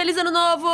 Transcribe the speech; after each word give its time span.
Feliz 0.00 0.16
ano 0.16 0.30
novo! 0.30 0.66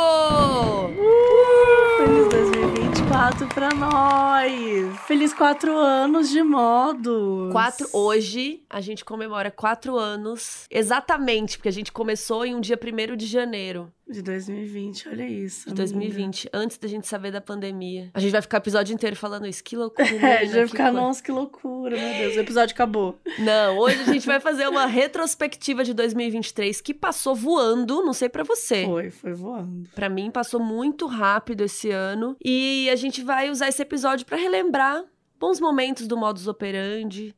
Uh, 0.97 1.97
feliz 1.97 2.27
2024 2.29 3.36
pra 3.53 3.69
nós! 3.69 4.97
Feliz 5.05 5.33
quatro 5.33 5.75
anos 5.77 6.29
de 6.29 6.41
modo! 6.41 7.49
Quatro, 7.51 7.87
hoje 7.93 8.63
a 8.69 8.81
gente 8.81 9.05
comemora 9.05 9.51
quatro 9.51 9.97
anos, 9.97 10.65
exatamente, 10.69 11.57
porque 11.57 11.69
a 11.69 11.73
gente 11.73 11.91
começou 11.91 12.45
em 12.45 12.55
um 12.55 12.61
dia 12.61 12.77
1 12.77 13.15
de 13.15 13.25
janeiro. 13.25 13.91
De 14.09 14.21
2020, 14.21 15.09
olha 15.09 15.27
isso. 15.27 15.67
De 15.67 15.75
2020, 15.75 16.47
amiga. 16.47 16.49
antes 16.53 16.77
da 16.77 16.87
gente 16.87 17.05
saber 17.05 17.29
da 17.29 17.41
pandemia. 17.41 18.09
A 18.13 18.21
gente 18.21 18.31
vai 18.31 18.41
ficar 18.41 18.57
o 18.57 18.61
episódio 18.61 18.93
inteiro 18.93 19.17
falando 19.17 19.45
isso. 19.45 19.61
Que 19.63 19.75
loucura. 19.75 20.07
É, 20.27 20.45
já 20.45 20.57
vai 20.57 20.67
ficar, 20.67 20.91
nossa, 20.91 21.21
que 21.21 21.31
loucura, 21.31 21.97
meu 21.97 22.13
Deus. 22.17 22.35
O 22.35 22.39
episódio 22.39 22.73
acabou. 22.73 23.17
Não, 23.39 23.77
hoje 23.77 24.01
a 24.01 24.05
gente 24.05 24.25
vai 24.25 24.39
fazer 24.41 24.67
uma 24.67 24.85
retrospectiva 24.85 25.83
de 25.83 25.93
2023 25.93 26.79
que 26.81 26.93
passou 26.93 27.35
voando, 27.35 28.03
não 28.03 28.13
sei 28.13 28.29
para 28.29 28.43
você. 28.43 28.85
Foi, 28.85 29.09
foi 29.09 29.33
voando. 29.33 29.89
Para 29.93 30.09
mim 30.09 30.31
passou 30.31 30.59
muito 30.59 31.05
rápido 31.05 31.63
esse 31.63 31.91
ano 31.91 32.35
e 32.43 32.89
a 32.89 32.95
gente 32.95 33.23
vai 33.23 33.36
usar 33.49 33.67
esse 33.67 33.81
episódio 33.81 34.25
para 34.25 34.37
relembrar 34.37 35.03
bons 35.39 35.59
momentos 35.59 36.07
do 36.07 36.17
modus 36.17 36.47
operandi 36.47 37.35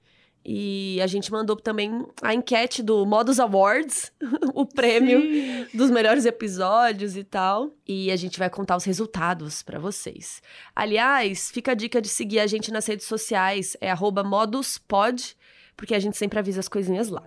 e 0.52 1.00
a 1.02 1.08
gente 1.08 1.32
mandou 1.32 1.56
também 1.56 2.06
a 2.22 2.34
enquete 2.34 2.82
do 2.82 3.06
Modus 3.06 3.40
Awards, 3.40 4.12
o 4.56 4.66
prêmio 4.66 5.22
Sim. 5.22 5.78
dos 5.78 5.92
melhores 5.92 6.26
episódios 6.26 7.18
e 7.18 7.24
tal. 7.24 7.72
E 7.88 8.10
a 8.10 8.16
gente 8.16 8.40
vai 8.40 8.50
contar 8.50 8.78
os 8.78 8.84
resultados 8.84 9.62
para 9.62 9.80
vocês. 9.80 10.42
Aliás, 10.76 11.52
fica 11.52 11.74
a 11.74 11.76
dica 11.76 12.02
de 12.02 12.08
seguir 12.08 12.40
a 12.40 12.48
gente 12.48 12.72
nas 12.72 12.88
redes 12.88 13.06
sociais, 13.06 13.76
é 13.82 13.94
moduspod, 14.24 15.36
porque 15.76 15.94
a 15.94 16.00
gente 16.00 16.18
sempre 16.18 16.40
avisa 16.40 16.62
as 16.62 16.70
coisinhas 16.70 17.10
lá. 17.10 17.24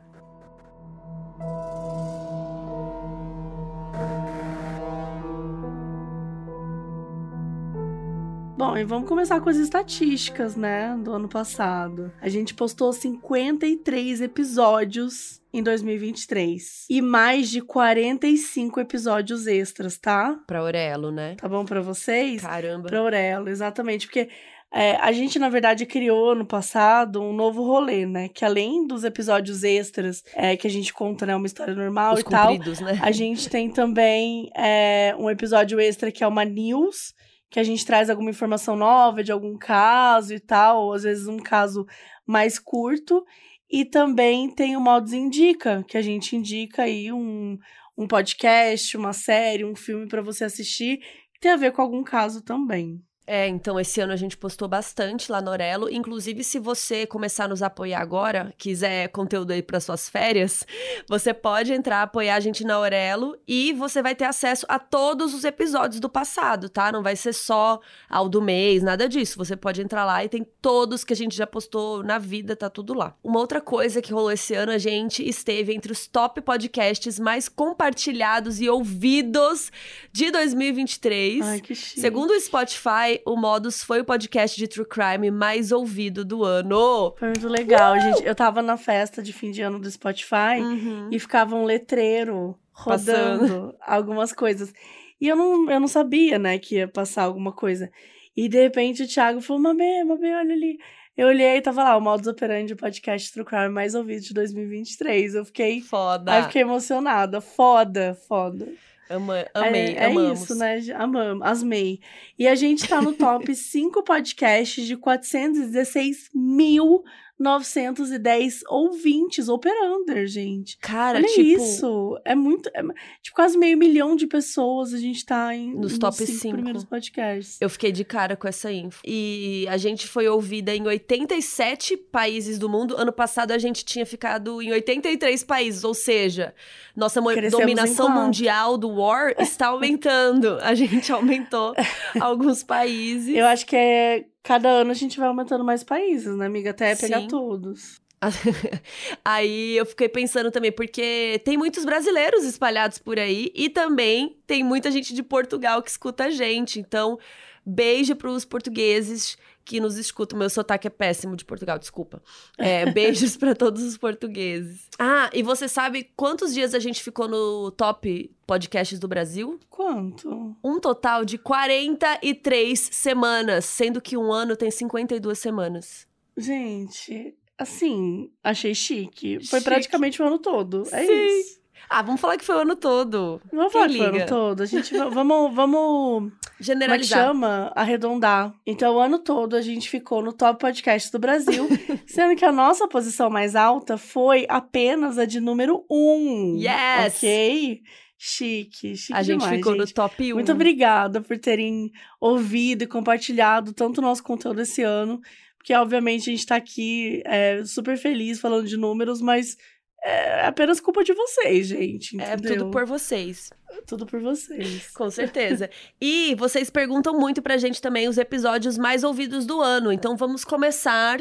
Bom, 8.56 8.76
e 8.76 8.84
vamos 8.84 9.08
começar 9.08 9.40
com 9.40 9.48
as 9.48 9.56
estatísticas, 9.56 10.56
né, 10.56 10.94
do 11.02 11.12
ano 11.12 11.28
passado. 11.28 12.12
A 12.20 12.28
gente 12.28 12.52
postou 12.54 12.92
53 12.92 14.20
episódios 14.20 15.40
em 15.52 15.62
2023 15.62 16.86
e 16.88 17.00
mais 17.00 17.50
de 17.50 17.62
45 17.62 18.78
episódios 18.78 19.46
extras, 19.46 19.96
tá? 19.96 20.38
Pra 20.46 20.60
Aurelo, 20.60 21.10
né? 21.10 21.34
Tá 21.36 21.48
bom 21.48 21.64
para 21.64 21.80
vocês? 21.80 22.42
Caramba. 22.42 22.88
Pra 22.88 22.98
Aurelo, 22.98 23.48
exatamente, 23.48 24.06
porque 24.06 24.28
é, 24.70 24.96
a 24.96 25.12
gente, 25.12 25.38
na 25.38 25.48
verdade, 25.48 25.84
criou 25.84 26.34
no 26.34 26.46
passado 26.46 27.22
um 27.22 27.32
novo 27.32 27.62
rolê, 27.62 28.06
né? 28.06 28.28
Que 28.28 28.44
além 28.44 28.86
dos 28.86 29.04
episódios 29.04 29.64
extras 29.64 30.24
é, 30.34 30.56
que 30.56 30.66
a 30.66 30.70
gente 30.70 30.94
conta, 30.94 31.26
né? 31.26 31.36
Uma 31.36 31.46
história 31.46 31.74
normal 31.74 32.14
Os 32.14 32.20
e 32.20 32.24
tal. 32.24 32.56
Né? 32.56 32.98
A 33.02 33.10
gente 33.10 33.50
tem 33.50 33.70
também 33.70 34.50
é, 34.56 35.14
um 35.18 35.28
episódio 35.28 35.78
extra 35.78 36.10
que 36.10 36.24
é 36.24 36.26
uma 36.26 36.44
news 36.44 37.14
que 37.52 37.60
a 37.60 37.62
gente 37.62 37.84
traz 37.84 38.08
alguma 38.08 38.30
informação 38.30 38.74
nova 38.74 39.22
de 39.22 39.30
algum 39.30 39.58
caso 39.58 40.32
e 40.32 40.40
tal, 40.40 40.84
ou 40.84 40.94
às 40.94 41.02
vezes 41.02 41.28
um 41.28 41.36
caso 41.36 41.86
mais 42.26 42.58
curto. 42.58 43.22
E 43.70 43.84
também 43.84 44.50
tem 44.50 44.74
o 44.74 44.80
Modos 44.80 45.12
Indica, 45.12 45.84
que 45.86 45.98
a 45.98 46.02
gente 46.02 46.34
indica 46.34 46.84
aí 46.84 47.12
um, 47.12 47.58
um 47.96 48.08
podcast, 48.08 48.96
uma 48.96 49.12
série, 49.12 49.66
um 49.66 49.76
filme 49.76 50.08
para 50.08 50.22
você 50.22 50.44
assistir, 50.44 50.98
que 51.34 51.40
tem 51.40 51.52
a 51.52 51.56
ver 51.56 51.72
com 51.72 51.82
algum 51.82 52.02
caso 52.02 52.42
também. 52.42 53.02
É, 53.26 53.46
então 53.46 53.78
esse 53.78 54.00
ano 54.00 54.12
a 54.12 54.16
gente 54.16 54.36
postou 54.36 54.66
bastante 54.66 55.30
lá 55.30 55.40
no 55.40 55.50
Orelo. 55.50 55.88
Inclusive, 55.88 56.42
se 56.42 56.58
você 56.58 57.06
começar 57.06 57.44
a 57.44 57.48
nos 57.48 57.62
apoiar 57.62 58.00
agora, 58.00 58.52
quiser 58.58 59.08
conteúdo 59.08 59.52
aí 59.52 59.62
para 59.62 59.78
suas 59.78 60.08
férias, 60.08 60.66
você 61.08 61.32
pode 61.32 61.72
entrar, 61.72 62.02
apoiar 62.02 62.36
a 62.36 62.40
gente 62.40 62.64
na 62.64 62.78
Orelo 62.78 63.36
e 63.46 63.72
você 63.72 64.02
vai 64.02 64.14
ter 64.14 64.24
acesso 64.24 64.66
a 64.68 64.78
todos 64.78 65.34
os 65.34 65.44
episódios 65.44 66.00
do 66.00 66.08
passado, 66.08 66.68
tá? 66.68 66.90
Não 66.90 67.02
vai 67.02 67.14
ser 67.14 67.32
só 67.32 67.80
ao 68.08 68.28
do 68.28 68.42
mês, 68.42 68.82
nada 68.82 69.08
disso. 69.08 69.38
Você 69.38 69.56
pode 69.56 69.80
entrar 69.80 70.04
lá 70.04 70.24
e 70.24 70.28
tem 70.28 70.44
todos 70.60 71.04
que 71.04 71.12
a 71.12 71.16
gente 71.16 71.36
já 71.36 71.46
postou 71.46 72.02
na 72.02 72.18
vida, 72.18 72.56
tá 72.56 72.68
tudo 72.68 72.92
lá. 72.92 73.16
Uma 73.22 73.38
outra 73.38 73.60
coisa 73.60 74.02
que 74.02 74.12
rolou 74.12 74.32
esse 74.32 74.54
ano, 74.54 74.72
a 74.72 74.78
gente 74.78 75.26
esteve 75.26 75.72
entre 75.72 75.92
os 75.92 76.06
top 76.06 76.40
podcasts 76.40 77.20
mais 77.20 77.48
compartilhados 77.48 78.60
e 78.60 78.68
ouvidos 78.68 79.70
de 80.12 80.30
2023. 80.30 81.44
Ai, 81.44 81.60
que 81.60 81.74
chique. 81.74 82.00
Segundo 82.00 82.32
o 82.32 82.40
Spotify, 82.40 83.11
o 83.26 83.36
Modus 83.36 83.82
foi 83.82 84.00
o 84.00 84.04
podcast 84.04 84.56
de 84.56 84.68
True 84.68 84.86
Crime 84.86 85.30
mais 85.30 85.72
ouvido 85.72 86.24
do 86.24 86.44
ano. 86.44 87.14
Foi 87.18 87.28
muito 87.28 87.48
legal, 87.48 87.96
uh! 87.96 88.00
gente. 88.00 88.24
Eu 88.24 88.34
tava 88.34 88.62
na 88.62 88.76
festa 88.76 89.22
de 89.22 89.32
fim 89.32 89.50
de 89.50 89.60
ano 89.60 89.78
do 89.78 89.90
Spotify 89.90 90.60
uhum. 90.60 91.08
e 91.10 91.18
ficava 91.18 91.56
um 91.56 91.64
letreiro 91.64 92.58
rodando 92.72 93.40
Passando. 93.40 93.76
algumas 93.84 94.32
coisas. 94.32 94.72
E 95.20 95.28
eu 95.28 95.36
não, 95.36 95.70
eu 95.70 95.80
não 95.80 95.88
sabia, 95.88 96.38
né, 96.38 96.58
que 96.58 96.76
ia 96.76 96.88
passar 96.88 97.24
alguma 97.24 97.52
coisa. 97.52 97.90
E 98.36 98.48
de 98.48 98.60
repente 98.60 99.02
o 99.02 99.08
Thiago 99.08 99.40
falou: 99.40 99.62
Mamê, 99.62 100.02
Mamê, 100.04 100.34
olha 100.34 100.54
ali. 100.54 100.78
Eu 101.14 101.28
olhei 101.28 101.56
e 101.56 101.60
tava 101.60 101.84
lá, 101.84 101.96
o 101.96 102.00
Modus 102.00 102.26
Operandi, 102.26 102.72
o 102.72 102.76
podcast 102.76 103.30
True 103.32 103.44
Crime 103.44 103.68
mais 103.68 103.94
ouvido 103.94 104.22
de 104.22 104.32
2023. 104.32 105.34
Eu 105.34 105.44
fiquei. 105.44 105.80
Foda. 105.82 106.32
Aí 106.32 106.42
fiquei 106.44 106.62
emocionada. 106.62 107.40
Foda, 107.40 108.16
foda. 108.26 108.66
Ama, 109.12 109.46
amei, 109.54 109.94
é, 109.94 110.06
amamos. 110.06 110.40
É 110.40 110.44
isso, 110.44 110.54
né? 110.54 110.80
Amamos, 110.94 111.46
asmei. 111.46 112.00
E 112.38 112.48
a 112.48 112.54
gente 112.54 112.88
tá 112.88 113.00
no 113.00 113.12
top 113.12 113.52
5 113.54 114.02
podcasts 114.02 114.86
de 114.86 114.96
416 114.96 116.30
mil 116.34 117.02
910 117.42 118.62
ouvintes 118.68 119.48
operander, 119.48 120.26
gente. 120.26 120.78
Cara, 120.78 121.18
Olha 121.18 121.26
tipo, 121.26 121.40
isso. 121.40 122.20
É 122.24 122.34
muito. 122.34 122.70
É, 122.74 122.82
tipo, 123.20 123.34
quase 123.34 123.58
meio 123.58 123.76
milhão 123.76 124.14
de 124.14 124.26
pessoas 124.26 124.94
a 124.94 124.98
gente 124.98 125.26
tá 125.26 125.54
em, 125.54 125.74
nos, 125.74 125.92
nos 125.92 125.98
top 125.98 126.16
5 126.16 126.54
primeiros 126.54 126.84
podcasts. 126.84 127.58
Eu 127.60 127.68
fiquei 127.68 127.90
de 127.90 128.04
cara 128.04 128.36
com 128.36 128.46
essa 128.46 128.72
info. 128.72 129.00
E 129.04 129.66
a 129.68 129.76
gente 129.76 130.06
foi 130.06 130.28
ouvida 130.28 130.74
em 130.74 130.86
87 130.86 131.96
países 131.96 132.58
do 132.58 132.68
mundo. 132.68 132.96
Ano 132.96 133.12
passado 133.12 133.50
a 133.50 133.58
gente 133.58 133.84
tinha 133.84 134.06
ficado 134.06 134.62
em 134.62 134.70
83 134.70 135.42
países, 135.42 135.82
ou 135.82 135.94
seja, 135.94 136.54
nossa 136.94 137.20
Crescemos 137.22 137.52
dominação 137.52 138.08
mundial 138.08 138.78
do 138.78 138.88
War 138.88 139.34
está 139.38 139.68
aumentando. 139.68 140.58
a 140.60 140.74
gente 140.74 141.12
aumentou 141.12 141.74
alguns 142.20 142.62
países. 142.62 143.34
Eu 143.34 143.46
acho 143.46 143.66
que 143.66 143.76
é 143.76 144.24
cada 144.42 144.68
ano 144.68 144.90
a 144.90 144.94
gente 144.94 145.18
vai 145.18 145.28
aumentando 145.28 145.64
mais 145.64 145.84
países, 145.84 146.34
né, 146.36 146.46
amiga? 146.46 146.70
Até 146.70 146.96
pegar 146.96 147.20
Sim. 147.20 147.28
todos. 147.28 148.00
aí 149.24 149.76
eu 149.76 149.84
fiquei 149.84 150.08
pensando 150.08 150.50
também, 150.50 150.70
porque 150.70 151.40
tem 151.44 151.56
muitos 151.56 151.84
brasileiros 151.84 152.44
espalhados 152.44 152.98
por 152.98 153.18
aí 153.18 153.50
e 153.54 153.68
também 153.68 154.36
tem 154.46 154.62
muita 154.62 154.90
gente 154.90 155.12
de 155.12 155.22
Portugal 155.22 155.82
que 155.82 155.90
escuta 155.90 156.24
a 156.24 156.30
gente. 156.30 156.78
Então, 156.78 157.18
beijo 157.66 158.14
para 158.14 158.30
os 158.30 158.44
portugueses 158.44 159.36
que 159.64 159.80
nos 159.80 159.96
escutam. 159.96 160.38
Meu 160.38 160.50
sotaque 160.50 160.86
é 160.86 160.90
péssimo 160.90 161.36
de 161.36 161.44
Portugal, 161.44 161.78
desculpa. 161.78 162.22
É, 162.58 162.90
beijos 162.90 163.36
para 163.36 163.54
todos 163.54 163.82
os 163.82 163.96
portugueses. 163.96 164.88
Ah, 164.98 165.30
e 165.32 165.42
você 165.42 165.68
sabe 165.68 166.10
quantos 166.14 166.54
dias 166.54 166.74
a 166.74 166.78
gente 166.78 167.02
ficou 167.02 167.26
no 167.26 167.70
top 167.72 168.30
podcasts 168.46 168.98
do 168.98 169.08
Brasil? 169.08 169.58
Quanto? 169.68 170.56
Um 170.62 170.78
total 170.78 171.24
de 171.24 171.38
43 171.38 172.78
semanas, 172.78 173.64
sendo 173.64 174.00
que 174.00 174.16
um 174.16 174.32
ano 174.32 174.56
tem 174.56 174.70
52 174.70 175.38
semanas. 175.38 176.06
Gente, 176.36 177.34
assim, 177.58 178.30
achei 178.42 178.74
chique. 178.74 179.44
Foi 179.46 179.58
chique. 179.58 179.70
praticamente 179.70 180.22
o 180.22 180.26
ano 180.26 180.38
todo. 180.38 180.82
É 180.92 181.04
Sim. 181.06 181.40
isso. 181.40 181.61
Ah, 181.88 182.02
vamos 182.02 182.20
falar 182.20 182.36
que 182.36 182.44
foi 182.44 182.56
o 182.56 182.60
ano 182.60 182.76
todo. 182.76 183.40
Vamos 183.52 183.72
falar 183.72 183.88
que 183.88 183.98
foi 183.98 184.06
o 184.06 184.14
ano 184.14 184.26
todo. 184.26 184.62
A 184.62 184.66
gente 184.66 184.96
vamos, 184.96 185.52
vamos 185.54 186.32
generalizar. 186.58 187.28
Como 187.28 187.44
é 187.44 187.48
chama? 187.48 187.72
Arredondar. 187.74 188.54
Então, 188.66 188.94
o 188.94 188.98
ano 188.98 189.18
todo 189.18 189.56
a 189.56 189.60
gente 189.60 189.88
ficou 189.88 190.22
no 190.22 190.32
top 190.32 190.60
podcast 190.60 191.10
do 191.12 191.18
Brasil, 191.18 191.68
sendo 192.06 192.36
que 192.36 192.44
a 192.44 192.52
nossa 192.52 192.88
posição 192.88 193.28
mais 193.28 193.54
alta 193.54 193.96
foi 193.96 194.46
apenas 194.48 195.18
a 195.18 195.24
de 195.24 195.40
número 195.40 195.84
1. 195.90 195.94
Um, 195.94 196.56
yes! 196.58 197.16
Ok? 197.16 197.82
Chique, 198.24 198.96
chique 198.96 199.12
A 199.12 199.20
gente 199.20 199.40
demais, 199.40 199.56
ficou 199.56 199.72
gente. 199.72 199.88
no 199.88 199.94
top 199.94 200.32
1. 200.32 200.36
Muito 200.36 200.52
obrigada 200.52 201.20
por 201.20 201.36
terem 201.38 201.90
ouvido 202.20 202.84
e 202.84 202.86
compartilhado 202.86 203.72
tanto 203.72 203.98
o 203.98 204.02
nosso 204.02 204.22
conteúdo 204.22 204.60
esse 204.60 204.80
ano. 204.82 205.20
Porque, 205.58 205.74
obviamente, 205.74 206.30
a 206.30 206.32
gente 206.32 206.46
tá 206.46 206.56
aqui 206.56 207.20
é, 207.24 207.64
super 207.64 207.96
feliz 207.96 208.40
falando 208.40 208.66
de 208.66 208.76
números, 208.76 209.20
mas 209.20 209.56
é 210.04 210.46
apenas 210.46 210.80
culpa 210.80 211.04
de 211.04 211.12
vocês, 211.14 211.68
gente. 211.68 212.16
Entendeu? 212.16 212.32
É 212.32 212.58
tudo 212.58 212.70
por 212.70 212.84
vocês. 212.84 213.50
Tudo 213.86 214.04
por 214.04 214.20
vocês. 214.20 214.90
Com 214.90 215.08
certeza. 215.10 215.70
e 216.00 216.34
vocês 216.34 216.70
perguntam 216.70 217.18
muito 217.18 217.40
pra 217.40 217.56
gente 217.56 217.80
também 217.80 218.08
os 218.08 218.18
episódios 218.18 218.76
mais 218.76 219.04
ouvidos 219.04 219.46
do 219.46 219.60
ano. 219.60 219.92
Então 219.92 220.16
vamos 220.16 220.44
começar 220.44 221.20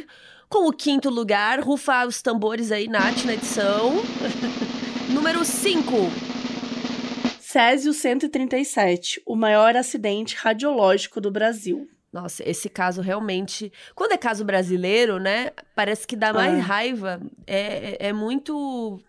com 0.50 0.68
o 0.68 0.74
quinto 0.74 1.10
lugar. 1.10 1.60
Rufar 1.60 2.08
os 2.08 2.22
tambores 2.22 2.72
aí, 2.72 2.88
Nath, 2.88 3.24
na 3.26 3.34
edição. 3.34 3.94
Número 5.14 5.46
5. 5.46 5.92
Césio 7.40 7.94
137, 7.94 9.22
o 9.26 9.36
maior 9.36 9.76
acidente 9.76 10.38
radiológico 10.38 11.20
do 11.20 11.30
Brasil. 11.30 11.90
Nossa, 12.12 12.48
esse 12.48 12.70
caso 12.70 13.02
realmente. 13.02 13.72
Quando 13.96 14.12
é 14.12 14.18
caso 14.18 14.44
brasileiro, 14.44 15.18
né? 15.18 15.52
Parece 15.76 16.06
que 16.06 16.16
dá 16.16 16.34
mais 16.34 16.56
é. 16.56 16.60
raiva. 16.60 17.22
É, 17.48 18.08
é 18.08 18.14
muito. 18.14 19.00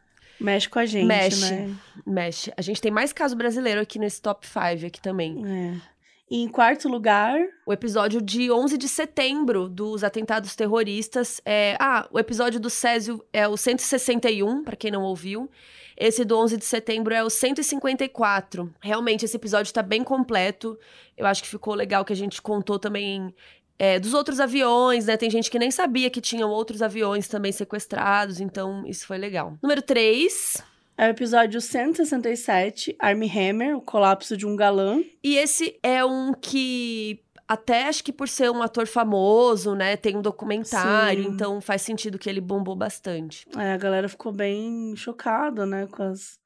Mexe 0.40 0.68
com 0.68 0.78
a 0.78 0.86
gente, 0.86 1.06
Mexe. 1.06 1.52
né? 1.52 1.74
Mexe. 2.06 2.52
A 2.56 2.62
gente 2.62 2.80
tem 2.80 2.90
mais 2.90 3.12
caso 3.12 3.36
brasileiro 3.36 3.80
aqui 3.80 3.98
nesse 3.98 4.20
top 4.20 4.46
5 4.46 4.86
aqui 4.86 5.00
também. 5.00 5.42
É. 5.44 5.92
E 6.30 6.42
em 6.42 6.48
quarto 6.48 6.88
lugar, 6.88 7.38
O 7.66 7.72
episódio 7.72 8.22
de 8.22 8.50
11 8.50 8.78
de 8.78 8.88
setembro 8.88 9.68
dos 9.68 10.02
atentados 10.02 10.56
terroristas. 10.56 11.40
É... 11.44 11.76
Ah, 11.78 12.08
o 12.10 12.18
episódio 12.18 12.58
do 12.58 12.70
Césio 12.70 13.22
é 13.32 13.46
o 13.46 13.56
161, 13.56 14.64
pra 14.64 14.74
quem 14.74 14.90
não 14.90 15.02
ouviu. 15.02 15.50
Esse 15.96 16.24
do 16.24 16.38
11 16.38 16.56
de 16.56 16.64
setembro 16.64 17.14
é 17.14 17.22
o 17.22 17.30
154. 17.30 18.72
Realmente, 18.80 19.24
esse 19.24 19.36
episódio 19.36 19.72
tá 19.72 19.82
bem 19.82 20.02
completo. 20.02 20.78
Eu 21.16 21.26
acho 21.26 21.42
que 21.42 21.48
ficou 21.48 21.74
legal 21.74 22.04
que 22.04 22.12
a 22.12 22.16
gente 22.16 22.40
contou 22.40 22.78
também 22.78 23.34
é, 23.78 23.98
dos 23.98 24.14
outros 24.14 24.38
aviões, 24.38 25.06
né? 25.06 25.16
Tem 25.16 25.28
gente 25.28 25.50
que 25.50 25.58
nem 25.58 25.70
sabia 25.70 26.08
que 26.08 26.20
tinham 26.20 26.48
outros 26.50 26.82
aviões 26.82 27.26
também 27.26 27.50
sequestrados, 27.50 28.40
então 28.40 28.84
isso 28.86 29.06
foi 29.06 29.18
legal. 29.18 29.58
Número 29.60 29.82
3. 29.82 30.62
é 30.96 31.08
o 31.08 31.10
episódio 31.10 31.60
167, 31.60 32.94
Armie 32.98 33.28
Hammer, 33.28 33.76
o 33.76 33.80
colapso 33.80 34.36
de 34.36 34.46
um 34.46 34.54
galã. 34.54 35.02
E 35.22 35.36
esse 35.36 35.78
é 35.82 36.04
um 36.04 36.32
que. 36.32 37.20
Até 37.46 37.88
acho 37.88 38.02
que 38.04 38.12
por 38.12 38.28
ser 38.28 38.50
um 38.50 38.62
ator 38.62 38.86
famoso, 38.86 39.74
né? 39.74 39.96
Tem 39.96 40.16
um 40.16 40.22
documentário, 40.22 41.24
Sim. 41.24 41.30
então 41.30 41.60
faz 41.60 41.82
sentido 41.82 42.18
que 42.18 42.28
ele 42.28 42.40
bombou 42.40 42.74
bastante. 42.74 43.46
É, 43.56 43.72
a 43.72 43.76
galera 43.76 44.08
ficou 44.08 44.32
bem 44.32 44.94
chocada, 44.96 45.66
né, 45.66 45.86
com 45.86 46.02
as, 46.02 46.38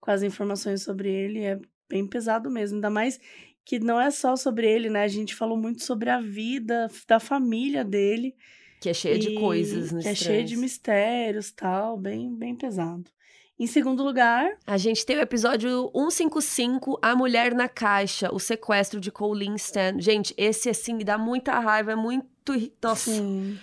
com 0.00 0.10
as 0.10 0.22
informações 0.22 0.82
sobre 0.82 1.10
ele. 1.10 1.42
É 1.42 1.58
bem 1.88 2.06
pesado 2.06 2.50
mesmo. 2.50 2.76
Ainda 2.76 2.90
mais 2.90 3.18
que 3.64 3.80
não 3.80 4.00
é 4.00 4.10
só 4.10 4.36
sobre 4.36 4.70
ele, 4.70 4.88
né? 4.88 5.02
A 5.02 5.08
gente 5.08 5.34
falou 5.34 5.56
muito 5.56 5.82
sobre 5.82 6.08
a 6.08 6.20
vida 6.20 6.88
da 7.08 7.18
família 7.18 7.84
dele. 7.84 8.34
Que 8.80 8.90
é 8.90 8.94
cheia 8.94 9.18
de 9.18 9.30
e 9.30 9.34
coisas 9.34 9.90
no 9.90 10.00
Que 10.00 10.08
é 10.08 10.14
cheio 10.14 10.44
de 10.44 10.56
mistérios 10.56 11.50
tal, 11.50 11.96
bem, 11.96 12.32
bem 12.34 12.54
pesado. 12.54 13.10
Em 13.58 13.66
segundo 13.66 14.02
lugar, 14.04 14.58
A 14.66 14.76
gente 14.76 15.04
tem 15.06 15.16
o 15.16 15.20
episódio 15.20 15.90
155, 15.94 16.98
A 17.00 17.14
Mulher 17.16 17.54
na 17.54 17.68
Caixa, 17.68 18.28
o 18.32 18.38
sequestro 18.38 19.00
de 19.00 19.10
Colleen 19.10 19.54
Stan. 19.54 19.98
Gente, 19.98 20.34
esse 20.36 20.68
assim 20.68 20.94
me 20.94 21.04
dá 21.04 21.16
muita 21.16 21.58
raiva, 21.58 21.92
é 21.92 21.94
muito. 21.96 22.26
Nossa. 22.82 23.10
sim, 23.10 23.58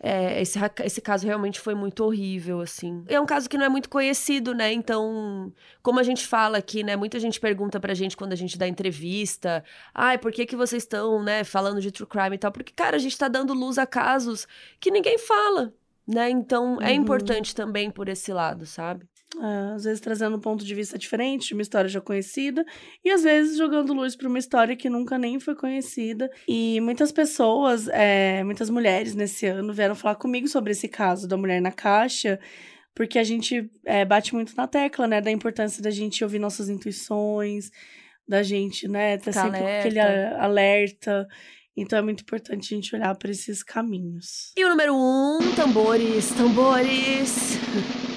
É, 0.00 0.40
esse, 0.40 0.58
esse 0.84 1.00
caso 1.00 1.26
realmente 1.26 1.58
foi 1.58 1.74
muito 1.74 2.04
horrível, 2.04 2.60
assim. 2.60 3.02
É 3.08 3.18
um 3.18 3.26
caso 3.26 3.48
que 3.48 3.56
não 3.58 3.64
é 3.64 3.68
muito 3.70 3.88
conhecido, 3.88 4.54
né? 4.54 4.70
Então, 4.72 5.52
como 5.82 5.98
a 5.98 6.02
gente 6.04 6.24
fala 6.26 6.58
aqui, 6.58 6.84
né? 6.84 6.94
Muita 6.94 7.18
gente 7.18 7.40
pergunta 7.40 7.80
pra 7.80 7.94
gente 7.94 8.16
quando 8.16 8.32
a 8.32 8.36
gente 8.36 8.56
dá 8.58 8.68
entrevista. 8.68 9.64
Ai, 9.94 10.16
por 10.18 10.30
que, 10.30 10.44
que 10.46 10.54
vocês 10.54 10.82
estão, 10.84 11.20
né, 11.22 11.42
falando 11.42 11.80
de 11.80 11.90
true 11.90 12.06
crime 12.06 12.36
e 12.36 12.38
tal? 12.38 12.52
Porque, 12.52 12.72
cara, 12.72 12.96
a 12.96 13.00
gente 13.00 13.16
tá 13.18 13.26
dando 13.28 13.54
luz 13.54 13.76
a 13.78 13.86
casos 13.86 14.46
que 14.78 14.90
ninguém 14.90 15.18
fala, 15.18 15.72
né? 16.06 16.28
Então, 16.30 16.78
é 16.80 16.90
Uhum. 16.90 17.00
importante 17.00 17.52
também 17.54 17.90
por 17.90 18.08
esse 18.08 18.30
lado, 18.32 18.66
sabe? 18.66 19.04
É, 19.36 19.74
às 19.74 19.84
vezes 19.84 20.00
trazendo 20.00 20.36
um 20.36 20.40
ponto 20.40 20.64
de 20.64 20.74
vista 20.74 20.96
diferente 20.96 21.48
de 21.48 21.54
uma 21.54 21.62
história 21.62 21.88
já 21.88 22.00
conhecida, 22.00 22.64
e 23.04 23.10
às 23.10 23.22
vezes 23.22 23.58
jogando 23.58 23.92
luz 23.92 24.16
para 24.16 24.26
uma 24.26 24.38
história 24.38 24.74
que 24.74 24.88
nunca 24.88 25.18
nem 25.18 25.38
foi 25.38 25.54
conhecida. 25.54 26.30
E 26.48 26.80
muitas 26.80 27.12
pessoas, 27.12 27.88
é, 27.88 28.42
muitas 28.42 28.70
mulheres 28.70 29.14
nesse 29.14 29.46
ano 29.46 29.72
vieram 29.72 29.94
falar 29.94 30.14
comigo 30.14 30.48
sobre 30.48 30.72
esse 30.72 30.88
caso 30.88 31.28
da 31.28 31.36
mulher 31.36 31.60
na 31.60 31.70
caixa, 31.70 32.40
porque 32.94 33.18
a 33.18 33.24
gente 33.24 33.70
é, 33.84 34.04
bate 34.04 34.34
muito 34.34 34.56
na 34.56 34.66
tecla, 34.66 35.06
né, 35.06 35.20
da 35.20 35.30
importância 35.30 35.82
da 35.82 35.90
gente 35.90 36.24
ouvir 36.24 36.38
nossas 36.38 36.68
intuições, 36.68 37.70
da 38.26 38.42
gente, 38.42 38.88
né, 38.88 39.18
ter 39.18 39.32
Ficar 39.32 39.44
sempre 39.44 39.60
alerta. 39.60 39.78
aquele 39.80 40.00
alerta. 40.40 41.28
Então 41.76 41.98
é 41.98 42.02
muito 42.02 42.22
importante 42.22 42.74
a 42.74 42.76
gente 42.76 42.96
olhar 42.96 43.14
para 43.14 43.30
esses 43.30 43.62
caminhos. 43.62 44.52
E 44.56 44.64
o 44.64 44.70
número 44.70 44.96
um, 44.96 45.38
tambores, 45.54 46.30
tambores. 46.30 47.58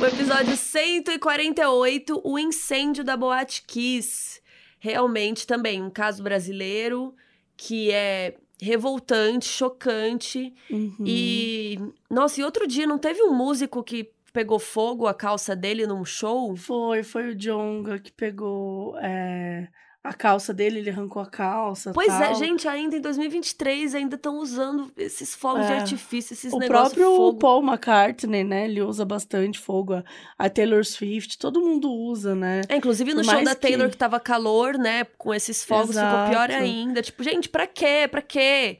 O 0.00 0.06
episódio 0.06 0.56
148, 0.56 2.22
o 2.24 2.38
incêndio 2.38 3.04
da 3.04 3.18
Boate 3.18 3.62
Kiss. 3.66 4.40
Realmente 4.78 5.46
também 5.46 5.82
um 5.82 5.90
caso 5.90 6.22
brasileiro 6.22 7.14
que 7.54 7.90
é 7.90 8.34
revoltante, 8.58 9.44
chocante. 9.44 10.54
Uhum. 10.70 11.04
E, 11.04 11.78
nossa, 12.08 12.40
e 12.40 12.44
outro 12.44 12.66
dia 12.66 12.86
não 12.86 12.96
teve 12.96 13.22
um 13.22 13.34
músico 13.34 13.84
que 13.84 14.10
pegou 14.32 14.58
fogo 14.58 15.06
a 15.06 15.12
calça 15.12 15.54
dele 15.54 15.86
num 15.86 16.04
show? 16.04 16.56
Foi, 16.56 17.02
foi 17.02 17.28
o 17.28 17.34
Jonga 17.34 17.98
que 17.98 18.10
pegou 18.10 18.96
é, 19.02 19.68
a 20.02 20.14
calça 20.14 20.54
dele, 20.54 20.78
ele 20.78 20.88
arrancou 20.90 21.20
a 21.20 21.26
calça. 21.26 21.92
Pois 21.92 22.08
é, 22.12 22.26
tal. 22.28 22.34
gente, 22.36 22.66
ainda 22.66 22.96
em 22.96 23.00
2023 23.02 23.94
ainda 23.94 24.16
estão 24.16 24.38
usando 24.38 24.90
esses 24.96 25.34
fogos 25.34 25.66
de 25.66 25.72
É. 25.72 25.78
artifício, 25.80 26.32
esses 26.32 26.52
O 26.52 26.58
negócios 26.58 26.94
próprio 26.94 27.16
fogo. 27.16 27.38
Paul 27.38 27.62
McCartney, 27.62 28.42
né? 28.42 28.64
Ele 28.64 28.80
usa 28.80 29.04
bastante 29.04 29.58
fogo. 29.58 30.02
A- 30.38 30.48
Taylor 30.48 30.84
Swift, 30.84 31.38
todo 31.38 31.60
mundo 31.60 31.92
usa, 31.92 32.34
né? 32.34 32.62
É, 32.68 32.76
inclusive 32.76 33.12
no 33.12 33.22
Por 33.22 33.30
show 33.30 33.44
da 33.44 33.54
Taylor 33.54 33.86
que... 33.88 33.92
que- 33.92 33.98
tava 33.98 34.18
calor, 34.18 34.78
né? 34.78 35.04
Com 35.18 35.34
esses 35.34 35.62
fogos 35.64 35.94
ficou 35.96 36.28
pior 36.30 36.48
Exato. 36.50 36.64
ainda. 36.64 37.02
Tipo, 37.02 37.22
gente, 37.22 37.48
pra 37.48 37.66
quê? 37.66 38.08
Pra 38.10 38.22
quê? 38.22 38.78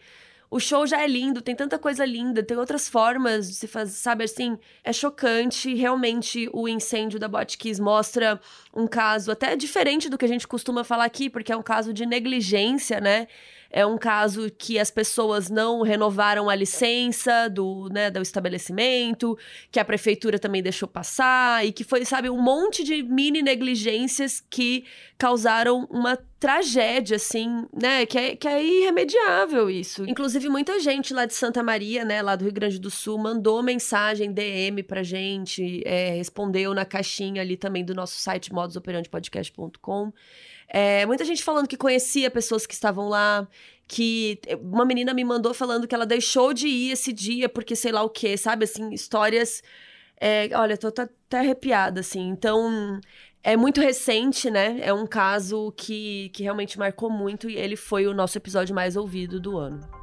O 0.51 0.59
show 0.59 0.85
já 0.85 1.01
é 1.01 1.07
lindo, 1.07 1.41
tem 1.41 1.55
tanta 1.55 1.79
coisa 1.79 2.05
linda, 2.05 2.43
tem 2.43 2.57
outras 2.57 2.89
formas 2.89 3.49
de 3.49 3.55
se 3.55 3.69
fazer, 3.69 3.93
sabe 3.93 4.25
assim? 4.25 4.59
É 4.83 4.93
chocante. 4.93 5.73
Realmente, 5.75 6.51
o 6.53 6.67
incêndio 6.67 7.21
da 7.21 7.29
Botkiss 7.29 7.79
mostra 7.79 8.41
um 8.75 8.89
caso 8.89 9.31
até 9.31 9.55
diferente 9.55 10.09
do 10.09 10.19
que 10.19 10.25
a 10.25 10.29
gente 10.29 10.49
costuma 10.49 10.83
falar 10.83 11.05
aqui, 11.05 11.31
porque 11.31 11.53
é 11.53 11.57
um 11.57 11.63
caso 11.63 11.93
de 11.93 12.05
negligência, 12.05 13.01
né? 13.01 13.29
É 13.71 13.87
um 13.87 13.97
caso 13.97 14.51
que 14.51 14.79
as 14.79 14.91
pessoas 14.91 15.49
não 15.49 15.83
renovaram 15.83 16.51
a 16.51 16.55
licença 16.55 17.49
do, 17.49 17.89
né, 17.91 18.11
do 18.11 18.21
estabelecimento, 18.21 19.39
que 19.71 19.79
a 19.79 19.85
prefeitura 19.85 20.39
também 20.39 20.63
deixou 20.63 20.89
passar, 20.89 21.65
e 21.65 21.71
que 21.71 21.85
foi, 21.85 22.05
sabe, 22.05 22.29
um 22.29 22.43
monte 22.43 22.83
de 22.83 23.03
mini 23.03 23.43
negligências 23.43 24.43
que 24.51 24.85
causaram 25.17 25.87
uma 25.89 26.19
tragédia, 26.41 27.17
assim, 27.17 27.67
né? 27.73 28.07
Que 28.07 28.19
é, 28.19 28.37
que 28.37 28.49
é 28.49 28.65
irremediável 28.65 29.69
isso. 29.69 30.05
Inclusive, 30.09 30.49
muita 30.49 30.81
gente 30.81 31.13
lá 31.13 31.27
de 31.27 31.35
Santa 31.35 31.63
Maria, 31.63 32.05
né, 32.05 32.23
lá 32.23 32.35
do 32.35 32.45
Rio 32.45 32.53
Grande 32.53 32.81
do 32.81 32.91
Sul, 32.91 33.19
mandou 33.19 33.63
mensagem, 33.63 34.33
DM 34.33 34.83
pra 34.83 35.03
gente, 35.03 35.83
é, 35.85 36.11
respondeu 36.11 36.73
na 36.73 36.87
caixinha 36.87 37.43
ali 37.43 37.57
também 37.57 37.85
do 37.85 37.95
nosso 37.95 38.19
site 38.19 38.53
modusoperantepodcast.com. 38.53 40.13
É, 40.73 41.05
muita 41.05 41.25
gente 41.25 41.43
falando 41.43 41.67
que 41.67 41.77
conhecia 41.77 42.31
pessoas 42.31 42.65
que 42.65 42.75
estavam 42.75 43.09
lá, 43.09 43.47
que 43.89 44.41
uma 44.63 44.85
menina 44.85 45.13
me 45.13 45.25
mandou 45.25 45.53
falando 45.53 45.87
que 45.89 45.95
ela 45.95 46.07
deixou 46.07 46.55
de 46.55 46.69
ir 46.69 46.93
esse 46.93 47.13
dia 47.13 47.49
porque 47.49 47.75
sei 47.75 47.91
lá 47.91 48.03
o 48.03 48.09
que, 48.09 48.37
sabe? 48.37 48.65
Assim, 48.65 48.91
histórias. 48.93 49.63
é, 50.21 50.49
olha, 50.55 50.77
tô, 50.79 50.91
tô 50.93 51.03
até 51.03 51.41
arrepiada, 51.41 52.01
assim. 52.01 52.29
Então, 52.29 53.01
é 53.43 53.57
muito 53.57 53.81
recente, 53.81 54.51
né? 54.51 54.79
É 54.81 54.93
um 54.93 55.07
caso 55.07 55.73
que, 55.77 56.29
que 56.31 56.43
realmente 56.45 56.79
marcou 56.79 57.11
muito 57.11 57.51
e 57.51 57.57
ele 57.57 57.77
foi 57.77 58.07
o 58.07 58.15
nosso 58.15 58.39
episódio 58.39 58.75
mais 58.75 58.97
ouvido 58.97 59.41
do 59.41 59.59
ano. 59.59 60.00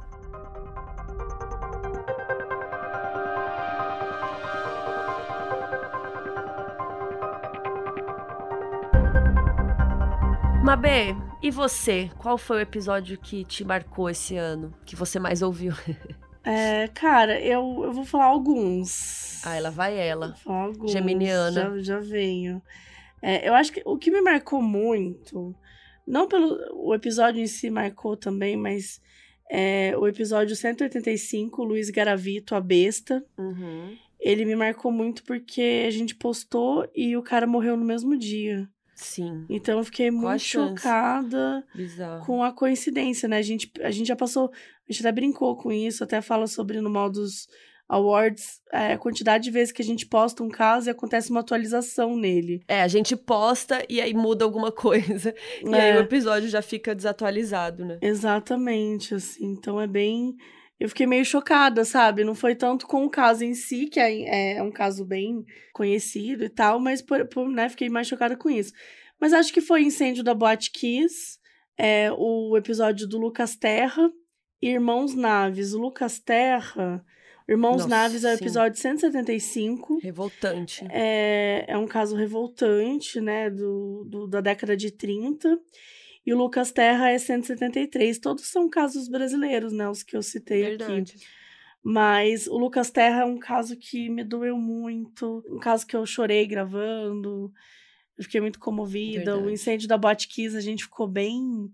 Mabê, 10.68 11.16
e 11.42 11.50
você? 11.50 12.10
Qual 12.18 12.36
foi 12.36 12.58
o 12.58 12.60
episódio 12.60 13.16
que 13.16 13.42
te 13.42 13.64
marcou 13.64 14.10
esse 14.10 14.36
ano? 14.36 14.74
Que 14.84 14.94
você 14.94 15.18
mais 15.18 15.40
ouviu? 15.40 15.72
É, 16.44 16.88
cara, 16.88 17.38
eu, 17.40 17.82
eu 17.84 17.92
vou 17.92 18.06
falar 18.06 18.26
alguns. 18.26 19.44
Ah, 19.44 19.56
ela 19.56 19.70
vai 19.70 19.98
ela. 19.98 20.28
Vou 20.28 20.36
falar 20.36 20.64
alguns. 20.64 20.90
Geminiana. 20.90 21.52
Já, 21.52 21.78
já 21.78 22.00
venho. 22.00 22.62
É, 23.20 23.46
eu 23.46 23.54
acho 23.54 23.70
que 23.70 23.82
o 23.84 23.98
que 23.98 24.10
me 24.10 24.22
marcou 24.22 24.62
muito, 24.62 25.54
não 26.06 26.26
pelo 26.26 26.56
o 26.72 26.94
episódio 26.94 27.42
em 27.42 27.46
si 27.46 27.68
marcou 27.68 28.16
também, 28.16 28.56
mas 28.56 28.98
é, 29.50 29.94
o 29.98 30.06
episódio 30.06 30.56
185, 30.56 31.64
Luiz 31.64 31.90
Garavito, 31.90 32.54
a 32.54 32.60
besta. 32.60 33.22
Uhum. 33.36 33.94
Ele 34.18 34.46
me 34.46 34.56
marcou 34.56 34.90
muito 34.90 35.24
porque 35.24 35.84
a 35.86 35.90
gente 35.90 36.14
postou 36.14 36.88
e 36.94 37.14
o 37.14 37.22
cara 37.22 37.46
morreu 37.46 37.76
no 37.76 37.84
mesmo 37.84 38.16
dia. 38.16 38.66
Sim, 39.00 39.46
Então 39.48 39.78
eu 39.78 39.84
fiquei 39.84 40.10
Qual 40.10 40.20
muito 40.22 40.40
chocada 40.42 41.64
bizarro. 41.74 42.26
com 42.26 42.42
a 42.42 42.52
coincidência, 42.52 43.28
né? 43.28 43.38
A 43.38 43.42
gente, 43.42 43.70
a 43.80 43.90
gente 43.90 44.06
já 44.08 44.16
passou, 44.16 44.50
a 44.88 44.92
gente 44.92 45.00
até 45.06 45.12
brincou 45.12 45.56
com 45.56 45.70
isso, 45.72 46.02
até 46.04 46.20
fala 46.20 46.46
sobre 46.46 46.80
no 46.80 46.90
mal 46.90 47.08
dos 47.08 47.48
awards, 47.88 48.60
é, 48.70 48.92
a 48.92 48.98
quantidade 48.98 49.44
de 49.44 49.50
vezes 49.50 49.72
que 49.72 49.80
a 49.80 49.84
gente 49.84 50.04
posta 50.04 50.42
um 50.42 50.48
caso 50.50 50.88
e 50.88 50.90
acontece 50.90 51.30
uma 51.30 51.40
atualização 51.40 52.16
nele. 52.16 52.60
É, 52.68 52.82
a 52.82 52.88
gente 52.88 53.16
posta 53.16 53.82
e 53.88 53.98
aí 54.00 54.12
muda 54.12 54.44
alguma 54.44 54.70
coisa. 54.72 55.34
E 55.64 55.74
É. 55.74 55.80
aí 55.92 55.96
o 55.96 56.00
episódio 56.00 56.48
já 56.50 56.60
fica 56.60 56.94
desatualizado, 56.94 57.84
né? 57.86 57.98
Exatamente, 58.02 59.14
assim. 59.14 59.46
Então 59.52 59.80
é 59.80 59.86
bem. 59.86 60.36
Eu 60.80 60.88
fiquei 60.88 61.06
meio 61.06 61.24
chocada, 61.24 61.84
sabe? 61.84 62.22
Não 62.22 62.34
foi 62.34 62.54
tanto 62.54 62.86
com 62.86 63.04
o 63.04 63.10
caso 63.10 63.44
em 63.44 63.52
si, 63.54 63.86
que 63.86 63.98
é, 63.98 64.56
é 64.58 64.62
um 64.62 64.70
caso 64.70 65.04
bem 65.04 65.44
conhecido 65.72 66.44
e 66.44 66.48
tal, 66.48 66.78
mas 66.78 67.02
por, 67.02 67.26
por, 67.26 67.48
né, 67.48 67.68
fiquei 67.68 67.88
mais 67.88 68.06
chocada 68.06 68.36
com 68.36 68.48
isso. 68.48 68.72
Mas 69.20 69.32
acho 69.32 69.52
que 69.52 69.60
foi 69.60 69.82
incêndio 69.82 70.22
da 70.22 70.34
Boate 70.34 70.70
Kiss, 70.70 71.38
é, 71.76 72.10
o 72.12 72.56
episódio 72.56 73.08
do 73.08 73.18
Lucas 73.18 73.56
Terra 73.56 74.08
e 74.62 74.68
Irmãos 74.68 75.14
Naves. 75.14 75.72
O 75.74 75.78
Lucas 75.80 76.18
Terra. 76.20 77.04
Irmãos 77.48 77.78
Nossa, 77.78 77.88
Naves 77.88 78.24
é 78.24 78.34
o 78.34 78.36
sim. 78.36 78.44
episódio 78.44 78.78
175. 78.80 79.98
Revoltante. 80.00 80.86
É, 80.90 81.64
é 81.66 81.78
um 81.78 81.86
caso 81.86 82.14
revoltante, 82.14 83.20
né, 83.20 83.48
do, 83.50 84.04
do- 84.08 84.28
da 84.28 84.40
década 84.40 84.76
de 84.76 84.90
30. 84.92 85.58
E 86.28 86.32
o 86.34 86.36
Lucas 86.36 86.70
Terra 86.70 87.08
é 87.08 87.18
173. 87.18 88.18
Todos 88.18 88.44
são 88.48 88.68
casos 88.68 89.08
brasileiros, 89.08 89.72
né, 89.72 89.88
os 89.88 90.02
que 90.02 90.14
eu 90.14 90.22
citei 90.22 90.62
aqui. 90.74 90.76
Verdade. 90.84 91.14
Mas 91.82 92.46
o 92.46 92.58
Lucas 92.58 92.90
Terra 92.90 93.22
é 93.22 93.24
um 93.24 93.38
caso 93.38 93.74
que 93.78 94.10
me 94.10 94.22
doeu 94.22 94.58
muito. 94.58 95.42
Um 95.48 95.58
caso 95.58 95.86
que 95.86 95.96
eu 95.96 96.04
chorei 96.04 96.46
gravando. 96.46 97.50
Eu 98.16 98.24
fiquei 98.24 98.42
muito 98.42 98.58
comovida. 98.58 99.32
O 99.32 99.36
Verdade. 99.36 99.52
incêndio 99.54 99.88
da 99.88 99.96
Boate 99.96 100.28
Kiss, 100.28 100.54
a 100.54 100.60
gente 100.60 100.84
ficou 100.84 101.08
bem. 101.08 101.72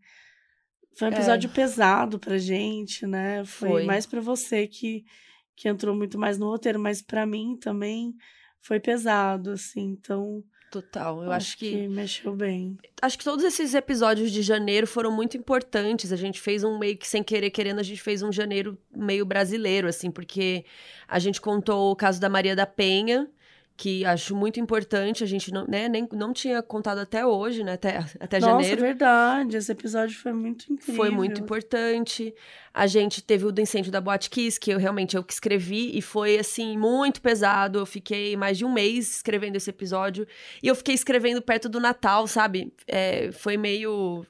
Foi 0.97 1.09
um 1.09 1.11
É. 1.11 1.15
episódio 1.17 1.51
pesado 1.51 2.21
pra 2.21 2.39
gente, 2.39 3.05
né? 3.09 3.45
Foi, 3.45 3.69
Foi. 3.69 3.85
mais 3.85 4.07
pra 4.07 4.21
você 4.21 4.69
que, 4.69 5.05
que 5.57 5.69
entrou 5.69 5.97
muito 5.97 6.17
mais 6.17 6.39
no 6.39 6.47
roteiro, 6.47 6.79
mas 6.79 7.03
pra 7.03 7.27
mim 7.27 7.57
também 7.61 8.15
foi 8.61 8.79
pesado, 8.79 9.51
assim. 9.51 9.83
Então, 9.99 10.45
Total. 10.75 11.23
Eu 11.23 11.31
acho 11.31 11.57
que 11.57 11.87
mexeu 11.87 12.35
bem. 12.35 12.77
acho 13.01 13.17
que 13.17 13.23
todos 13.23 13.45
esses 13.45 13.75
episódios 13.75 14.33
de 14.33 14.43
janeiro 14.43 14.89
foram 14.89 15.13
muito 15.13 15.37
importantes. 15.37 16.11
A 16.11 16.17
gente 16.17 16.41
fez 16.41 16.65
um 16.65 16.77
meio 16.77 16.97
que 16.99 17.07
sem 17.07 17.23
querer 17.23 17.51
querendo, 17.51 17.79
a 17.79 17.83
gente 17.85 18.03
fez 18.03 18.25
um 18.25 18.33
janeiro 18.33 18.77
meio 18.93 19.25
brasileiro, 19.25 19.87
assim, 19.87 20.11
porque 20.11 20.65
a 21.07 21.21
gente 21.21 21.41
contou 21.41 21.93
o 21.93 21.95
caso 21.95 22.21
da 22.21 22.29
Maria 22.29 22.57
da 22.57 22.67
Penha, 22.67 23.31
que 23.77 24.05
acho 24.05 24.37
muito 24.37 24.61
importante. 24.61 25.25
A 25.25 25.27
gente 25.27 25.53
não, 25.53 25.67
né, 25.67 25.89
nem, 25.89 26.09
não 26.13 26.33
tinha 26.33 26.63
contado 26.63 26.99
até 26.99 27.27
hoje, 27.27 27.65
né? 27.65 27.73
Até, 27.73 27.99
até 28.21 28.39
Nossa, 28.39 28.53
janeiro. 28.53 28.81
verdade. 28.81 29.57
Esse 29.57 29.73
episódio 29.73 30.17
foi 30.19 30.33
muito 30.33 30.73
incrível. 30.73 30.95
Foi 30.95 31.11
muito 31.11 31.41
importante. 31.41 32.35
A 32.73 32.87
gente 32.87 33.23
teve 33.23 33.45
o 33.45 33.53
do 33.53 33.61
incêndio 33.61 33.91
da 33.91 34.01
Boate 34.01 34.31
Kiss, 34.31 34.59
que 34.59 34.71
eu 34.71 34.79
realmente 34.79 35.17
eu 35.17 35.25
que 35.25 35.33
escrevi, 35.33 35.97
e 35.97 36.01
foi, 36.01 36.39
assim, 36.39 36.77
muito 36.79 37.21
pesado. 37.21 37.79
Eu 37.81 37.87
fiquei 37.87 38.37
mais 38.37 38.59
de 38.59 38.65
um 38.65 38.73
mês 38.73 39.17
escrevendo 39.17 39.57
esse 39.57 39.71
episódio. 39.71 40.27
E 40.63 40.69
eu 40.69 40.75
fiquei 40.75 40.95
escrevendo 40.95 41.43
perto 41.43 41.69
do 41.69 41.81
Natal, 41.81 42.27
sabe? 42.27 42.73
É, 42.87 43.33
foi 43.33 43.57
meio. 43.57 44.25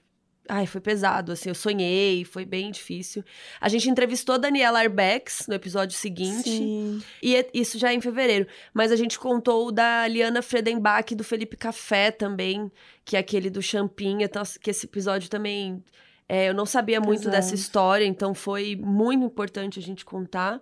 Ai, 0.46 0.66
foi 0.66 0.80
pesado, 0.80 1.32
assim. 1.32 1.48
Eu 1.48 1.54
sonhei, 1.54 2.22
foi 2.24 2.44
bem 2.44 2.70
difícil. 2.70 3.24
A 3.60 3.68
gente 3.68 3.88
entrevistou 3.88 4.34
a 4.34 4.38
Daniela 4.38 4.80
Arbex 4.80 5.46
no 5.48 5.54
episódio 5.54 5.96
seguinte. 5.96 6.50
Sim. 6.50 7.02
E 7.22 7.34
é- 7.34 7.48
isso 7.54 7.78
já 7.78 7.90
é 7.90 7.94
em 7.94 8.00
fevereiro. 8.00 8.46
Mas 8.74 8.92
a 8.92 8.96
gente 8.96 9.18
contou 9.18 9.68
o 9.68 9.72
da 9.72 10.06
Liana 10.06 10.42
Fredenbach 10.42 11.10
e 11.12 11.16
do 11.16 11.24
Felipe 11.24 11.56
Café 11.56 12.10
também, 12.10 12.70
que 13.06 13.16
é 13.16 13.20
aquele 13.20 13.48
do 13.48 13.62
Champinha, 13.62 14.26
então, 14.26 14.42
que 14.60 14.70
esse 14.70 14.84
episódio 14.86 15.30
também. 15.30 15.82
é, 16.28 16.48
eu 16.48 16.54
não 16.54 16.64
sabia 16.64 17.00
muito 17.00 17.20
Pesado. 17.20 17.36
dessa 17.36 17.54
história, 17.54 18.04
então 18.06 18.34
foi 18.34 18.74
muito 18.76 19.24
importante 19.24 19.78
a 19.78 19.82
gente 19.82 20.04
contar. 20.06 20.58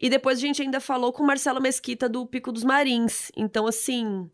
E 0.00 0.08
depois 0.08 0.38
a 0.38 0.40
gente 0.40 0.62
ainda 0.62 0.80
falou 0.80 1.12
com 1.12 1.22
o 1.22 1.26
Marcelo 1.26 1.60
Mesquita 1.60 2.08
do 2.08 2.24
Pico 2.24 2.52
dos 2.52 2.62
Marins. 2.62 3.30
Então, 3.36 3.66
assim, 3.66 4.30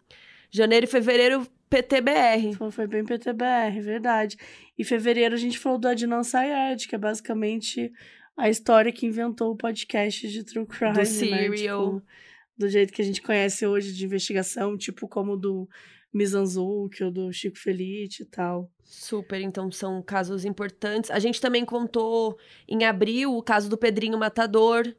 janeiro 0.51 0.85
e 0.85 0.87
fevereiro, 0.89 1.47
PTBR. 1.69 2.55
Foi, 2.55 2.71
foi 2.71 2.87
bem 2.87 3.05
PTBR, 3.05 3.81
verdade. 3.81 4.37
E 4.79 4.85
fevereiro 4.85 5.35
a 5.35 5.39
gente 5.39 5.59
falou 5.59 5.79
do 5.79 5.89
Adnan 5.89 6.23
Sayed, 6.23 6.89
que 6.89 6.95
é 6.95 6.99
basicamente 6.99 7.93
a 8.37 8.49
história 8.49 8.93
que 8.93 9.07
inventou 9.07 9.53
o 9.53 9.57
podcast 9.57 10.29
de 10.29 10.45
True 10.45 10.67
Crime, 10.67 10.97
né? 10.97 11.05
Serial. 11.05 11.87
Tipo, 11.87 12.07
do 12.57 12.69
jeito 12.69 12.93
que 12.93 13.03
a 13.03 13.05
gente 13.05 13.23
conhece 13.23 13.67
hoje 13.67 13.93
de 13.93 14.05
investigação, 14.05 14.77
tipo 14.77 15.09
como 15.09 15.33
o 15.33 15.37
do 15.37 15.69
Mizanzuki 16.13 17.05
ou 17.05 17.11
do 17.11 17.33
Chico 17.33 17.59
Felite 17.59 18.23
e 18.23 18.27
tal. 18.27 18.71
Super, 18.83 19.41
então 19.41 19.71
são 19.71 20.03
casos 20.03 20.45
importantes. 20.45 21.11
A 21.11 21.19
gente 21.19 21.41
também 21.41 21.65
contou 21.65 22.39
em 22.69 22.85
abril 22.85 23.37
o 23.37 23.43
caso 23.43 23.69
do 23.69 23.77
Pedrinho 23.77 24.19
Matador, 24.19 24.95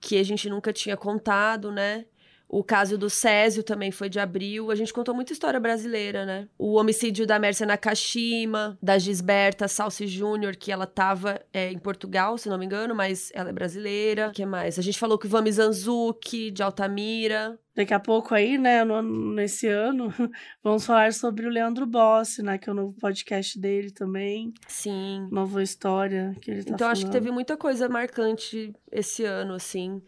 que 0.00 0.18
a 0.18 0.22
gente 0.22 0.48
nunca 0.48 0.72
tinha 0.72 0.96
contado, 0.96 1.70
né? 1.70 2.06
O 2.52 2.62
caso 2.62 2.98
do 2.98 3.08
Césio 3.08 3.62
também 3.62 3.90
foi 3.90 4.10
de 4.10 4.20
abril. 4.20 4.70
A 4.70 4.74
gente 4.74 4.92
contou 4.92 5.14
muita 5.14 5.32
história 5.32 5.58
brasileira, 5.58 6.26
né? 6.26 6.46
O 6.58 6.74
homicídio 6.74 7.26
da 7.26 7.38
Mércia 7.38 7.64
Nakashima, 7.66 8.76
da 8.82 8.98
Gisberta 8.98 9.66
Salsi 9.66 10.06
Júnior, 10.06 10.54
que 10.54 10.70
ela 10.70 10.84
tava 10.86 11.40
é, 11.50 11.72
em 11.72 11.78
Portugal, 11.78 12.36
se 12.36 12.50
não 12.50 12.58
me 12.58 12.66
engano, 12.66 12.94
mas 12.94 13.30
ela 13.32 13.48
é 13.48 13.52
brasileira. 13.54 14.28
O 14.28 14.32
que 14.32 14.44
mais? 14.44 14.78
A 14.78 14.82
gente 14.82 14.98
falou 14.98 15.16
que 15.18 15.24
o 15.26 15.30
Vami 15.30 15.50
Zanzuki, 15.50 16.50
de 16.50 16.62
Altamira. 16.62 17.58
Daqui 17.74 17.94
a 17.94 17.98
pouco 17.98 18.34
aí, 18.34 18.58
né, 18.58 18.84
no, 18.84 19.00
nesse 19.00 19.66
ano, 19.66 20.12
vamos 20.62 20.84
falar 20.84 21.14
sobre 21.14 21.46
o 21.46 21.50
Leandro 21.50 21.86
Bossi, 21.86 22.42
né, 22.42 22.58
que 22.58 22.68
é 22.68 22.72
o 22.72 22.76
novo 22.76 22.92
podcast 23.00 23.58
dele 23.58 23.90
também. 23.90 24.52
Sim. 24.68 25.26
Nova 25.32 25.62
história 25.62 26.36
que 26.42 26.50
ele 26.50 26.64
tá 26.64 26.74
Então, 26.74 26.88
acho 26.88 27.00
que 27.00 27.06
falando. 27.06 27.22
teve 27.22 27.32
muita 27.32 27.56
coisa 27.56 27.88
marcante 27.88 28.74
esse 28.90 29.24
ano, 29.24 29.54
assim. 29.54 30.02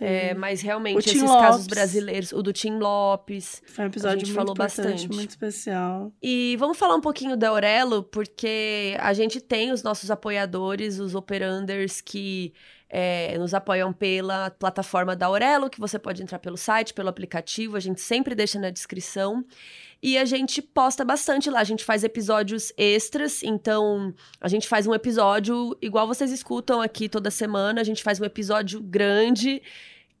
É, 0.00 0.34
mas 0.34 0.60
O 0.60 0.64
realmente, 0.64 1.02
Tim 1.02 1.18
esses 1.18 1.22
casos 1.22 1.50
Lopes. 1.62 1.66
brasileiros, 1.66 2.32
o 2.32 2.42
do 2.42 2.52
Tim 2.52 2.78
Lopes. 2.78 3.62
Foi 3.66 3.84
um 3.84 3.88
episódio 3.88 4.20
gente 4.20 4.28
muito 4.28 4.36
falou 4.36 4.54
bastante. 4.54 5.08
muito 5.12 5.30
especial. 5.30 6.12
E 6.22 6.56
vamos 6.58 6.76
falar 6.76 6.96
um 6.96 7.00
pouquinho 7.00 7.36
da 7.36 7.50
Aurelo, 7.50 8.02
porque 8.02 8.96
a 8.98 9.12
gente 9.12 9.40
tem 9.40 9.70
os 9.70 9.82
nossos 9.82 10.10
apoiadores, 10.10 10.98
os 10.98 11.14
operanders 11.14 12.00
que 12.00 12.52
é, 12.88 13.36
nos 13.38 13.52
apoiam 13.54 13.92
pela 13.92 14.50
plataforma 14.50 15.16
da 15.16 15.26
Aurelo, 15.26 15.68
que 15.68 15.80
você 15.80 15.98
pode 15.98 16.22
entrar 16.22 16.38
pelo 16.38 16.56
site, 16.56 16.94
pelo 16.94 17.08
aplicativo, 17.08 17.76
a 17.76 17.80
gente 17.80 18.00
sempre 18.00 18.34
deixa 18.34 18.58
na 18.58 18.70
descrição. 18.70 19.44
E 20.06 20.18
a 20.18 20.26
gente 20.26 20.60
posta 20.60 21.02
bastante 21.02 21.48
lá, 21.48 21.60
a 21.60 21.64
gente 21.64 21.82
faz 21.82 22.04
episódios 22.04 22.74
extras, 22.76 23.42
então 23.42 24.12
a 24.38 24.48
gente 24.48 24.68
faz 24.68 24.86
um 24.86 24.92
episódio 24.92 25.74
igual 25.80 26.06
vocês 26.06 26.30
escutam 26.30 26.82
aqui 26.82 27.08
toda 27.08 27.30
semana, 27.30 27.80
a 27.80 27.84
gente 27.84 28.02
faz 28.02 28.20
um 28.20 28.24
episódio 28.26 28.82
grande, 28.82 29.62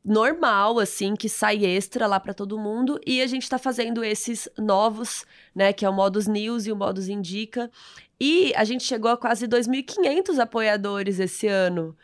normal, 0.02 0.78
assim, 0.78 1.14
que 1.14 1.28
sai 1.28 1.66
extra 1.66 2.06
lá 2.06 2.18
pra 2.18 2.32
todo 2.32 2.58
mundo. 2.58 2.98
E 3.06 3.20
a 3.20 3.26
gente 3.26 3.46
tá 3.46 3.58
fazendo 3.58 4.02
esses 4.02 4.48
novos, 4.56 5.26
né, 5.54 5.70
que 5.70 5.84
é 5.84 5.88
o 5.90 5.92
Modus 5.92 6.26
News 6.26 6.66
e 6.66 6.72
o 6.72 6.76
Modus 6.76 7.08
Indica. 7.08 7.70
E 8.18 8.54
a 8.56 8.64
gente 8.64 8.84
chegou 8.84 9.10
a 9.10 9.18
quase 9.18 9.46
2.500 9.46 10.38
apoiadores 10.38 11.20
esse 11.20 11.46
ano, 11.46 11.94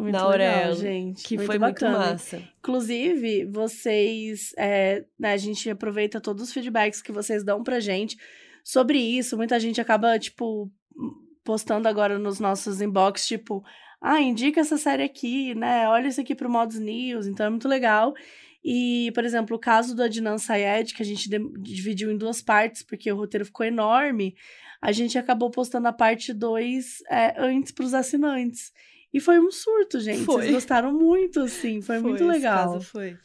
Muito 0.00 0.12
Na 0.12 0.22
Aurelo, 0.22 0.76
gente. 0.76 1.22
que 1.22 1.36
muito 1.36 1.46
foi 1.46 1.58
bacana. 1.58 1.98
muito 1.98 2.10
massa. 2.10 2.42
Inclusive, 2.58 3.44
vocês, 3.46 4.52
é, 4.56 5.04
né, 5.18 5.32
a 5.32 5.36
gente 5.36 5.68
aproveita 5.68 6.20
todos 6.20 6.42
os 6.42 6.52
feedbacks 6.52 7.02
que 7.02 7.12
vocês 7.12 7.44
dão 7.44 7.62
pra 7.62 7.80
gente 7.80 8.16
sobre 8.64 8.98
isso. 8.98 9.36
Muita 9.36 9.60
gente 9.60 9.80
acaba, 9.80 10.18
tipo, 10.18 10.70
postando 11.44 11.88
agora 11.88 12.18
nos 12.18 12.40
nossos 12.40 12.80
inbox, 12.80 13.26
tipo, 13.26 13.64
ah, 14.00 14.20
indica 14.20 14.60
essa 14.60 14.78
série 14.78 15.02
aqui, 15.02 15.54
né? 15.54 15.88
Olha 15.88 16.08
isso 16.08 16.20
aqui 16.20 16.34
pro 16.34 16.50
Modos 16.50 16.78
News, 16.78 17.26
então 17.26 17.46
é 17.46 17.50
muito 17.50 17.68
legal. 17.68 18.14
E, 18.64 19.10
por 19.14 19.24
exemplo, 19.24 19.56
o 19.56 19.60
caso 19.60 19.94
do 19.94 20.02
Adnan 20.02 20.38
Sayed, 20.38 20.94
que 20.94 21.02
a 21.02 21.06
gente 21.06 21.28
dividiu 21.58 22.10
em 22.10 22.16
duas 22.16 22.42
partes, 22.42 22.82
porque 22.82 23.10
o 23.10 23.16
roteiro 23.16 23.44
ficou 23.44 23.64
enorme, 23.64 24.34
a 24.80 24.92
gente 24.92 25.18
acabou 25.18 25.50
postando 25.50 25.88
a 25.88 25.92
parte 25.92 26.32
2 26.32 27.02
antes 27.36 27.72
pros 27.72 27.94
assinantes. 27.94 28.72
E 29.12 29.20
foi 29.20 29.40
um 29.40 29.50
surto, 29.50 30.00
gente. 30.00 30.24
Foi. 30.24 30.42
Vocês 30.42 30.54
gostaram 30.54 30.92
muito, 30.92 31.40
assim. 31.40 31.80
Foi, 31.82 31.98
muito 31.98 32.22
esse 32.22 32.24
legal. 32.24 32.72
caso 32.72 32.84
foi. 32.84 33.16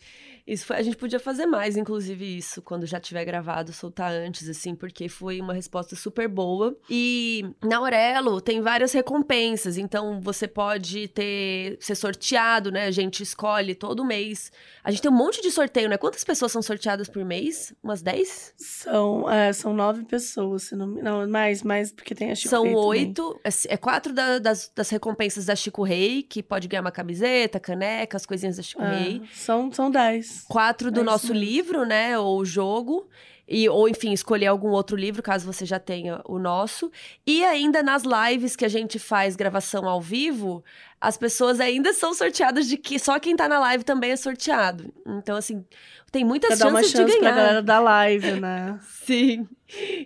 Isso 0.47 0.65
foi, 0.67 0.75
a 0.75 0.81
gente 0.83 0.95
podia 0.95 1.19
fazer 1.19 1.47
mais, 1.47 1.75
inclusive, 1.75 2.37
isso, 2.37 2.61
quando 2.61 2.85
já 2.85 2.99
tiver 2.99 3.25
gravado, 3.25 3.73
soltar 3.73 4.11
antes, 4.11 4.47
assim, 4.47 4.75
porque 4.75 5.09
foi 5.09 5.41
uma 5.41 5.53
resposta 5.53 5.95
super 5.95 6.27
boa. 6.27 6.77
E 6.87 7.43
na 7.63 7.77
Aurelo 7.77 8.39
tem 8.39 8.61
várias 8.61 8.91
recompensas, 8.93 9.75
então 9.75 10.21
você 10.21 10.47
pode 10.47 11.07
ter 11.07 11.77
ser 11.79 11.95
sorteado, 11.95 12.71
né? 12.71 12.85
A 12.85 12.91
gente 12.91 13.23
escolhe 13.23 13.73
todo 13.73 14.05
mês. 14.05 14.51
A 14.83 14.91
gente 14.91 15.01
tem 15.01 15.09
um 15.09 15.15
monte 15.15 15.41
de 15.41 15.49
sorteio, 15.49 15.89
né? 15.89 15.97
Quantas 15.97 16.23
pessoas 16.23 16.51
são 16.51 16.61
sorteadas 16.61 17.09
por 17.09 17.25
mês? 17.25 17.73
Umas 17.83 18.03
10? 18.03 18.53
São, 18.55 19.27
é, 19.27 19.51
são 19.51 19.73
nove 19.73 20.05
pessoas, 20.05 20.63
se 20.63 20.75
não, 20.75 20.85
não 20.87 21.27
mais, 21.27 21.63
mais 21.63 21.91
porque 21.91 22.13
tem 22.13 22.29
a 22.31 22.35
Chico 22.35 22.49
São 22.49 22.71
oito, 22.71 23.39
é, 23.43 23.49
é 23.73 23.77
quatro 23.77 24.13
da- 24.13 24.37
das, 24.37 24.71
das 24.75 24.89
recompensas 24.91 25.45
da 25.45 25.55
Chico 25.55 25.81
Rei, 25.81 26.21
que 26.21 26.43
pode 26.43 26.67
ganhar 26.67 26.81
uma 26.81 26.91
camiseta, 26.91 27.59
caneca, 27.59 28.15
as 28.15 28.27
coisinhas 28.27 28.57
da 28.57 28.61
Chico 28.63 28.83
É, 28.83 28.95
Rei. 28.95 29.21
são, 29.33 29.71
são 29.71 29.89
dez. 29.89 30.34
Quatro 30.47 30.91
do 30.91 31.01
É 31.01 31.03
nosso 31.03 31.33
mesmo. 31.33 31.39
livro, 31.45 31.85
né? 31.85 32.17
Ou 32.19 32.43
jogo. 32.45 33.07
E, 33.47 33.69
ou, 33.69 33.87
enfim, 33.87 34.11
escolher 34.11 34.47
algum 34.47 34.69
outro 34.69 34.97
livro, 34.97 35.21
caso 35.21 35.45
você 35.45 35.65
já 35.67 35.77
tenha 35.77 36.19
o 36.25 36.39
nosso. 36.39 36.91
E 37.27 37.43
ainda 37.43 37.83
nas 37.83 38.01
lives 38.03 38.55
que 38.55 38.65
a 38.65 38.67
gente 38.67 38.97
faz 38.97 39.35
gravação 39.35 39.87
ao 39.87 40.01
vivo, 40.01 40.63
as 40.99 41.15
pessoas 41.15 41.59
ainda 41.59 41.93
são 41.93 42.11
sorteadas 42.15 42.67
de 42.67 42.75
que 42.75 42.97
só 42.97 43.19
quem 43.19 43.35
tá 43.35 43.47
na 43.47 43.59
live 43.59 43.83
também 43.83 44.09
é 44.11 44.15
sorteado. 44.15 44.91
Então, 45.05 45.37
assim, 45.37 45.63
tem 46.11 46.23
muitas 46.25 46.57
Pra 46.57 46.65
dar 46.65 46.71
uma 46.71 46.79
chances 46.81 46.97
chance 46.97 47.11
de 47.13 47.19
pra 47.19 47.29
ganhar. 47.29 47.35
galera 47.43 47.61
da 47.61 47.79
live, 47.79 48.31
né? 48.39 48.79
Sim. 49.05 49.47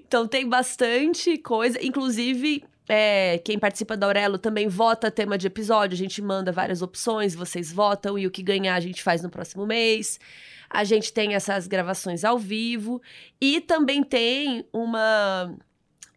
Então 0.05 0.27
tem 0.27 0.45
bastante 0.45 1.37
coisa. 1.37 1.79
Inclusive, 1.81 2.65
é, 2.91 3.37
quem 3.37 3.59
participa 3.59 3.95
da 3.95 4.07
Aurelo 4.07 4.39
também 4.39 4.67
vota 4.67 5.11
tema 5.11 5.37
de 5.37 5.45
episódio. 5.45 5.93
A 5.93 5.97
gente 5.97 6.23
manda 6.23 6.51
várias 6.51 6.81
opções, 6.81 7.35
vocês 7.35 7.71
votam 7.71 8.17
e 8.17 8.25
o 8.25 8.31
que 8.31 8.41
ganhar 8.41 8.73
a 8.73 8.79
gente 8.79 9.03
faz 9.03 9.21
no 9.21 9.29
próximo 9.29 9.63
mês. 9.63 10.19
A 10.67 10.83
gente 10.83 11.13
tem 11.13 11.35
essas 11.35 11.67
gravações 11.67 12.23
ao 12.23 12.39
vivo. 12.39 12.99
E 13.39 13.61
também 13.61 14.03
tem 14.03 14.65
uma. 14.73 15.55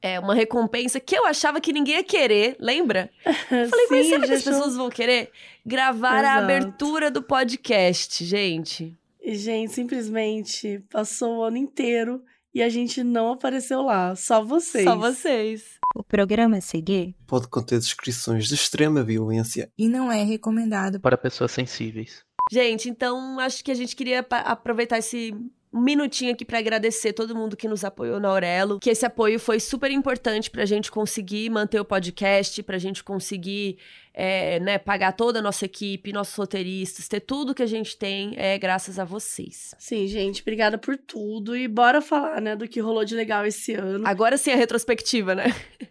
é, 0.00 0.18
uma 0.18 0.34
recompensa 0.34 0.98
que 0.98 1.14
eu 1.14 1.26
achava 1.26 1.60
que 1.60 1.74
ninguém 1.74 1.96
ia 1.96 2.04
querer, 2.04 2.56
lembra? 2.58 3.10
Eu 3.24 3.34
falei, 3.68 3.86
Sim, 3.86 3.94
mas 3.94 4.06
será 4.06 4.26
que 4.26 4.32
as 4.32 4.42
pessoas 4.42 4.74
vão 4.74 4.88
querer? 4.88 5.30
Gravar 5.64 6.16
a 6.16 6.20
Exato. 6.20 6.42
abertura 6.42 7.10
do 7.10 7.22
podcast, 7.22 8.24
gente. 8.24 8.96
E, 9.22 9.34
Gente, 9.34 9.72
simplesmente 9.72 10.82
passou 10.90 11.38
o 11.38 11.42
ano 11.44 11.58
inteiro 11.58 12.22
e 12.54 12.62
a 12.62 12.68
gente 12.68 13.02
não 13.02 13.32
apareceu 13.32 13.82
lá. 13.82 14.14
Só 14.14 14.44
vocês. 14.44 14.84
Só 14.84 14.96
vocês. 14.96 15.78
O 15.94 16.02
programa 16.02 16.56
a 16.56 16.60
seguir 16.60 17.14
Pode 17.26 17.48
conter 17.48 17.78
descrições 17.78 18.48
de 18.48 18.54
extrema 18.54 19.02
violência. 19.02 19.70
e 19.78 19.88
não 19.88 20.10
é 20.10 20.22
recomendado 20.22 20.98
para 21.00 21.18
pessoas 21.18 21.52
sensíveis. 21.52 22.24
Gente, 22.50 22.88
então 22.88 23.38
acho 23.38 23.62
que 23.62 23.70
a 23.70 23.74
gente 23.74 23.94
queria 23.94 24.26
aproveitar 24.30 24.98
esse 24.98 25.34
um 25.72 25.80
minutinho 25.80 26.32
aqui 26.32 26.44
pra 26.44 26.58
agradecer 26.58 27.12
todo 27.12 27.34
mundo 27.34 27.56
que 27.56 27.66
nos 27.66 27.84
apoiou 27.84 28.20
na 28.20 28.28
Aurelo, 28.28 28.78
que 28.78 28.90
esse 28.90 29.06
apoio 29.06 29.38
foi 29.40 29.58
super 29.58 29.90
importante 29.90 30.50
pra 30.50 30.66
gente 30.66 30.90
conseguir 30.90 31.48
manter 31.50 31.80
o 31.80 31.84
podcast, 31.84 32.62
pra 32.62 32.76
gente 32.76 33.02
conseguir 33.02 33.78
é, 34.14 34.60
né, 34.60 34.78
pagar 34.78 35.12
toda 35.12 35.38
a 35.38 35.42
nossa 35.42 35.64
equipe, 35.64 36.12
nossos 36.12 36.34
roteiristas, 36.34 37.08
ter 37.08 37.20
tudo 37.20 37.54
que 37.54 37.62
a 37.62 37.66
gente 37.66 37.96
tem 37.96 38.34
é 38.36 38.58
graças 38.58 38.98
a 38.98 39.04
vocês. 39.04 39.74
Sim, 39.78 40.06
gente, 40.06 40.42
obrigada 40.42 40.76
por 40.76 40.96
tudo. 40.98 41.56
E 41.56 41.66
bora 41.66 42.02
falar, 42.02 42.40
né, 42.40 42.54
do 42.54 42.68
que 42.68 42.80
rolou 42.80 43.04
de 43.04 43.14
legal 43.14 43.46
esse 43.46 43.72
ano. 43.72 44.06
Agora 44.06 44.36
sim 44.36 44.52
a 44.52 44.56
retrospectiva, 44.56 45.34
né? 45.34 45.44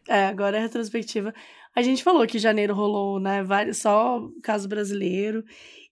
É, 0.08 0.26
agora 0.26 0.58
é 0.58 0.60
a 0.60 0.64
retrospectiva. 0.64 1.34
A 1.76 1.82
gente 1.82 2.04
falou 2.04 2.26
que 2.28 2.38
janeiro 2.38 2.74
rolou, 2.74 3.20
né, 3.20 3.44
vários, 3.44 3.78
só 3.78 4.28
caso 4.44 4.68
brasileiro. 4.68 5.44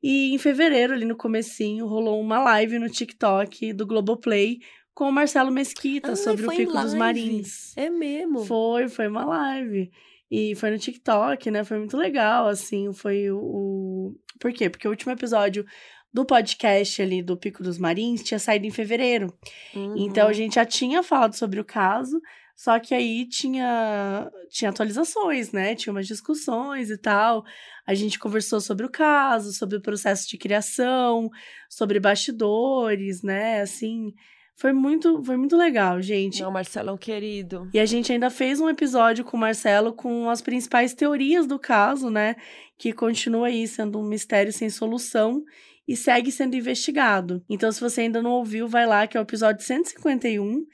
E 0.02 0.34
em 0.34 0.38
fevereiro, 0.38 0.94
ali 0.94 1.06
no 1.06 1.16
comecinho, 1.16 1.88
rolou 1.88 2.20
uma 2.20 2.40
live 2.40 2.80
no 2.80 2.90
TikTok 2.90 3.74
do 3.74 3.86
Globoplay 3.86 4.60
com 4.94 5.08
o 5.08 5.12
Marcelo 5.12 5.52
Mesquita 5.52 6.10
Ai, 6.10 6.16
sobre 6.16 6.46
o 6.46 6.50
Pico 6.50 6.74
dos. 6.74 6.94
Marins. 6.94 7.78
É 7.78 7.90
mesmo. 7.90 8.46
Foi, 8.46 8.90
foi 8.90 9.08
uma 9.08 9.26
live. 9.26 9.90
E 10.30 10.54
foi 10.56 10.72
no 10.72 10.78
TikTok, 10.78 11.50
né? 11.50 11.64
Foi 11.64 11.80
muito 11.80 11.98
legal, 11.98 12.48
assim, 12.48 12.92
foi 12.94 13.32
o... 13.32 13.40
o... 13.40 14.16
Por 14.40 14.54
quê? 14.54 14.70
Porque 14.70 14.88
o 14.88 14.92
último 14.92 15.12
episódio 15.12 15.66
do 16.14 16.26
podcast 16.26 17.02
ali 17.02 17.22
do 17.22 17.38
Pico 17.38 17.64
dos 17.64 17.78
Marins 17.78 18.24
tinha 18.24 18.40
saído 18.40 18.66
em 18.66 18.72
fevereiro. 18.72 19.34
Uhum. 19.76 19.96
Então 19.98 20.28
a 20.28 20.34
gente 20.34 20.56
já 20.56 20.66
tinha 20.66 21.02
falado 21.02 21.34
sobre 21.34 21.60
o 21.60 21.66
caso, 21.66 22.20
só 22.60 22.78
que 22.78 22.94
aí 22.94 23.26
tinha, 23.26 24.30
tinha 24.50 24.70
atualizações, 24.70 25.54
né? 25.54 25.76
Tinha 25.76 25.94
umas 25.94 26.06
discussões 26.06 26.90
e 26.90 26.98
tal. 26.98 27.46
A 27.88 27.94
gente 27.94 28.20
conversou 28.20 28.60
sobre 28.60 28.86
o 28.86 28.92
caso, 28.92 29.54
sobre 29.54 29.78
o 29.78 29.82
processo 29.82 30.28
de 30.28 30.38
criação, 30.38 31.30
sobre 31.70 32.02
bastidores, 32.02 33.24
né? 33.24 33.62
Assim, 33.62 34.14
foi 34.58 34.74
muito, 34.74 35.24
foi 35.24 35.38
muito 35.38 35.56
legal, 35.56 36.02
gente. 36.02 36.42
Não, 36.42 36.52
Marcelão 36.52 36.98
querido. 36.98 37.70
E 37.74 37.80
a 37.80 37.86
gente 37.86 38.12
ainda 38.12 38.30
fez 38.30 38.60
um 38.60 38.68
episódio 38.68 39.24
com 39.24 39.38
o 39.38 39.40
Marcelo 39.40 39.94
com 39.94 40.30
as 40.30 40.42
principais 40.42 40.94
teorias 40.94 41.48
do 41.48 41.58
caso, 41.58 42.10
né? 42.10 42.36
Que 42.78 42.92
continua 42.92 43.48
aí 43.48 43.66
sendo 43.70 44.02
um 44.02 44.06
mistério 44.06 44.52
sem 44.52 44.70
solução 44.70 45.46
e 45.88 45.96
segue 45.96 46.30
sendo 46.30 46.58
investigado. 46.58 47.42
Então, 47.50 47.72
se 47.72 47.80
você 47.80 48.02
ainda 48.02 48.22
não 48.22 48.32
ouviu, 48.32 48.68
vai 48.68 48.86
lá, 48.86 49.08
que 49.08 49.16
é 49.16 49.20
o 49.22 49.24
episódio 49.24 49.66
151. 49.66 50.66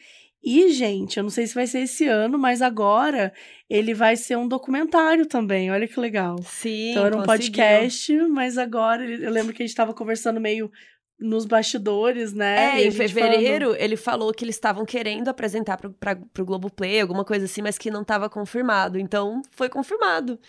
E, 0.46 0.72
gente, 0.72 1.18
eu 1.18 1.24
não 1.24 1.30
sei 1.32 1.48
se 1.48 1.56
vai 1.56 1.66
ser 1.66 1.80
esse 1.80 2.06
ano, 2.08 2.38
mas 2.38 2.62
agora 2.62 3.34
ele 3.68 3.96
vai 3.96 4.16
ser 4.16 4.38
um 4.38 4.48
documentário 4.48 5.26
também. 5.26 5.72
Olha 5.72 5.88
que 5.88 6.00
legal. 6.00 6.38
Sim, 6.44 6.92
então, 6.92 7.06
era 7.08 7.16
um 7.18 7.24
conseguiu. 7.24 7.38
podcast, 7.40 8.18
mas 8.28 8.56
agora 8.56 9.04
eu 9.04 9.32
lembro 9.32 9.54
que 9.54 9.64
a 9.64 9.66
gente 9.66 9.76
tava 9.76 9.92
conversando 9.92 10.40
meio 10.40 10.72
nos 11.20 11.46
bastidores, 11.46 12.32
né? 12.32 12.78
É, 12.78 12.84
E 12.84 12.88
em 12.88 12.92
fevereiro 12.92 13.76
ele 13.80 13.96
falou 13.96 14.32
que 14.32 14.46
eles 14.46 14.56
estavam 14.56 14.86
querendo 14.86 15.30
apresentar 15.30 15.78
pro, 15.78 15.92
pra, 15.92 16.16
pro 16.16 16.46
Globoplay, 16.46 17.02
alguma 17.02 17.26
coisa 17.26 17.46
assim, 17.46 17.64
mas 17.64 17.78
que 17.78 17.90
não 17.90 18.04
estava 18.04 18.30
confirmado. 18.30 19.00
Então, 19.00 19.42
foi 19.50 19.68
confirmado. 19.68 20.40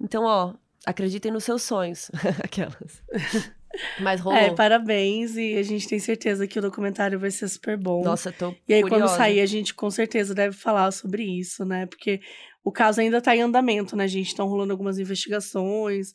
Então, 0.00 0.24
ó, 0.24 0.54
acreditem 0.84 1.30
nos 1.30 1.44
seus 1.44 1.62
sonhos. 1.62 2.10
Aquelas. 2.42 3.00
Mas 4.00 4.20
rolou. 4.20 4.38
É, 4.38 4.54
parabéns. 4.54 5.36
E 5.36 5.56
a 5.56 5.62
gente 5.62 5.88
tem 5.88 5.98
certeza 5.98 6.46
que 6.46 6.58
o 6.58 6.62
documentário 6.62 7.18
vai 7.18 7.30
ser 7.30 7.48
super 7.48 7.76
bom. 7.76 8.02
Nossa, 8.02 8.32
tô 8.32 8.54
e 8.68 8.74
aí, 8.74 8.82
curiosa. 8.82 9.04
quando 9.04 9.16
sair, 9.16 9.40
a 9.40 9.46
gente 9.46 9.74
com 9.74 9.90
certeza 9.90 10.34
deve 10.34 10.56
falar 10.56 10.90
sobre 10.92 11.22
isso, 11.22 11.64
né? 11.64 11.86
Porque 11.86 12.20
o 12.64 12.72
caso 12.72 13.00
ainda 13.00 13.20
tá 13.20 13.34
em 13.34 13.42
andamento, 13.42 13.96
né, 13.96 14.08
gente? 14.08 14.28
Estão 14.28 14.48
rolando 14.48 14.72
algumas 14.72 14.98
investigações, 14.98 16.12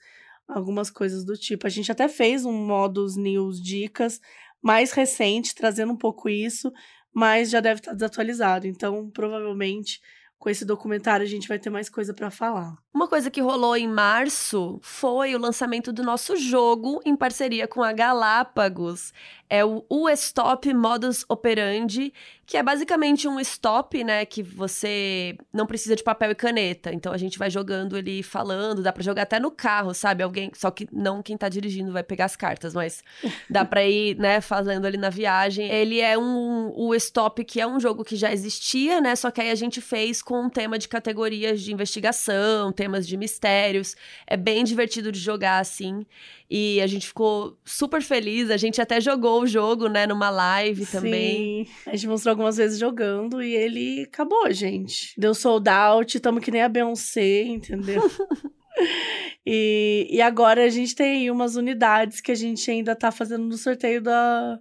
algumas 0.47 0.89
coisas 0.89 1.23
do 1.23 1.37
tipo. 1.37 1.65
A 1.65 1.69
gente 1.69 1.91
até 1.91 2.07
fez 2.07 2.45
um 2.45 2.53
Modus 2.53 3.15
News 3.15 3.61
Dicas 3.61 4.19
mais 4.61 4.91
recente, 4.91 5.55
trazendo 5.55 5.93
um 5.93 5.97
pouco 5.97 6.29
isso, 6.29 6.71
mas 7.13 7.49
já 7.49 7.59
deve 7.59 7.79
estar 7.79 7.93
desatualizado. 7.93 8.67
Então, 8.67 9.09
provavelmente, 9.09 9.99
com 10.41 10.49
esse 10.49 10.65
documentário, 10.65 11.23
a 11.23 11.29
gente 11.29 11.47
vai 11.47 11.59
ter 11.59 11.69
mais 11.69 11.87
coisa 11.87 12.15
pra 12.15 12.31
falar. 12.31 12.75
Uma 12.91 13.07
coisa 13.07 13.29
que 13.29 13.39
rolou 13.39 13.77
em 13.77 13.87
março 13.87 14.79
foi 14.81 15.35
o 15.35 15.37
lançamento 15.37 15.93
do 15.93 16.01
nosso 16.01 16.35
jogo 16.35 16.99
em 17.05 17.15
parceria 17.15 17.67
com 17.67 17.83
a 17.83 17.93
Galápagos. 17.93 19.13
É 19.53 19.65
o 19.65 19.85
O 19.89 20.09
Stop 20.09 20.73
Modus 20.73 21.25
Operandi, 21.27 22.13
que 22.45 22.55
é 22.55 22.63
basicamente 22.63 23.27
um 23.27 23.37
stop, 23.39 24.01
né, 24.03 24.25
que 24.25 24.41
você 24.41 25.37
não 25.51 25.65
precisa 25.65 25.93
de 25.93 26.03
papel 26.03 26.31
e 26.31 26.35
caneta. 26.35 26.93
Então 26.93 27.11
a 27.11 27.17
gente 27.17 27.37
vai 27.37 27.49
jogando 27.49 27.97
ele 27.97 28.23
falando, 28.23 28.81
dá 28.81 28.93
pra 28.93 29.03
jogar 29.03 29.23
até 29.23 29.41
no 29.41 29.51
carro, 29.51 29.93
sabe? 29.93 30.23
Alguém, 30.23 30.51
só 30.55 30.71
que 30.71 30.87
não 30.91 31.21
quem 31.21 31.35
tá 31.35 31.49
dirigindo 31.49 31.91
vai 31.91 32.01
pegar 32.01 32.25
as 32.25 32.35
cartas, 32.37 32.73
mas 32.73 33.03
dá 33.49 33.65
pra 33.65 33.85
ir, 33.85 34.17
né, 34.17 34.39
fazendo 34.39 34.85
ali 34.85 34.97
na 34.97 35.09
viagem. 35.09 35.69
Ele 35.69 35.99
é 35.99 36.17
um 36.17 36.71
o 36.73 36.95
Stop 36.95 37.43
que 37.43 37.59
é 37.59 37.67
um 37.67 37.79
jogo 37.79 38.05
que 38.05 38.15
já 38.15 38.31
existia, 38.31 39.01
né? 39.01 39.17
Só 39.17 39.31
que 39.31 39.41
aí 39.41 39.49
a 39.49 39.55
gente 39.55 39.81
fez 39.81 40.21
com 40.21 40.43
um 40.43 40.49
tema 40.49 40.79
de 40.79 40.87
categorias 40.87 41.61
de 41.61 41.73
investigação, 41.73 42.71
temas 42.71 43.05
de 43.05 43.17
mistérios. 43.17 43.95
É 44.25 44.37
bem 44.37 44.63
divertido 44.63 45.11
de 45.11 45.19
jogar 45.19 45.59
assim. 45.59 46.05
E 46.53 46.81
a 46.81 46.87
gente 46.87 47.07
ficou 47.07 47.57
super 47.63 48.01
feliz. 48.01 48.51
A 48.51 48.57
gente 48.57 48.81
até 48.81 48.99
jogou 48.99 49.41
o 49.41 49.47
jogo, 49.47 49.87
né, 49.87 50.05
numa 50.05 50.29
live 50.29 50.85
também. 50.85 51.63
Sim, 51.63 51.71
a 51.87 51.95
gente 51.95 52.09
mostrou 52.09 52.31
algumas 52.31 52.57
vezes 52.57 52.77
jogando 52.77 53.41
e 53.41 53.55
ele 53.55 54.01
acabou, 54.01 54.51
gente. 54.51 55.13
Deu 55.17 55.33
sold 55.33 55.69
out, 55.69 56.19
tamo 56.19 56.41
que 56.41 56.51
nem 56.51 56.61
a 56.61 56.67
Beyoncé, 56.67 57.43
entendeu? 57.43 58.01
e, 59.47 60.09
e 60.11 60.21
agora 60.21 60.65
a 60.65 60.69
gente 60.69 60.93
tem 60.93 61.21
aí 61.21 61.31
umas 61.31 61.55
unidades 61.55 62.19
que 62.19 62.33
a 62.33 62.35
gente 62.35 62.69
ainda 62.69 62.97
tá 62.97 63.13
fazendo 63.13 63.45
no 63.45 63.57
sorteio 63.57 64.01
da, 64.01 64.59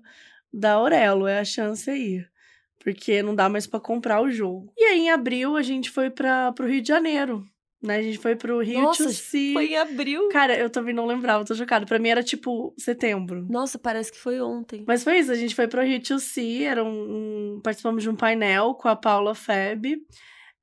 da 0.55 0.75
Aurelo, 0.75 1.27
é 1.27 1.41
a 1.41 1.45
chance 1.45 1.91
aí. 1.91 2.25
Porque 2.79 3.21
não 3.21 3.35
dá 3.35 3.49
mais 3.49 3.67
pra 3.67 3.81
comprar 3.81 4.23
o 4.23 4.31
jogo. 4.31 4.73
E 4.79 4.85
aí, 4.85 5.01
em 5.01 5.11
abril, 5.11 5.57
a 5.57 5.63
gente 5.63 5.91
foi 5.91 6.09
para 6.09 6.53
pro 6.53 6.69
Rio 6.69 6.81
de 6.81 6.89
Janeiro, 6.89 7.45
né? 7.83 7.97
A 7.97 8.03
gente 8.03 8.19
foi 8.19 8.37
pro 8.37 8.61
Rio 8.61 8.83
Nossa, 8.83 9.05
to 9.05 9.11
See. 9.11 9.53
foi 9.53 9.69
em 9.69 9.77
abril. 9.77 10.29
Cara, 10.29 10.57
eu 10.59 10.69
também 10.69 10.95
não 10.95 11.07
lembrava, 11.07 11.45
tô 11.45 11.55
chocada. 11.55 11.87
Pra 11.87 11.99
mim 11.99 12.09
era 12.11 12.23
tipo 12.23 12.75
setembro. 12.79 13.47
Nossa, 13.49 13.79
parece 13.79 14.13
que 14.13 14.19
foi 14.19 14.41
ontem. 14.41 14.85
Mas 14.87 15.03
foi 15.03 15.19
isso, 15.19 15.33
a 15.33 15.37
gente 15.37 15.55
foi 15.55 15.67
pro 15.67 15.83
Rio 15.83 16.01
to 16.03 16.19
See, 16.19 16.65
era 16.65 16.85
um, 16.85 17.57
um- 17.57 17.61
participamos 17.63 18.03
de 18.03 18.11
um 18.11 18.17
painel 18.17 18.75
com 18.75 18.89
a 18.89 18.97
Paula 18.97 19.35
Feb. 19.35 19.97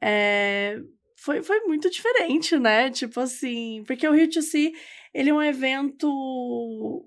É, 0.01 0.79
foi, 1.15 1.41
foi 1.41 1.61
muito 1.61 1.89
diferente, 1.89 2.57
né? 2.57 2.89
Tipo 2.91 3.19
assim, 3.19 3.83
porque 3.87 4.07
o 4.07 4.13
Rio 4.13 4.29
to 4.29 4.41
See, 4.41 4.71
ele 5.13 5.29
é 5.31 5.33
um 5.33 5.41
evento 5.41 6.07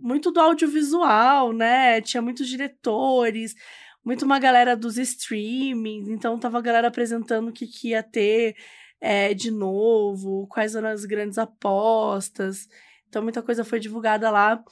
muito 0.01 0.31
do 0.33 0.41
audiovisual, 0.41 1.53
né? 1.53 2.01
Tinha 2.01 2.21
muitos 2.21 2.49
diretores, 2.49 3.55
muito 4.05 4.25
uma 4.25 4.39
galera 4.39 4.75
dos 4.77 4.99
streamings, 4.99 6.09
então 6.09 6.39
tava 6.39 6.59
a 6.59 6.63
galera 6.63 6.89
apresentando 6.89 7.49
o 7.49 7.53
que, 7.53 7.67
que 7.67 7.91
ia 7.91 8.03
ter 8.03 8.57
é, 9.01 9.33
de 9.35 9.51
novo, 9.51 10.47
quais 10.49 10.75
eram 10.75 10.89
as 10.89 11.05
grandes 11.05 11.39
apostas. 11.39 12.69
Então 13.09 13.23
muita 13.23 13.43
coisa 13.43 13.65
foi 13.65 13.81
divulgada 13.81 14.31
lá. 14.31 14.63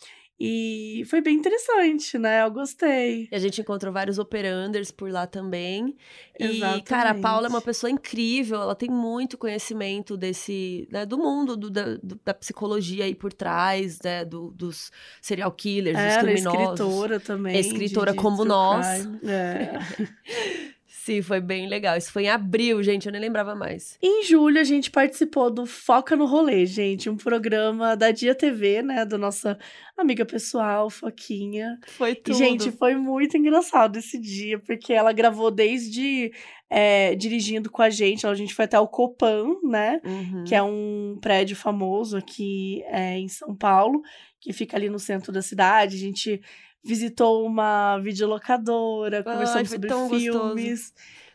E 0.41 1.03
foi 1.11 1.21
bem 1.21 1.35
interessante, 1.35 2.17
né? 2.17 2.45
Eu 2.45 2.51
gostei. 2.53 3.27
E 3.29 3.35
a 3.35 3.41
gente 3.41 3.61
encontrou 3.61 3.93
vários 3.93 4.21
operanders 4.21 4.93
por 4.93 5.11
lá 5.11 5.27
também. 5.27 5.97
E, 6.39 6.45
Exatamente. 6.59 6.85
cara, 6.85 7.11
a 7.11 7.15
Paula 7.17 7.49
é 7.49 7.51
uma 7.51 7.61
pessoa 7.61 7.91
incrível, 7.91 8.63
ela 8.63 8.77
tem 8.77 8.89
muito 8.89 9.37
conhecimento 9.37 10.17
desse, 10.17 10.87
né, 10.93 11.05
do 11.05 11.19
mundo, 11.19 11.57
do- 11.57 11.69
da, 11.69 11.97
do- 11.97 12.21
da 12.25 12.33
psicologia 12.33 13.05
aí 13.05 13.17
por 13.17 13.33
trás, 13.33 13.99
né, 14.01 14.25
do- 14.25 14.53
dos 14.53 14.93
serial 15.21 15.51
killers, 15.51 15.97
dos 15.97 16.05
Ela 16.07 16.13
é 16.13 16.21
criminosos. 16.35 16.61
escritora 16.61 17.19
também. 17.19 17.57
É 17.57 17.59
escritora 17.59 18.13
de- 18.13 18.17
de 18.19 18.23
como 18.23 18.45
nós. 18.45 19.09
É. 19.25 19.73
Sim, 21.09 21.23
foi 21.23 21.41
bem 21.41 21.67
legal. 21.67 21.97
Isso 21.97 22.13
foi 22.13 22.25
em 22.25 22.29
abril, 22.29 22.83
gente, 22.83 23.07
eu 23.07 23.13
nem 23.13 23.21
lembrava 23.21 23.55
mais. 23.55 23.97
Em 24.03 24.23
julho, 24.25 24.61
a 24.61 24.65
gente 24.65 24.91
participou 24.91 25.51
do 25.51 25.65
Foca 25.65 26.15
no 26.15 26.27
Rolê, 26.27 26.67
gente. 26.67 27.09
Um 27.09 27.17
programa 27.17 27.97
da 27.97 28.11
Dia 28.11 28.35
TV, 28.35 28.83
né? 28.83 29.07
Da 29.07 29.17
nossa 29.17 29.59
amiga 29.97 30.27
pessoal, 30.27 30.91
Foquinha. 30.91 31.79
Foi 31.87 32.11
E, 32.11 32.15
tudo. 32.17 32.37
gente, 32.37 32.71
foi 32.73 32.95
muito 32.95 33.39
engraçado 33.39 33.97
esse 33.99 34.19
dia, 34.21 34.59
porque 34.59 34.93
ela 34.93 35.11
gravou 35.15 35.51
desde 35.51 36.31
é, 36.69 37.15
dirigindo 37.15 37.71
com 37.71 37.81
a 37.81 37.89
gente. 37.89 38.27
A 38.27 38.35
gente 38.35 38.55
foi 38.55 38.67
até 38.67 38.79
o 38.79 38.87
Copan, 38.87 39.57
né? 39.65 40.03
Uhum. 40.05 40.45
que 40.45 40.55
é 40.55 40.63
um 40.63 41.17
prédio 41.23 41.57
famoso 41.57 42.19
aqui 42.19 42.83
é, 42.89 43.17
em 43.19 43.29
São 43.29 43.57
Paulo, 43.57 44.03
que 44.41 44.53
fica 44.53 44.77
ali 44.77 44.91
no 44.91 44.99
centro 44.99 45.33
da 45.33 45.41
cidade. 45.41 45.97
A 45.97 45.99
gente 46.01 46.41
visitou 46.85 47.45
uma 47.47 47.99
videolocadora, 47.99 49.19
Ai, 49.19 49.23
conversamos 49.25 49.69
foi 49.69 49.77
sobre 49.77 49.89
tão 49.89 50.09
gostoso. 50.09 50.55
filmes. 50.57 50.95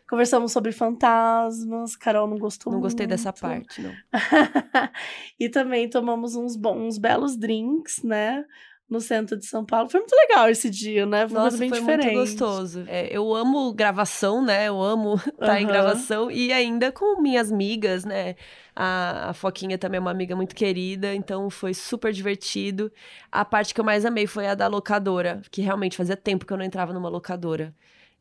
Conversamos 0.09 0.51
sobre 0.51 0.71
fantasmas. 0.71 1.95
Carol 1.95 2.27
não 2.27 2.37
gostou 2.37 2.71
Não 2.71 2.79
muito. 2.79 2.91
gostei 2.91 3.07
dessa 3.07 3.33
parte, 3.33 3.81
não. 3.81 3.91
e 5.39 5.49
também 5.49 5.89
tomamos 5.89 6.35
uns, 6.35 6.55
bons, 6.55 6.77
uns 6.77 6.97
belos 6.97 7.35
drinks, 7.37 8.03
né? 8.03 8.45
No 8.89 8.99
centro 9.01 9.37
de 9.37 9.45
São 9.45 9.65
Paulo. 9.65 9.89
Foi 9.89 9.99
muito 10.01 10.13
legal 10.13 10.49
esse 10.49 10.69
dia, 10.69 11.05
né? 11.05 11.27
Foi 11.27 11.35
Nossa, 11.39 11.57
bem 11.57 11.69
foi 11.69 11.79
diferente. 11.79 12.15
muito 12.15 12.19
gostoso. 12.19 12.83
É, 12.87 13.07
eu 13.15 13.33
amo 13.33 13.73
gravação, 13.73 14.43
né? 14.43 14.67
Eu 14.67 14.81
amo 14.81 15.15
estar 15.15 15.59
em 15.61 15.65
Aham. 15.65 15.71
gravação 15.71 16.29
e 16.29 16.51
ainda 16.53 16.91
com 16.91 17.19
minhas 17.21 17.51
amigas, 17.51 18.05
né? 18.05 18.35
A, 18.75 19.29
a 19.29 19.33
Foquinha 19.33 19.77
também 19.77 19.97
é 19.97 20.01
uma 20.01 20.11
amiga 20.11 20.35
muito 20.35 20.53
querida, 20.53 21.13
então 21.15 21.49
foi 21.49 21.73
super 21.73 22.11
divertido. 22.11 22.91
A 23.31 23.43
parte 23.45 23.73
que 23.73 23.79
eu 23.79 23.85
mais 23.85 24.05
amei 24.05 24.27
foi 24.27 24.47
a 24.47 24.53
da 24.55 24.67
locadora, 24.67 25.41
que 25.49 25.61
realmente 25.61 25.97
fazia 25.97 26.17
tempo 26.17 26.45
que 26.45 26.51
eu 26.53 26.57
não 26.57 26.65
entrava 26.65 26.91
numa 26.93 27.09
locadora. 27.09 27.73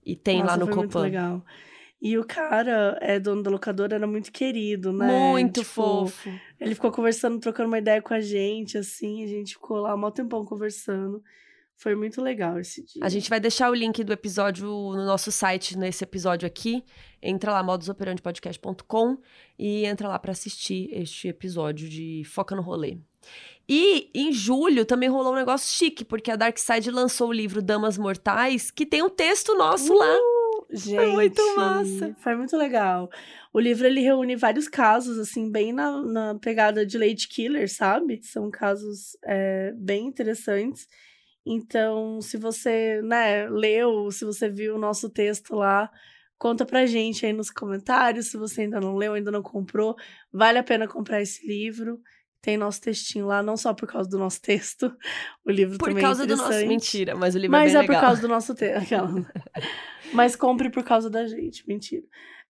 E 0.05 0.16
tem 0.16 0.38
Nossa, 0.38 0.53
lá 0.53 0.57
no 0.57 0.64
foi 0.64 0.75
muito 0.75 0.94
Copan. 0.94 1.03
legal. 1.05 1.44
E 2.05 2.19
o 2.19 2.25
cara, 2.25 2.99
é 3.01 3.21
dono 3.21 3.45
da 3.45 3.51
locadora, 3.51 3.95
era 3.95 4.09
muito 4.09 4.33
querido, 4.33 4.93
né? 4.93 5.07
Muito 5.31 5.61
Tipo, 5.61 5.73
fofo. 5.73 6.31
Ele 6.61 6.75
ficou 6.75 6.91
conversando, 6.91 7.38
trocando 7.38 7.69
uma 7.69 7.79
ideia 7.79 8.03
com 8.03 8.12
a 8.12 8.21
gente, 8.21 8.77
assim. 8.77 9.23
A 9.23 9.27
gente 9.29 9.53
ficou 9.53 9.77
lá 9.77 9.95
um 9.95 9.99
maior 9.99 10.11
tempão 10.11 10.45
conversando. 10.45 11.23
Foi 11.77 11.95
muito 11.95 12.21
legal 12.21 12.59
esse 12.59 12.85
dia. 12.85 13.05
A 13.05 13.09
gente 13.09 13.31
vai 13.31 13.38
deixar 13.38 13.71
o 13.71 13.75
link 13.75 14.03
do 14.03 14.12
episódio 14.12 14.67
no 14.67 15.07
nosso 15.07 15.31
site, 15.31 15.79
nesse 15.79 16.03
episódio 16.03 16.45
aqui. 16.45 16.85
Entra 17.23 17.53
lá, 17.53 17.62
modusoperandepodcast.com 17.62 19.19
e 19.57 19.87
entra 19.87 20.09
lá 20.09 20.19
pra 20.19 20.33
assistir 20.33 20.88
este 20.93 21.29
episódio 21.29 21.88
de 21.88 22.25
Foca 22.25 22.57
no 22.57 22.62
Rolê. 22.62 22.99
E 23.69 24.11
em 24.12 24.33
julho 24.33 24.85
também 24.85 25.09
rolou 25.09 25.33
um 25.33 25.37
negócio 25.37 25.73
chique, 25.73 26.05
porque 26.05 26.33
a 26.33 26.37
Darkside 26.37 26.91
lançou 26.91 27.29
o 27.29 27.33
livro 27.33 27.62
Damas 27.62 27.97
Mortais, 27.97 28.73
que 28.73 28.85
tem 28.85 29.05
um 29.05 29.09
texto 29.09 29.55
nosso 29.55 29.95
lá. 29.95 30.17
Gente, 30.73 31.13
muito 31.13 31.57
massa. 31.57 32.17
Foi 32.19 32.35
muito 32.35 32.57
legal. 32.57 33.11
O 33.53 33.61
livro 33.61 33.87
ele 33.87 34.01
reúne 34.01 34.35
vários 34.37 34.69
casos, 34.69 35.19
assim, 35.19 35.51
bem 35.51 35.73
na, 35.73 36.03
na 36.03 36.35
pegada 36.39 36.87
de 36.87 36.97
Lady 36.97 37.29
Killer, 37.29 37.71
sabe? 37.71 38.21
São 38.23 38.51
casos 38.51 39.17
é, 39.25 39.73
bem 39.77 40.07
interessantes. 40.07 40.87
Então, 41.45 42.21
se 42.21 42.37
você, 42.39 43.03
né, 43.03 43.49
leu, 43.49 44.11
se 44.11 44.25
você 44.25 44.49
viu 44.49 44.77
o 44.77 44.79
nosso 44.79 45.11
texto 45.11 45.55
lá, 45.55 45.91
conta 46.39 46.65
pra 46.65 46.87
gente 46.87 47.27
aí 47.27 47.33
nos 47.33 47.51
comentários. 47.51 48.31
Se 48.31 48.37
você 48.37 48.63
ainda 48.63 48.81
não 48.81 48.97
leu, 48.97 49.13
ainda 49.15 49.31
não 49.31 49.43
comprou, 49.43 49.95
vale 50.33 50.59
a 50.59 50.63
pena 50.65 50.89
comprar 50.89 51.21
esse 51.21 51.47
livro. 51.47 52.01
Tem 52.41 52.57
nosso 52.57 52.81
textinho 52.81 53.27
lá, 53.27 53.41
não 53.41 53.57
só 53.57 53.73
por 53.73 53.87
causa 53.87 54.09
do 54.09 54.19
nosso 54.19 54.41
texto. 54.41 54.93
O 55.45 55.51
livro 55.51 55.77
Por 55.77 55.89
também 55.89 56.03
causa 56.03 56.23
é 56.23 56.27
do 56.27 56.37
nosso. 56.37 56.49
interessante. 56.49 56.69
Mentira, 56.69 57.15
mas 57.17 57.35
o 57.35 57.39
livro 57.39 57.51
Mas 57.53 57.73
é 57.75 57.77
é, 57.77 57.79
bem 57.81 57.87
por 57.87 57.93
legal. 57.93 58.07
causa 58.07 58.21
do 58.23 58.29
nosso 58.29 58.55
texto. 58.55 58.87
mas 60.12 60.37
compre 60.37 60.70
por 60.70 60.85
causa 60.85 61.09
da 61.11 61.27
gente, 61.27 61.66
mentira. 61.68 62.05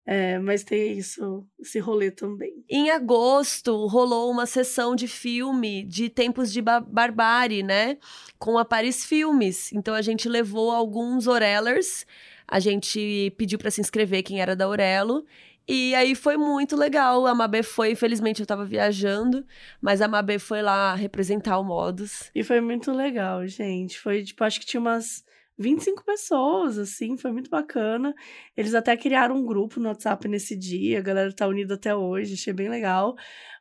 É, 0.05 0.37
mas 0.41 0.65
tem 0.65 0.99
isso, 0.99 1.47
esse 1.61 1.79
rolê 1.79 2.11
também. 2.11 2.65
Em 2.69 2.91
agosto, 2.91 3.87
rolou 3.87 4.31
uma 4.33 4.47
sessão 4.47 4.97
de 4.97 5.07
filme 5.07 5.85
de 5.85 6.09
Tempos 6.09 6.53
de 6.53 6.61
Ba- 6.61 6.81
Barbárie, 6.81 7.63
né? 7.63 7.99
Com 8.37 8.59
a 8.59 8.65
Paris 8.65 9.05
Filmes. 9.05 9.73
Então 9.73 9.95
a 9.95 10.03
gente 10.03 10.29
levou 10.29 10.73
alguns 10.73 11.29
Orellers. 11.29 12.05
A 12.49 12.59
gente 12.59 13.33
pediu 13.39 13.59
pra 13.61 13.71
se 13.71 13.81
inscrever 13.81 14.25
quem 14.25 14.41
era 14.43 14.57
da 14.57 14.69
Orelo. 14.69 15.25
E 15.69 15.95
aí 15.95 16.17
foi 16.17 16.37
muito 16.37 16.75
legal. 16.75 17.25
A 17.25 17.35
Mabê 17.37 17.63
foi, 17.63 17.93
infelizmente 17.93 18.41
eu 18.41 18.47
tava 18.47 18.65
viajando, 18.65 19.47
mas 19.81 20.03
a 20.03 20.09
Mabê 20.09 20.37
foi 20.41 20.61
lá 20.63 20.97
representar 20.97 21.61
o 21.61 21.65
Modus. 21.65 22.29
E 22.35 22.43
foi 22.43 22.61
muito 22.61 22.91
legal, 22.91 23.47
gente. 23.47 24.01
Foi, 24.01 24.25
tipo, 24.25 24.43
acho 24.43 24.59
que 24.59 24.67
tinha 24.67 24.81
umas 24.81 25.25
25 25.59 26.05
pessoas, 26.05 26.79
assim, 26.79 27.17
foi 27.17 27.33
muito 27.33 27.51
bacana. 27.51 28.15
Eles 28.57 28.75
até 28.75 28.97
criaram 28.97 29.37
um 29.37 29.45
grupo 29.45 29.79
no 29.79 29.89
WhatsApp 29.89 30.27
nesse 30.29 30.57
dia, 30.57 30.99
a 30.99 31.03
galera 31.03 31.33
tá 31.33 31.47
unida 31.47 31.75
até 31.75 31.95
hoje, 31.95 32.35
achei 32.35 32.53
bem 32.53 32.69
legal. 32.69 33.15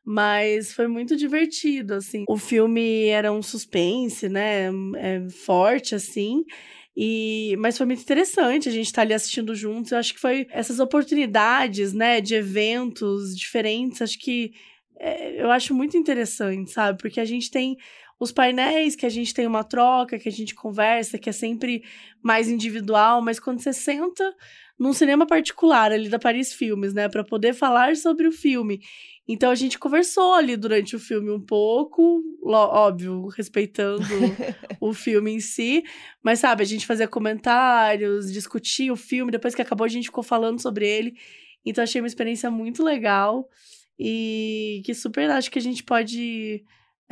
Mas 0.03 0.73
foi 0.73 0.87
muito 0.87 1.15
divertido, 1.15 1.93
assim. 1.95 2.23
O 2.27 2.37
filme 2.37 3.07
era 3.07 3.31
um 3.31 3.41
suspense, 3.41 4.27
né? 4.27 4.69
É, 4.97 5.29
forte, 5.29 5.93
assim. 5.93 6.43
E, 6.95 7.55
mas 7.59 7.77
foi 7.77 7.85
muito 7.85 8.01
interessante 8.01 8.67
a 8.67 8.71
gente 8.71 8.87
estar 8.87 9.03
ali 9.03 9.13
assistindo 9.13 9.55
juntos. 9.55 9.91
Eu 9.91 9.97
acho 9.97 10.13
que 10.13 10.19
foi 10.19 10.47
essas 10.51 10.79
oportunidades, 10.79 11.93
né, 11.93 12.19
de 12.19 12.35
eventos 12.35 13.35
diferentes. 13.35 14.01
Acho 14.01 14.19
que 14.19 14.51
é, 14.99 15.41
eu 15.41 15.49
acho 15.49 15.73
muito 15.73 15.97
interessante, 15.97 16.71
sabe? 16.71 16.99
Porque 17.01 17.19
a 17.19 17.25
gente 17.25 17.49
tem 17.49 17.75
os 18.21 18.31
painéis, 18.31 18.95
que 18.95 19.07
a 19.07 19.09
gente 19.09 19.33
tem 19.33 19.47
uma 19.47 19.63
troca, 19.63 20.19
que 20.19 20.29
a 20.29 20.31
gente 20.31 20.53
conversa, 20.53 21.17
que 21.17 21.27
é 21.27 21.33
sempre 21.33 21.83
mais 22.21 22.47
individual, 22.47 23.19
mas 23.19 23.39
quando 23.39 23.59
você 23.59 23.73
senta 23.73 24.23
num 24.77 24.93
cinema 24.93 25.25
particular 25.25 25.91
ali 25.91 26.07
da 26.07 26.19
Paris 26.19 26.53
Filmes, 26.53 26.93
né, 26.93 27.09
para 27.09 27.23
poder 27.23 27.55
falar 27.55 27.95
sobre 27.95 28.27
o 28.27 28.31
filme. 28.31 28.79
Então 29.27 29.49
a 29.49 29.55
gente 29.55 29.79
conversou 29.79 30.35
ali 30.35 30.55
durante 30.55 30.95
o 30.95 30.99
filme 30.99 31.31
um 31.31 31.41
pouco, 31.41 32.21
óbvio, 32.43 33.25
respeitando 33.29 34.05
o 34.79 34.93
filme 34.93 35.31
em 35.31 35.39
si, 35.39 35.83
mas 36.21 36.37
sabe, 36.37 36.61
a 36.61 36.67
gente 36.67 36.85
fazia 36.85 37.07
comentários, 37.07 38.31
discutia 38.31 38.93
o 38.93 38.95
filme, 38.95 39.31
depois 39.31 39.55
que 39.55 39.63
acabou 39.63 39.85
a 39.85 39.89
gente 39.89 40.05
ficou 40.05 40.23
falando 40.23 40.61
sobre 40.61 40.87
ele. 40.87 41.15
Então 41.65 41.83
achei 41.83 41.99
uma 41.99 42.07
experiência 42.07 42.51
muito 42.51 42.83
legal 42.83 43.49
e 43.99 44.83
que 44.85 44.93
super 44.93 45.27
acho 45.31 45.49
que 45.49 45.57
a 45.57 45.61
gente 45.61 45.83
pode 45.83 46.63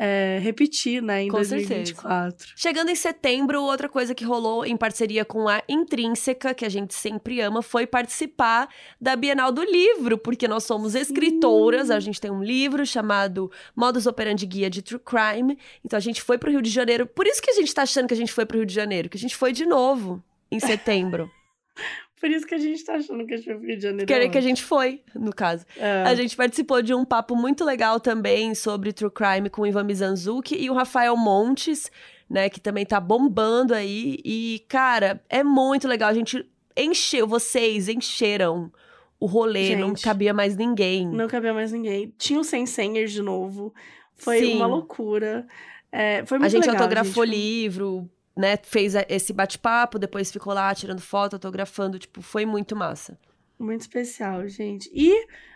é, 0.01 0.39
repetir, 0.41 1.03
né, 1.03 1.23
em 1.23 1.27
Com 1.27 1.43
certeza. 1.43 1.73
2024. 1.73 2.53
Chegando 2.55 2.89
em 2.89 2.95
setembro, 2.95 3.61
outra 3.61 3.89
coisa 3.89 4.15
que 4.15 4.23
rolou 4.23 4.65
em 4.65 4.77
parceria 4.77 5.25
com 5.25 5.49
a 5.49 5.61
Intrínseca, 5.67 6.53
que 6.53 6.63
a 6.63 6.69
gente 6.69 6.93
sempre 6.93 7.41
ama, 7.41 7.61
foi 7.61 7.85
participar 7.85 8.69
da 8.99 9.13
Bienal 9.17 9.51
do 9.51 9.61
Livro, 9.61 10.17
porque 10.17 10.47
nós 10.47 10.63
somos 10.63 10.95
escritoras, 10.95 11.91
a 11.91 11.99
gente 11.99 12.21
tem 12.21 12.31
um 12.31 12.41
livro 12.41 12.85
chamado 12.85 13.51
Modus 13.75 14.07
Operandi 14.07 14.45
Guia 14.45 14.69
de 14.69 14.81
True 14.81 15.01
Crime, 15.01 15.57
então 15.83 15.97
a 15.97 16.01
gente 16.01 16.21
foi 16.21 16.37
pro 16.37 16.49
Rio 16.49 16.61
de 16.61 16.69
Janeiro, 16.69 17.05
por 17.05 17.27
isso 17.27 17.41
que 17.41 17.51
a 17.51 17.55
gente 17.55 17.73
tá 17.73 17.81
achando 17.81 18.07
que 18.07 18.13
a 18.13 18.17
gente 18.17 18.31
foi 18.31 18.45
pro 18.45 18.57
Rio 18.57 18.65
de 18.65 18.73
Janeiro, 18.73 19.09
que 19.09 19.17
a 19.17 19.19
gente 19.19 19.35
foi 19.35 19.51
de 19.51 19.65
novo 19.65 20.23
em 20.49 20.61
setembro, 20.61 21.29
Por 22.19 22.29
isso 22.29 22.45
que 22.45 22.53
a 22.55 22.57
gente 22.57 22.83
tá 22.83 22.95
achando 22.95 23.25
que 23.25 23.33
a 23.33 23.37
gente 23.37 23.45
vai 23.47 23.55
pro 23.57 23.65
Rio 23.67 23.77
de 23.77 23.83
Janeiro. 23.83 24.05
querer 24.05 24.29
que 24.29 24.37
a 24.37 24.41
gente 24.41 24.63
foi, 24.63 25.01
no 25.15 25.33
caso. 25.33 25.65
É. 25.77 26.03
A 26.03 26.13
gente 26.15 26.35
participou 26.35 26.81
de 26.81 26.93
um 26.93 27.05
papo 27.05 27.35
muito 27.35 27.63
legal 27.63 27.99
também 27.99 28.53
sobre 28.53 28.91
True 28.91 29.11
Crime 29.11 29.49
com 29.49 29.61
o 29.61 29.67
Ivan 29.67 29.83
Mizanzuki 29.83 30.55
e 30.55 30.69
o 30.69 30.73
Rafael 30.73 31.15
Montes, 31.15 31.89
né, 32.29 32.49
que 32.49 32.59
também 32.59 32.85
tá 32.85 32.99
bombando 32.99 33.73
aí. 33.73 34.19
E, 34.25 34.63
cara, 34.67 35.23
é 35.29 35.43
muito 35.43 35.87
legal. 35.87 36.09
A 36.09 36.13
gente 36.13 36.45
encheu, 36.75 37.25
vocês 37.25 37.87
encheram 37.87 38.71
o 39.19 39.25
rolê, 39.25 39.75
não 39.75 39.89
Gente, 39.89 40.03
cabia 40.03 40.33
mais 40.33 40.55
ninguém. 40.55 41.07
Não 41.07 41.27
cabia 41.27 41.53
mais 41.53 41.71
ninguém. 41.71 42.13
Tinha 42.17 42.39
o 42.39 42.43
Sem 42.43 42.65
Sengers 42.65 43.11
de 43.11 43.21
novo. 43.21 43.73
Foi 44.15 44.39
Sim. 44.39 44.55
uma 44.57 44.67
loucura. 44.67 45.47
É, 45.91 46.25
foi 46.25 46.37
a 46.37 46.39
muito 46.39 46.51
gente 46.51 46.67
legal, 46.67 46.83
autografou 46.83 47.25
gente. 47.25 47.35
Foi- 47.35 47.39
livro, 47.61 48.09
né, 48.39 48.57
fez 48.63 48.95
a- 48.95 49.05
esse 49.09 49.33
bate-papo, 49.33 49.99
depois 49.99 50.31
ficou 50.31 50.53
lá 50.53 50.73
tirando 50.73 51.01
foto, 51.01 51.33
autografando, 51.33 51.99
tipo, 51.99 52.21
foi 52.21 52.45
muito 52.45 52.75
massa. 52.75 53.19
Muito 53.59 53.81
especial, 53.81 54.47
gente. 54.47 54.89
E 54.93 55.13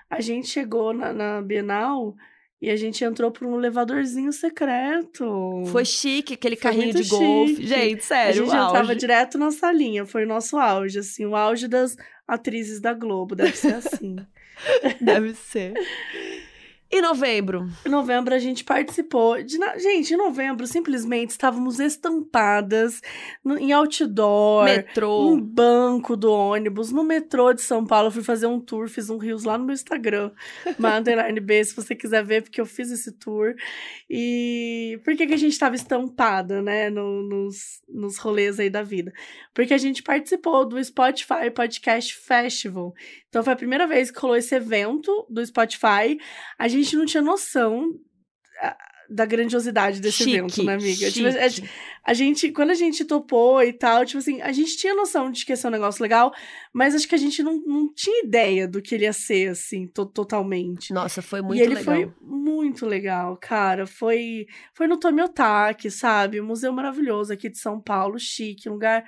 a 0.09 0.19
gente 0.19 0.49
chegou 0.49 0.93
na, 0.93 1.13
na 1.13 1.41
Bienal 1.41 2.13
e 2.61 2.69
a 2.69 2.75
gente 2.75 3.03
entrou 3.03 3.31
por 3.31 3.47
um 3.47 3.57
elevadorzinho 3.57 4.31
secreto. 4.33 5.63
Foi 5.67 5.85
chique, 5.85 6.33
aquele 6.33 6.55
Foi 6.57 6.63
carrinho 6.71 6.93
de 6.93 7.07
golfe. 7.07 7.65
Gente, 7.65 7.99
A 7.99 8.03
sério, 8.03 8.33
gente 8.45 8.49
o 8.53 8.53
entrava 8.67 8.79
auge. 8.89 8.95
direto 8.95 9.37
na 9.37 9.51
salinha. 9.51 10.05
Foi 10.05 10.25
o 10.25 10.27
nosso 10.27 10.57
auge, 10.57 10.99
assim. 10.99 11.25
O 11.25 11.35
auge 11.35 11.67
das 11.67 11.95
atrizes 12.27 12.79
da 12.81 12.93
Globo. 12.93 13.35
Deve 13.35 13.55
ser 13.55 13.75
assim. 13.75 14.15
Deve 15.01 15.33
ser. 15.33 15.73
E 16.95 17.01
novembro? 17.01 17.67
Em 17.85 17.89
novembro 17.89 18.35
a 18.35 18.39
gente 18.39 18.63
participou 18.63 19.41
de. 19.41 19.57
na- 19.57 19.77
Gente, 19.77 20.13
em 20.13 20.17
novembro 20.17 20.67
simplesmente 20.67 21.31
estávamos 21.31 21.79
estampadas 21.79 23.01
no- 23.43 23.57
em 23.57 23.71
outdoor. 23.71 24.65
Metrô. 24.65 25.27
Um 25.29 25.41
banco 25.41 26.15
do 26.15 26.31
ônibus, 26.31 26.91
no 26.91 27.03
metrô 27.03 27.51
de 27.53 27.61
São 27.61 27.83
Paulo. 27.85 28.07
Eu 28.07 28.11
fui 28.11 28.23
fazer 28.23 28.45
um 28.45 28.59
tour, 28.59 28.87
fiz 28.87 29.09
um 29.09 29.17
rios 29.17 29.43
lá 29.43 29.57
no 29.57 29.65
meu 29.65 29.73
Instagram, 29.73 30.31
Underline 30.79 31.39
B, 31.39 31.63
se 31.63 31.75
você 31.75 31.95
quiser 31.95 32.23
ver, 32.23 32.43
porque 32.43 32.61
eu 32.61 32.65
fiz 32.65 32.91
esse 32.91 33.11
tour. 33.13 33.55
E 34.09 34.99
por 35.03 35.15
que, 35.15 35.25
que 35.25 35.33
a 35.33 35.37
gente 35.37 35.53
estava 35.53 35.75
estampada, 35.75 36.61
né, 36.61 36.89
no- 36.89 37.23
nos, 37.23 37.81
nos 37.89 38.17
rolês 38.17 38.59
aí 38.59 38.69
da 38.69 38.83
vida? 38.83 39.11
Porque 39.53 39.73
a 39.73 39.77
gente 39.77 40.03
participou 40.03 40.65
do 40.65 40.83
Spotify 40.83 41.49
Podcast 41.53 42.15
Festival. 42.15 42.93
Então 43.33 43.43
foi 43.43 43.53
a 43.53 43.55
primeira 43.55 43.87
vez 43.87 44.11
que 44.11 44.19
rolou 44.19 44.37
esse 44.37 44.53
evento 44.53 45.25
do 45.27 45.43
Spotify. 45.43 46.19
A 46.59 46.67
gente 46.67 46.95
não 46.95 47.03
tinha 47.03 47.23
noção 47.23 47.89
ah, 48.61 48.77
da 49.09 49.25
grandiosidade 49.25 49.99
desse 49.99 50.19
Chique, 50.23 50.35
evento, 50.37 50.63
né, 50.63 50.75
amiga? 50.75 51.09
Tipo, 51.11 51.27
a- 51.29 51.67
a 52.05 52.13
gente, 52.13 52.51
quando 52.51 52.69
a 52.69 52.75
gente 52.75 53.03
topou 53.03 53.63
e 53.63 53.73
tal, 53.73 54.05
tipo 54.05 54.19
assim, 54.19 54.39
a 54.39 54.51
gente 54.51 54.77
tinha 54.77 54.93
noção 54.93 55.31
de 55.31 55.43
que 55.45 55.51
ia 55.51 55.55
ser 55.55 55.65
um 55.67 55.71
negócio 55.71 55.99
legal, 56.03 56.31
mas 56.71 56.93
acho 56.93 57.07
que 57.07 57.15
a 57.15 57.17
gente 57.17 57.41
não, 57.41 57.57
não 57.65 57.91
tinha 57.91 58.23
ideia 58.23 58.67
do 58.67 58.83
que 58.83 58.93
ele 58.93 59.05
ia 59.05 59.13
ser, 59.13 59.49
assim, 59.49 59.87
to- 59.87 60.05
totalmente. 60.05 60.93
Nossa, 60.93 61.19
foi 61.23 61.39
e 61.39 61.41
muito 61.41 61.59
ele 61.59 61.73
legal. 61.73 61.83
foi 61.95 62.13
muito 62.21 62.85
legal, 62.85 63.35
cara. 63.41 63.87
Foi, 63.87 64.45
foi 64.75 64.85
no 64.87 64.97
Tomiotaki, 64.99 65.89
sabe? 65.89 66.39
Um 66.39 66.45
museu 66.45 66.71
maravilhoso 66.71 67.33
aqui 67.33 67.49
de 67.49 67.57
São 67.57 67.81
Paulo, 67.81 68.19
chique, 68.19 68.69
um 68.69 68.73
lugar 68.73 69.03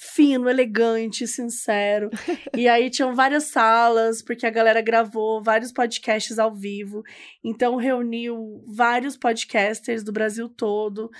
fino, 0.00 0.48
elegante, 0.48 1.26
sincero. 1.26 2.08
e 2.56 2.68
aí 2.68 2.88
tinham 2.88 3.16
várias 3.16 3.44
salas, 3.44 4.22
porque 4.22 4.46
a 4.46 4.50
galera 4.50 4.80
gravou 4.80 5.42
vários 5.42 5.72
podcasts 5.72 6.38
ao 6.38 6.54
vivo. 6.54 7.02
Então 7.42 7.74
reuniu 7.74 8.62
vários 8.64 9.16
podcasters 9.16 10.04
do 10.04 10.12
Brasil 10.12 10.48
todo 10.48 11.10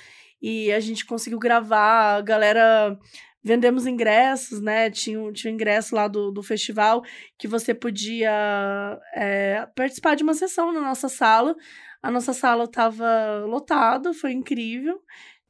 e 0.41 0.71
a 0.71 0.79
gente 0.79 1.05
conseguiu 1.05 1.41
gravar, 1.41 2.19
a 2.19 2.21
galera 2.21 2.97
vendemos 3.43 3.85
ingressos, 3.85 4.61
né? 4.61 4.89
Tinha, 4.91 5.33
tinha 5.33 5.51
um 5.51 5.55
ingresso 5.55 5.97
lá 5.97 6.07
do, 6.07 6.31
do 6.31 6.43
festival 6.43 7.03
que 7.37 7.49
você 7.49 7.75
podia 7.75 8.31
é, 9.13 9.67
participar 9.75 10.15
de 10.15 10.23
uma 10.23 10.35
sessão 10.35 10.73
na 10.73 10.81
nossa 10.81 11.09
sala. 11.09 11.57
A 12.01 12.13
nossa 12.13 12.33
sala 12.33 12.65
estava 12.65 13.45
lotada, 13.45 14.15
foi 14.15 14.31
incrível. 14.31 15.03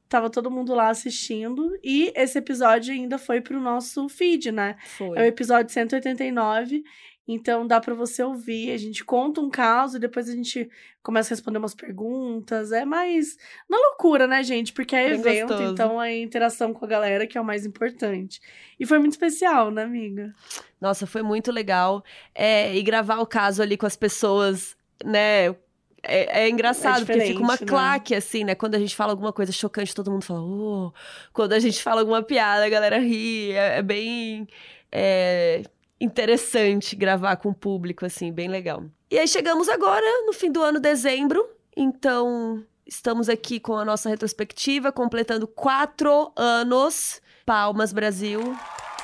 Tava 0.08 0.30
todo 0.30 0.50
mundo 0.50 0.74
lá 0.74 0.88
assistindo. 0.88 1.78
E 1.82 2.12
esse 2.16 2.38
episódio 2.38 2.92
ainda 2.92 3.18
foi 3.18 3.40
pro 3.40 3.60
nosso 3.60 4.08
feed, 4.08 4.50
né? 4.50 4.76
Foi. 4.96 5.18
É 5.18 5.22
o 5.22 5.24
episódio 5.24 5.72
189. 5.72 6.82
Então 7.30 7.66
dá 7.66 7.78
para 7.78 7.94
você 7.94 8.22
ouvir, 8.22 8.72
a 8.72 8.78
gente 8.78 9.04
conta 9.04 9.38
um 9.38 9.50
caso 9.50 9.98
e 9.98 10.00
depois 10.00 10.30
a 10.30 10.32
gente 10.32 10.66
começa 11.02 11.28
a 11.28 11.36
responder 11.36 11.58
umas 11.58 11.74
perguntas. 11.74 12.72
É 12.72 12.86
mais 12.86 13.36
na 13.68 13.76
loucura, 13.76 14.26
né, 14.26 14.42
gente? 14.42 14.72
Porque 14.72 14.96
é 14.96 15.10
Bem 15.10 15.20
evento, 15.20 15.48
gostoso. 15.48 15.72
então 15.72 16.02
é 16.02 16.18
interação 16.18 16.72
com 16.72 16.82
a 16.86 16.88
galera 16.88 17.26
que 17.26 17.36
é 17.36 17.40
o 17.40 17.44
mais 17.44 17.66
importante. 17.66 18.40
E 18.80 18.86
foi 18.86 18.98
muito 18.98 19.12
especial, 19.12 19.70
né, 19.70 19.82
amiga? 19.82 20.32
Nossa, 20.80 21.06
foi 21.06 21.22
muito 21.22 21.52
legal. 21.52 22.02
É, 22.34 22.74
e 22.74 22.82
gravar 22.82 23.18
o 23.18 23.26
caso 23.26 23.60
ali 23.62 23.76
com 23.76 23.84
as 23.84 23.96
pessoas, 23.96 24.74
né? 25.04 25.54
É, 26.02 26.44
é 26.44 26.48
engraçado, 26.48 27.04
porque 27.04 27.20
fica 27.20 27.40
uma 27.40 27.54
né? 27.54 27.66
claque, 27.66 28.14
assim, 28.14 28.44
né? 28.44 28.54
Quando 28.54 28.74
a 28.74 28.78
gente 28.78 28.94
fala 28.94 29.12
alguma 29.12 29.32
coisa 29.32 29.52
chocante, 29.52 29.94
todo 29.94 30.10
mundo 30.10 30.24
fala, 30.24 30.40
oh. 30.40 30.92
Quando 31.32 31.52
a 31.52 31.58
gente 31.58 31.82
fala 31.82 32.00
alguma 32.00 32.22
piada, 32.22 32.64
a 32.64 32.68
galera 32.68 32.98
ri. 32.98 33.52
É, 33.52 33.78
é 33.78 33.82
bem 33.82 34.46
é, 34.92 35.62
interessante 36.00 36.94
gravar 36.94 37.36
com 37.36 37.50
o 37.50 37.54
público, 37.54 38.06
assim, 38.06 38.32
bem 38.32 38.48
legal. 38.48 38.84
E 39.10 39.18
aí 39.18 39.26
chegamos 39.26 39.68
agora, 39.68 40.06
no 40.26 40.32
fim 40.32 40.50
do 40.50 40.62
ano, 40.62 40.78
dezembro. 40.78 41.44
Então, 41.76 42.64
estamos 42.86 43.28
aqui 43.28 43.58
com 43.58 43.74
a 43.76 43.84
nossa 43.84 44.08
retrospectiva, 44.08 44.92
completando 44.92 45.46
quatro 45.46 46.32
anos. 46.36 47.20
Palmas, 47.44 47.92
Brasil. 47.92 48.40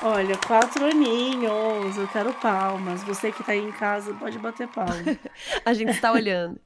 Olha, 0.01 0.37
quatro 0.45 0.85
aninhos, 0.85 1.97
eu 1.97 2.07
quero 2.09 2.33
palmas. 2.35 3.01
Você 3.03 3.31
que 3.31 3.43
tá 3.43 3.53
aí 3.53 3.59
em 3.61 3.71
casa 3.71 4.13
pode 4.13 4.37
bater 4.37 4.67
palma. 4.67 4.93
A 5.65 5.73
gente 5.73 5.91
está 5.91 6.11
olhando. 6.11 6.59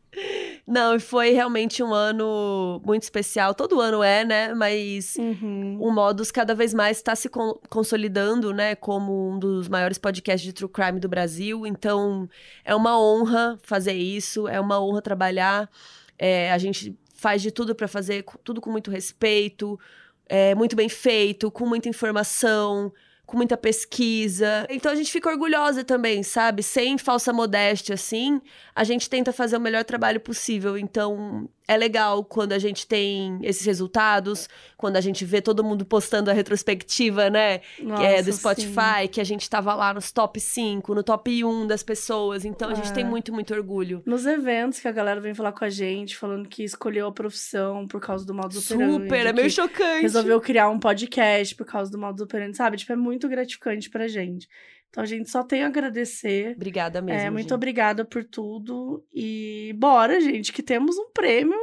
Não, 0.67 0.95
e 0.95 0.99
foi 0.99 1.29
realmente 1.31 1.81
um 1.81 1.93
ano 1.93 2.81
muito 2.83 3.03
especial. 3.03 3.53
Todo 3.53 3.79
ano 3.79 4.03
é, 4.03 4.25
né? 4.25 4.53
Mas 4.53 5.15
Uhum. 5.17 5.77
o 5.79 5.91
Modus 5.91 6.31
cada 6.31 6.53
vez 6.53 6.73
mais 6.73 6.97
está 6.97 7.15
se 7.15 7.29
con- 7.29 7.57
consolidando, 7.69 8.51
né? 8.53 8.75
Como 8.75 9.29
um 9.31 9.39
dos 9.39 9.69
maiores 9.69 9.97
podcasts 9.97 10.41
de 10.43 10.51
true 10.51 10.69
crime 10.69 10.99
do 10.99 11.07
Brasil. 11.07 11.65
Então, 11.65 12.27
é 12.65 12.75
uma 12.75 12.99
honra 12.99 13.57
fazer 13.63 13.93
isso, 13.93 14.47
é 14.47 14.59
uma 14.59 14.83
honra 14.83 15.01
trabalhar. 15.01 15.69
É, 16.17 16.51
a 16.51 16.57
gente 16.57 16.97
faz 17.15 17.41
de 17.41 17.51
tudo 17.51 17.73
para 17.75 17.87
fazer 17.87 18.25
tudo 18.43 18.59
com 18.59 18.71
muito 18.71 18.89
respeito, 18.91 19.79
é, 20.27 20.53
muito 20.55 20.75
bem 20.75 20.89
feito, 20.89 21.49
com 21.51 21.65
muita 21.65 21.87
informação, 21.89 22.91
com 23.29 23.37
muita 23.37 23.55
pesquisa. 23.55 24.65
Então 24.69 24.91
a 24.91 24.95
gente 24.95 25.11
fica 25.11 25.29
orgulhosa 25.29 25.83
também, 25.83 26.23
sabe? 26.23 26.63
Sem 26.63 26.97
falsa 26.97 27.31
modéstia, 27.31 27.93
assim, 27.93 28.41
a 28.75 28.83
gente 28.83 29.09
tenta 29.09 29.31
fazer 29.31 29.57
o 29.57 29.61
melhor 29.61 29.83
trabalho 29.83 30.19
possível. 30.19 30.77
Então 30.77 31.47
é 31.71 31.77
legal 31.77 32.23
quando 32.23 32.53
a 32.53 32.59
gente 32.59 32.87
tem 32.87 33.37
esses 33.43 33.65
resultados, 33.65 34.49
quando 34.75 34.95
a 34.97 35.01
gente 35.01 35.23
vê 35.23 35.39
todo 35.41 35.63
mundo 35.63 35.85
postando 35.85 36.29
a 36.29 36.33
retrospectiva, 36.33 37.29
né? 37.29 37.59
que 37.59 37.83
é 38.03 38.21
do 38.21 38.27
Nossa, 38.27 38.31
Spotify, 38.39 39.01
sim. 39.03 39.07
que 39.11 39.21
a 39.21 39.23
gente 39.23 39.49
tava 39.49 39.73
lá 39.75 39.93
nos 39.93 40.11
top 40.11 40.39
5, 40.39 40.95
no 40.95 41.03
top 41.03 41.43
1 41.43 41.67
das 41.67 41.83
pessoas. 41.83 42.43
Então 42.45 42.69
a 42.69 42.73
gente 42.73 42.89
É. 42.89 42.93
tem 42.93 43.03
muito, 43.05 43.31
muito 43.31 43.53
orgulho. 43.53 44.01
Nos 44.05 44.25
eventos 44.25 44.79
que 44.79 44.87
a 44.87 44.91
galera 44.91 45.21
vem 45.21 45.33
falar 45.33 45.51
com 45.51 45.63
a 45.63 45.69
gente, 45.69 46.17
falando 46.17 46.49
que 46.49 46.63
escolheu 46.63 47.07
a 47.07 47.11
profissão 47.11 47.87
por 47.87 48.01
causa 48.01 48.25
do 48.25 48.33
modo 48.33 48.57
operandi. 48.57 48.93
Super, 49.03 49.25
é 49.27 49.33
meio 49.33 49.49
chocante. 49.51 50.01
resolveu 50.01 50.41
criar 50.41 50.69
um 50.69 50.79
podcast 50.79 51.53
por 51.55 51.65
causa 51.65 51.91
do 51.91 51.97
modo 51.99 52.23
operandi, 52.23 52.57
sabe? 52.57 52.77
Tipo, 52.77 52.93
é 52.93 52.95
muito 52.95 53.29
gratificante 53.29 53.89
pra 53.89 54.07
gente. 54.07 54.47
Então 54.89 55.03
a 55.03 55.05
gente 55.05 55.29
só 55.29 55.43
tem 55.43 55.63
a 55.63 55.67
agradecer. 55.67 56.53
Obrigada 56.55 57.01
mesmo. 57.01 57.19
É, 57.21 57.29
muito 57.29 57.43
gente. 57.43 57.53
obrigada 57.53 58.03
por 58.03 58.23
tudo. 58.23 59.03
E 59.13 59.73
bora, 59.77 60.19
gente, 60.19 60.51
que 60.51 60.63
temos 60.63 60.97
um 60.97 61.09
prêmio. 61.13 61.57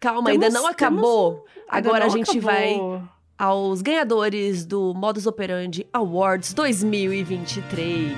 Calma, 0.00 0.30
ainda 0.30 0.46
Temos- 0.46 0.60
não 0.62 0.68
acabou. 0.68 1.44
Ainda 1.68 1.88
Agora 1.90 2.06
não 2.06 2.12
a 2.12 2.16
gente 2.16 2.40
vai 2.40 2.72
acabou. 2.74 3.02
aos 3.38 3.82
ganhadores 3.82 4.64
do 4.66 4.92
Modus 4.94 5.26
Operandi 5.26 5.86
Awards 5.92 6.54
2023. 6.54 8.12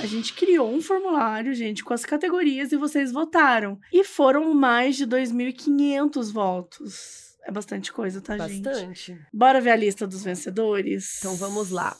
A 0.00 0.06
gente 0.06 0.32
criou 0.34 0.70
um 0.72 0.80
formulário, 0.80 1.54
gente, 1.54 1.82
com 1.84 1.92
as 1.94 2.04
categorias 2.04 2.72
e 2.72 2.76
vocês 2.76 3.12
votaram. 3.12 3.78
E 3.92 4.04
foram 4.04 4.52
mais 4.54 4.96
de 4.96 5.06
2.500 5.06 6.30
votos. 6.32 7.31
É 7.44 7.50
bastante 7.50 7.92
coisa, 7.92 8.20
tá, 8.20 8.38
gente? 8.38 8.62
Bastante. 8.62 9.20
Bora 9.32 9.60
ver 9.60 9.70
a 9.70 9.76
lista 9.76 10.06
dos 10.06 10.22
vencedores? 10.22 11.18
Então 11.18 11.34
vamos 11.36 11.70
lá. 11.70 11.96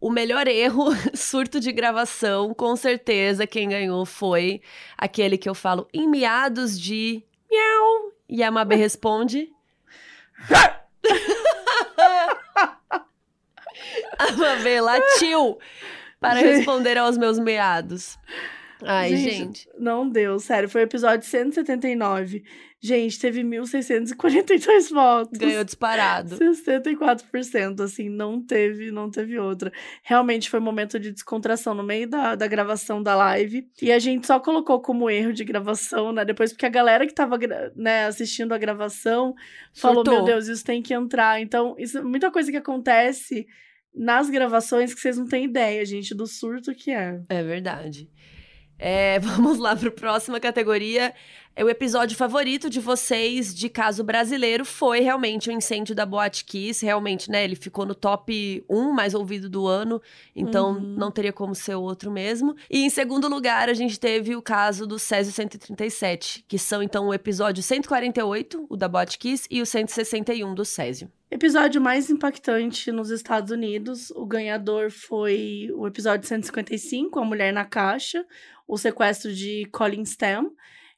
O 0.00 0.10
melhor 0.10 0.46
erro, 0.46 0.86
surto 1.14 1.58
de 1.58 1.72
gravação, 1.72 2.54
com 2.54 2.76
certeza 2.76 3.46
quem 3.46 3.68
ganhou 3.68 4.04
foi 4.06 4.60
aquele 4.96 5.36
que 5.38 5.48
eu 5.48 5.54
falo 5.54 5.88
em 5.92 6.08
meados 6.08 6.78
de 6.78 7.24
miau. 7.50 8.12
E 8.28 8.42
a 8.42 8.50
Mabê 8.50 8.76
responde. 8.76 9.50
a 14.18 14.32
Mabê 14.32 14.80
latiu 14.80 15.58
para 16.20 16.40
responder 16.40 16.98
aos 16.98 17.16
meus 17.16 17.38
meados. 17.38 18.18
Ai, 18.82 19.10
Gente, 19.16 19.34
gente. 19.34 19.68
Não 19.78 20.08
deu, 20.08 20.38
sério. 20.38 20.68
Foi 20.68 20.82
o 20.82 20.84
episódio 20.84 21.26
179. 21.26 22.42
Gente, 22.78 23.18
teve 23.18 23.42
1.642 23.42 24.90
votos. 24.92 25.38
Ganhou 25.38 25.64
disparado. 25.64 26.36
64%, 26.36 27.80
assim, 27.80 28.08
não 28.08 28.40
teve, 28.40 28.90
não 28.90 29.10
teve 29.10 29.38
outra. 29.38 29.72
Realmente 30.02 30.50
foi 30.50 30.60
um 30.60 30.62
momento 30.64 31.00
de 31.00 31.10
descontração 31.10 31.74
no 31.74 31.82
meio 31.82 32.08
da, 32.08 32.34
da 32.34 32.46
gravação 32.46 33.02
da 33.02 33.16
live. 33.16 33.66
E 33.80 33.90
a 33.90 33.98
gente 33.98 34.26
só 34.26 34.38
colocou 34.38 34.80
como 34.80 35.08
erro 35.08 35.32
de 35.32 35.42
gravação, 35.42 36.12
né? 36.12 36.24
Depois, 36.24 36.52
porque 36.52 36.66
a 36.66 36.70
galera 36.70 37.06
que 37.06 37.14
tava 37.14 37.38
né, 37.74 38.04
assistindo 38.04 38.52
a 38.52 38.58
gravação 38.58 39.34
falou: 39.74 40.04
Surtou. 40.04 40.14
Meu 40.14 40.24
Deus, 40.24 40.46
isso 40.46 40.64
tem 40.64 40.82
que 40.82 40.92
entrar. 40.92 41.40
Então, 41.40 41.74
isso 41.78 42.04
muita 42.04 42.30
coisa 42.30 42.50
que 42.50 42.58
acontece 42.58 43.46
nas 43.94 44.28
gravações 44.28 44.94
que 44.94 45.00
vocês 45.00 45.16
não 45.16 45.26
têm 45.26 45.46
ideia, 45.46 45.82
gente, 45.86 46.14
do 46.14 46.26
surto 46.26 46.74
que 46.74 46.90
é. 46.90 47.18
É 47.30 47.42
verdade. 47.42 48.10
É, 48.78 49.18
vamos 49.20 49.58
lá 49.58 49.74
para 49.74 49.88
a 49.88 49.92
próxima 49.92 50.38
categoria. 50.40 51.14
É 51.58 51.64
o 51.64 51.70
episódio 51.70 52.14
favorito 52.18 52.68
de 52.68 52.78
vocês 52.78 53.54
de 53.54 53.70
caso 53.70 54.04
brasileiro 54.04 54.62
foi 54.62 55.00
realmente 55.00 55.48
o 55.48 55.52
incêndio 55.52 55.94
da 55.94 56.04
Boate 56.04 56.44
Kiss. 56.44 56.84
Realmente, 56.84 57.30
né? 57.30 57.42
Ele 57.44 57.56
ficou 57.56 57.86
no 57.86 57.94
top 57.94 58.62
1 58.68 58.92
mais 58.92 59.14
ouvido 59.14 59.48
do 59.48 59.66
ano, 59.66 60.02
então 60.34 60.72
Uhum. 60.74 60.94
não 60.98 61.10
teria 61.10 61.32
como 61.32 61.54
ser 61.54 61.74
outro 61.74 62.10
mesmo. 62.10 62.54
E 62.70 62.84
em 62.84 62.90
segundo 62.90 63.26
lugar, 63.26 63.70
a 63.70 63.74
gente 63.74 63.98
teve 63.98 64.36
o 64.36 64.42
caso 64.42 64.86
do 64.86 64.98
Césio 64.98 65.32
137, 65.32 66.44
que 66.46 66.58
são 66.58 66.82
então 66.82 67.08
o 67.08 67.14
episódio 67.14 67.62
148, 67.62 68.66
o 68.68 68.76
da 68.76 68.86
Boate 68.86 69.18
Kiss, 69.18 69.46
e 69.50 69.62
o 69.62 69.66
161 69.66 70.54
do 70.54 70.64
Césio. 70.64 71.10
Episódio 71.28 71.80
mais 71.80 72.08
impactante 72.08 72.92
nos 72.92 73.10
Estados 73.10 73.50
Unidos. 73.50 74.10
O 74.12 74.24
ganhador 74.24 74.90
foi 74.90 75.68
o 75.74 75.86
episódio 75.86 76.26
155, 76.26 77.18
A 77.18 77.24
Mulher 77.24 77.52
na 77.52 77.64
Caixa, 77.64 78.24
o 78.66 78.78
sequestro 78.78 79.34
de 79.34 79.66
Colin 79.72 80.02
Stam, 80.04 80.52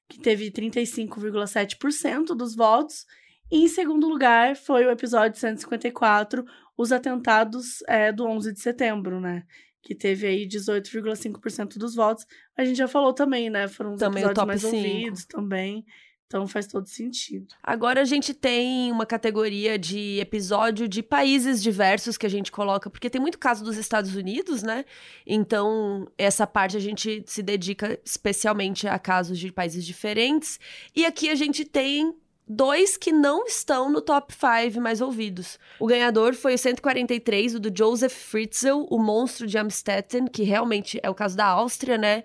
que 0.06 0.20
teve 0.20 0.50
35,7% 0.50 2.36
dos 2.36 2.54
votos. 2.54 3.06
E 3.50 3.64
em 3.64 3.68
segundo 3.68 4.06
lugar 4.06 4.54
foi 4.54 4.84
o 4.84 4.90
episódio 4.90 5.40
154, 5.40 6.44
Os 6.76 6.92
Atentados 6.92 7.82
é, 7.88 8.12
do 8.12 8.26
11 8.26 8.52
de 8.52 8.60
setembro, 8.60 9.20
né? 9.20 9.44
Que 9.82 9.94
teve 9.94 10.26
aí 10.26 10.46
18,5% 10.46 11.78
dos 11.78 11.94
votos. 11.94 12.26
A 12.54 12.66
gente 12.66 12.76
já 12.76 12.86
falou 12.86 13.14
também, 13.14 13.48
né? 13.48 13.66
Foram 13.66 13.94
os 13.94 13.98
Também 14.00 14.22
episódios 14.22 14.46
mais 14.46 14.60
cinco. 14.60 14.76
ouvidos 14.76 15.24
também. 15.24 15.86
Então 16.28 16.46
faz 16.46 16.66
todo 16.66 16.86
sentido. 16.86 17.46
Agora 17.62 18.02
a 18.02 18.04
gente 18.04 18.34
tem 18.34 18.92
uma 18.92 19.06
categoria 19.06 19.78
de 19.78 20.20
episódio 20.20 20.86
de 20.86 21.02
países 21.02 21.62
diversos 21.62 22.18
que 22.18 22.26
a 22.26 22.28
gente 22.28 22.52
coloca, 22.52 22.90
porque 22.90 23.08
tem 23.08 23.18
muito 23.18 23.38
caso 23.38 23.64
dos 23.64 23.78
Estados 23.78 24.14
Unidos, 24.14 24.62
né? 24.62 24.84
Então, 25.26 26.06
essa 26.18 26.46
parte 26.46 26.76
a 26.76 26.80
gente 26.80 27.24
se 27.26 27.42
dedica 27.42 27.98
especialmente 28.04 28.86
a 28.86 28.98
casos 28.98 29.38
de 29.38 29.50
países 29.50 29.86
diferentes. 29.86 30.60
E 30.94 31.06
aqui 31.06 31.30
a 31.30 31.34
gente 31.34 31.64
tem 31.64 32.14
dois 32.46 32.98
que 32.98 33.10
não 33.10 33.46
estão 33.46 33.90
no 33.90 34.02
top 34.02 34.34
5 34.34 34.78
mais 34.82 35.00
ouvidos. 35.00 35.58
O 35.80 35.86
ganhador 35.86 36.34
foi 36.34 36.54
o 36.54 36.58
143, 36.58 37.54
o 37.54 37.60
do 37.60 37.72
Joseph 37.74 38.12
Fritzl, 38.12 38.86
o 38.90 38.98
monstro 38.98 39.46
de 39.46 39.56
Amstetten, 39.56 40.26
que 40.26 40.42
realmente 40.42 41.00
é 41.02 41.08
o 41.08 41.14
caso 41.14 41.34
da 41.34 41.46
Áustria, 41.46 41.96
né? 41.96 42.24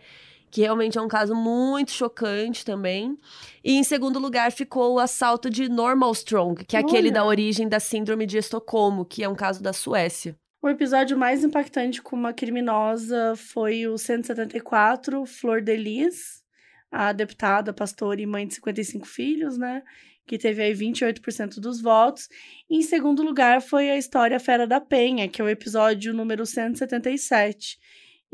Que 0.54 0.62
realmente 0.62 1.00
é 1.00 1.02
um 1.02 1.08
caso 1.08 1.34
muito 1.34 1.89
chocante 1.89 2.63
também. 2.63 3.18
E 3.63 3.72
em 3.72 3.84
segundo 3.84 4.20
lugar 4.20 4.52
ficou 4.52 4.94
o 4.94 5.00
assalto 5.00 5.50
de 5.50 5.68
Normalstrong, 5.68 6.63
que 6.63 6.78
é 6.78 6.80
aquele 6.80 7.08
Olha. 7.08 7.12
da 7.13 7.26
origem 7.26 7.68
da 7.68 7.80
síndrome 7.80 8.28
de 8.28 8.38
Estocolmo, 8.38 9.04
que 9.04 9.24
é 9.24 9.28
um 9.28 9.34
caso 9.34 9.63
da 9.63 9.74
Suécia. 9.74 10.38
O 10.62 10.70
episódio 10.70 11.18
mais 11.18 11.44
impactante 11.44 12.04
com 12.04 12.16
uma 12.16 12.34
criminosa 12.34 13.34
foi 13.36 13.88
o 13.88 13.98
174, 13.98 15.26
Flor 15.26 15.60
de 15.60 15.76
Lis, 15.76 16.44
a 16.92 17.12
deputada, 17.12 17.74
pastora 17.74 18.22
e 18.22 18.28
mãe 18.28 18.46
de 18.46 18.54
55 18.54 19.08
filhos, 19.08 19.58
né? 19.58 19.82
Que 20.28 20.38
teve 20.38 20.62
aí 20.62 20.74
28% 20.74 21.60
dos 21.60 21.82
votos. 21.82 22.30
E 22.70 22.78
em 22.78 22.84
segundo 22.84 23.24
lugar 23.24 23.60
foi 23.60 23.89
a 23.89 23.98
história 23.98 24.39
Fera 24.39 24.68
da 24.68 24.80
Penha, 24.80 25.28
que 25.28 25.42
é 25.42 25.44
o 25.44 25.50
episódio 25.50 26.13
número 26.13 26.46
177. 26.46 27.80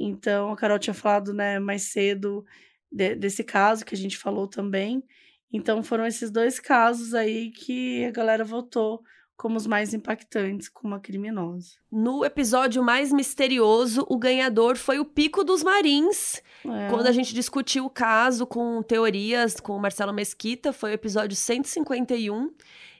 Então, 0.01 0.51
a 0.51 0.55
Carol 0.55 0.79
tinha 0.79 0.93
falado, 0.93 1.33
né, 1.33 1.59
mais 1.59 1.83
cedo 1.83 2.45
de- 2.91 3.15
desse 3.15 3.43
caso 3.43 3.85
que 3.85 3.93
a 3.93 3.97
gente 3.97 4.17
falou 4.17 4.47
também. 4.47 5.03
Então, 5.51 5.81
foram 5.83 6.05
esses 6.05 6.29
dois 6.31 6.59
casos 6.59 7.13
aí 7.13 7.49
que 7.51 8.05
a 8.05 8.11
galera 8.11 8.43
votou 8.45 9.01
como 9.35 9.55
os 9.55 9.65
mais 9.65 9.93
impactantes 9.93 10.67
com 10.67 10.85
uma 10.87 10.99
criminosa. 10.99 11.69
No 11.89 12.25
episódio 12.25 12.83
mais 12.83 13.11
misterioso, 13.11 14.05
o 14.09 14.17
ganhador 14.17 14.75
foi 14.75 14.99
o 14.99 15.05
Pico 15.05 15.45
dos 15.45 15.63
Marins. 15.63 16.41
É. 16.65 16.89
Quando 16.89 17.07
a 17.07 17.11
gente 17.13 17.33
discutiu 17.33 17.85
o 17.85 17.89
caso 17.89 18.45
com 18.45 18.83
teorias 18.83 19.59
com 19.59 19.75
o 19.77 19.79
Marcelo 19.79 20.13
Mesquita, 20.13 20.73
foi 20.73 20.91
o 20.91 20.93
episódio 20.93 21.37
151. 21.37 22.51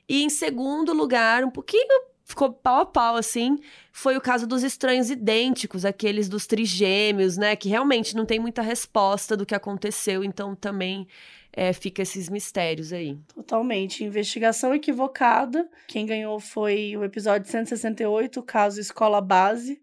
E 0.08 0.22
em 0.22 0.30
segundo 0.30 0.92
lugar, 0.94 1.44
um 1.44 1.50
pouquinho 1.50 2.09
ficou 2.30 2.52
pau 2.52 2.80
a 2.80 2.86
pau 2.86 3.16
assim, 3.16 3.58
foi 3.92 4.16
o 4.16 4.20
caso 4.20 4.46
dos 4.46 4.62
estranhos 4.62 5.10
idênticos, 5.10 5.84
aqueles 5.84 6.28
dos 6.28 6.46
trigêmeos, 6.46 7.36
né? 7.36 7.54
Que 7.56 7.68
realmente 7.68 8.16
não 8.16 8.24
tem 8.24 8.38
muita 8.38 8.62
resposta 8.62 9.36
do 9.36 9.44
que 9.44 9.54
aconteceu, 9.54 10.24
então 10.24 10.54
também 10.54 11.06
é, 11.52 11.72
fica 11.72 12.02
esses 12.02 12.28
mistérios 12.28 12.92
aí. 12.92 13.18
Totalmente. 13.34 14.04
Investigação 14.04 14.74
equivocada. 14.74 15.68
Quem 15.88 16.06
ganhou 16.06 16.38
foi 16.40 16.96
o 16.96 17.04
episódio 17.04 17.50
168, 17.50 18.40
o 18.40 18.42
caso 18.42 18.80
Escola 18.80 19.20
Base, 19.20 19.80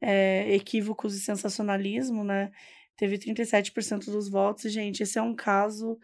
é, 0.00 0.54
Equívocos 0.54 1.14
e 1.14 1.20
Sensacionalismo, 1.20 2.24
né? 2.24 2.50
Teve 2.96 3.18
37% 3.18 4.06
dos 4.06 4.28
votos. 4.28 4.72
Gente, 4.72 5.02
esse 5.02 5.18
é 5.18 5.22
um 5.22 5.34
caso. 5.34 5.98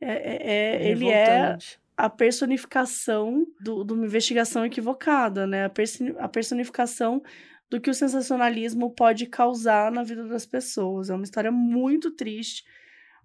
é- 0.00 0.12
é- 0.12 0.86
é- 0.86 0.90
ele 0.90 1.08
é. 1.08 1.56
A 1.96 2.10
personificação 2.10 3.46
de 3.60 3.70
uma 3.70 4.04
investigação 4.04 4.64
equivocada, 4.64 5.46
né? 5.46 5.70
A 6.18 6.28
personificação 6.28 7.22
do 7.70 7.80
que 7.80 7.90
o 7.90 7.94
sensacionalismo 7.94 8.94
pode 8.94 9.26
causar 9.26 9.90
na 9.90 10.02
vida 10.02 10.26
das 10.26 10.44
pessoas. 10.44 11.10
É 11.10 11.14
uma 11.14 11.24
história 11.24 11.50
muito 11.50 12.10
triste, 12.10 12.64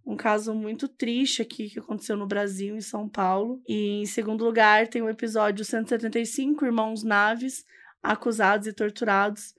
um 0.06 0.16
caso 0.16 0.54
muito 0.54 0.88
triste 0.88 1.42
aqui 1.42 1.70
que 1.70 1.80
aconteceu 1.80 2.16
no 2.16 2.28
Brasil, 2.28 2.76
em 2.76 2.82
São 2.82 3.08
Paulo. 3.08 3.62
E 3.68 4.02
em 4.02 4.06
segundo 4.06 4.46
lugar, 4.46 4.88
tem 4.88 5.02
o 5.02 5.10
episódio 5.10 5.66
175, 5.66 6.66
Irmãos 6.66 7.04
Naves, 7.04 7.66
Acusados 8.02 8.68
e 8.68 8.74
Torturados, 8.74 9.54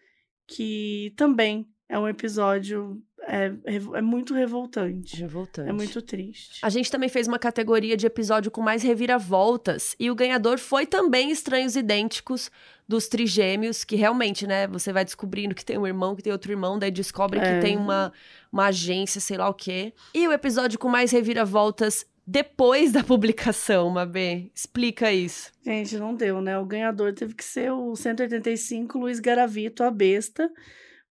que 0.46 1.12
também 1.16 1.68
é 1.88 1.98
um 1.98 2.08
episódio 2.08 3.02
é, 3.30 3.76
é 3.94 4.00
muito 4.02 4.34
revoltante. 4.34 5.16
Revoltante. 5.16 5.68
É 5.68 5.72
muito 5.72 6.02
triste. 6.02 6.58
A 6.62 6.68
gente 6.68 6.90
também 6.90 7.08
fez 7.08 7.28
uma 7.28 7.38
categoria 7.38 7.96
de 7.96 8.06
episódio 8.06 8.50
com 8.50 8.60
mais 8.60 8.82
reviravoltas 8.82 9.94
e 9.98 10.10
o 10.10 10.14
ganhador 10.14 10.58
foi 10.58 10.86
também 10.86 11.30
Estranhos 11.30 11.76
Idênticos 11.76 12.50
dos 12.88 13.06
Trigêmeos, 13.06 13.84
que 13.84 13.94
realmente, 13.94 14.46
né, 14.46 14.66
você 14.66 14.92
vai 14.92 15.04
descobrindo 15.04 15.54
que 15.54 15.64
tem 15.64 15.78
um 15.78 15.86
irmão, 15.86 16.16
que 16.16 16.22
tem 16.22 16.32
outro 16.32 16.50
irmão, 16.50 16.76
daí 16.76 16.90
descobre 16.90 17.38
É. 17.38 17.54
que 17.54 17.60
tem 17.64 17.76
uma, 17.76 18.12
uma 18.50 18.66
agência, 18.66 19.20
sei 19.20 19.36
lá 19.36 19.48
o 19.48 19.54
quê. 19.54 19.92
E 20.12 20.26
o 20.26 20.32
episódio 20.32 20.76
com 20.78 20.88
mais 20.88 21.12
reviravoltas 21.12 22.04
depois 22.26 22.92
da 22.92 23.02
publicação, 23.02 23.90
Mabê, 23.90 24.50
explica 24.54 25.12
isso. 25.12 25.52
Gente, 25.64 25.96
não 25.98 26.14
deu, 26.14 26.40
né? 26.40 26.58
O 26.58 26.64
ganhador 26.64 27.12
teve 27.12 27.34
que 27.34 27.44
ser 27.44 27.72
o 27.72 27.94
185 27.96 28.98
Luiz 28.98 29.20
Garavito, 29.20 29.82
a 29.82 29.90
besta. 29.90 30.50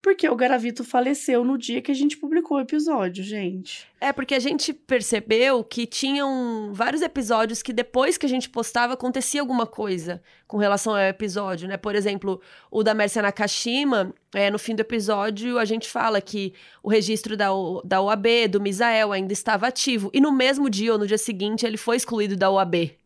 Porque 0.02 0.26
o 0.26 0.34
Garavito 0.34 0.82
faleceu 0.82 1.44
no 1.44 1.58
dia 1.58 1.82
que 1.82 1.90
a 1.92 1.94
gente 1.94 2.16
publicou 2.16 2.56
o 2.56 2.60
episódio, 2.60 3.22
gente. 3.22 3.86
É, 4.00 4.10
porque 4.14 4.34
a 4.34 4.38
gente 4.38 4.72
percebeu 4.72 5.62
que 5.62 5.86
tinham 5.86 6.70
vários 6.72 7.02
episódios 7.02 7.62
que 7.62 7.70
depois 7.70 8.16
que 8.16 8.24
a 8.24 8.28
gente 8.28 8.48
postava 8.48 8.94
acontecia 8.94 9.42
alguma 9.42 9.66
coisa 9.66 10.22
com 10.46 10.56
relação 10.56 10.94
ao 10.94 11.02
episódio, 11.02 11.68
né? 11.68 11.76
Por 11.76 11.94
exemplo, 11.94 12.40
o 12.70 12.82
da 12.82 12.94
Mércia 12.94 13.20
Nakashima, 13.20 14.14
é, 14.34 14.50
no 14.50 14.58
fim 14.58 14.74
do 14.74 14.80
episódio 14.80 15.58
a 15.58 15.66
gente 15.66 15.86
fala 15.86 16.18
que 16.22 16.54
o 16.82 16.88
registro 16.88 17.36
da, 17.36 17.52
O- 17.52 17.82
da 17.84 18.00
OAB, 18.00 18.48
do 18.48 18.58
Misael, 18.60 19.12
ainda 19.12 19.34
estava 19.34 19.66
ativo. 19.66 20.10
E 20.14 20.20
no 20.20 20.32
mesmo 20.32 20.70
dia 20.70 20.92
ou 20.94 20.98
no 20.98 21.06
dia 21.06 21.18
seguinte 21.18 21.66
ele 21.66 21.76
foi 21.76 21.96
excluído 21.96 22.36
da 22.38 22.50
OAB. 22.50 22.96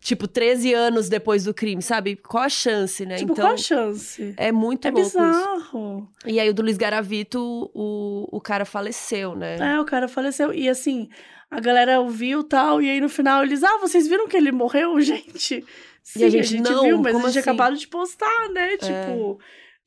Tipo, 0.00 0.26
13 0.28 0.72
anos 0.72 1.08
depois 1.08 1.44
do 1.44 1.52
crime, 1.52 1.82
sabe? 1.82 2.16
Qual 2.16 2.44
a 2.44 2.48
chance, 2.48 3.04
né? 3.04 3.16
tipo, 3.16 3.32
então, 3.32 3.44
qual 3.44 3.54
a 3.54 3.56
chance? 3.56 4.34
é 4.36 4.52
muito 4.52 4.86
É 4.86 4.90
louco 4.90 5.06
isso. 5.06 5.18
bizarro. 5.18 6.08
E 6.24 6.38
aí 6.40 6.48
o 6.48 6.54
do 6.54 6.62
Luiz 6.62 6.76
Garavito, 6.78 7.70
o, 7.74 8.28
o 8.30 8.40
cara 8.40 8.64
faleceu, 8.64 9.34
né? 9.34 9.56
É, 9.58 9.80
o 9.80 9.84
cara 9.84 10.08
faleceu. 10.08 10.52
E 10.52 10.68
assim, 10.68 11.08
a 11.50 11.60
galera 11.60 12.00
ouviu 12.00 12.44
tal, 12.44 12.80
e 12.80 12.88
aí 12.90 13.00
no 13.00 13.08
final 13.08 13.42
eles, 13.42 13.62
ah, 13.64 13.78
vocês 13.80 14.06
viram 14.06 14.28
que 14.28 14.36
ele 14.36 14.52
morreu, 14.52 14.98
gente? 15.02 15.64
Sim, 16.02 16.24
a 16.24 16.28
gente, 16.30 16.60
não, 16.60 16.84
viu, 16.84 16.98
mas 16.98 17.14
a 17.14 17.18
gente 17.18 17.28
assim? 17.30 17.38
acabado 17.40 17.76
de 17.76 17.86
postar, 17.86 18.48
né? 18.50 18.76
Tipo, 18.78 19.38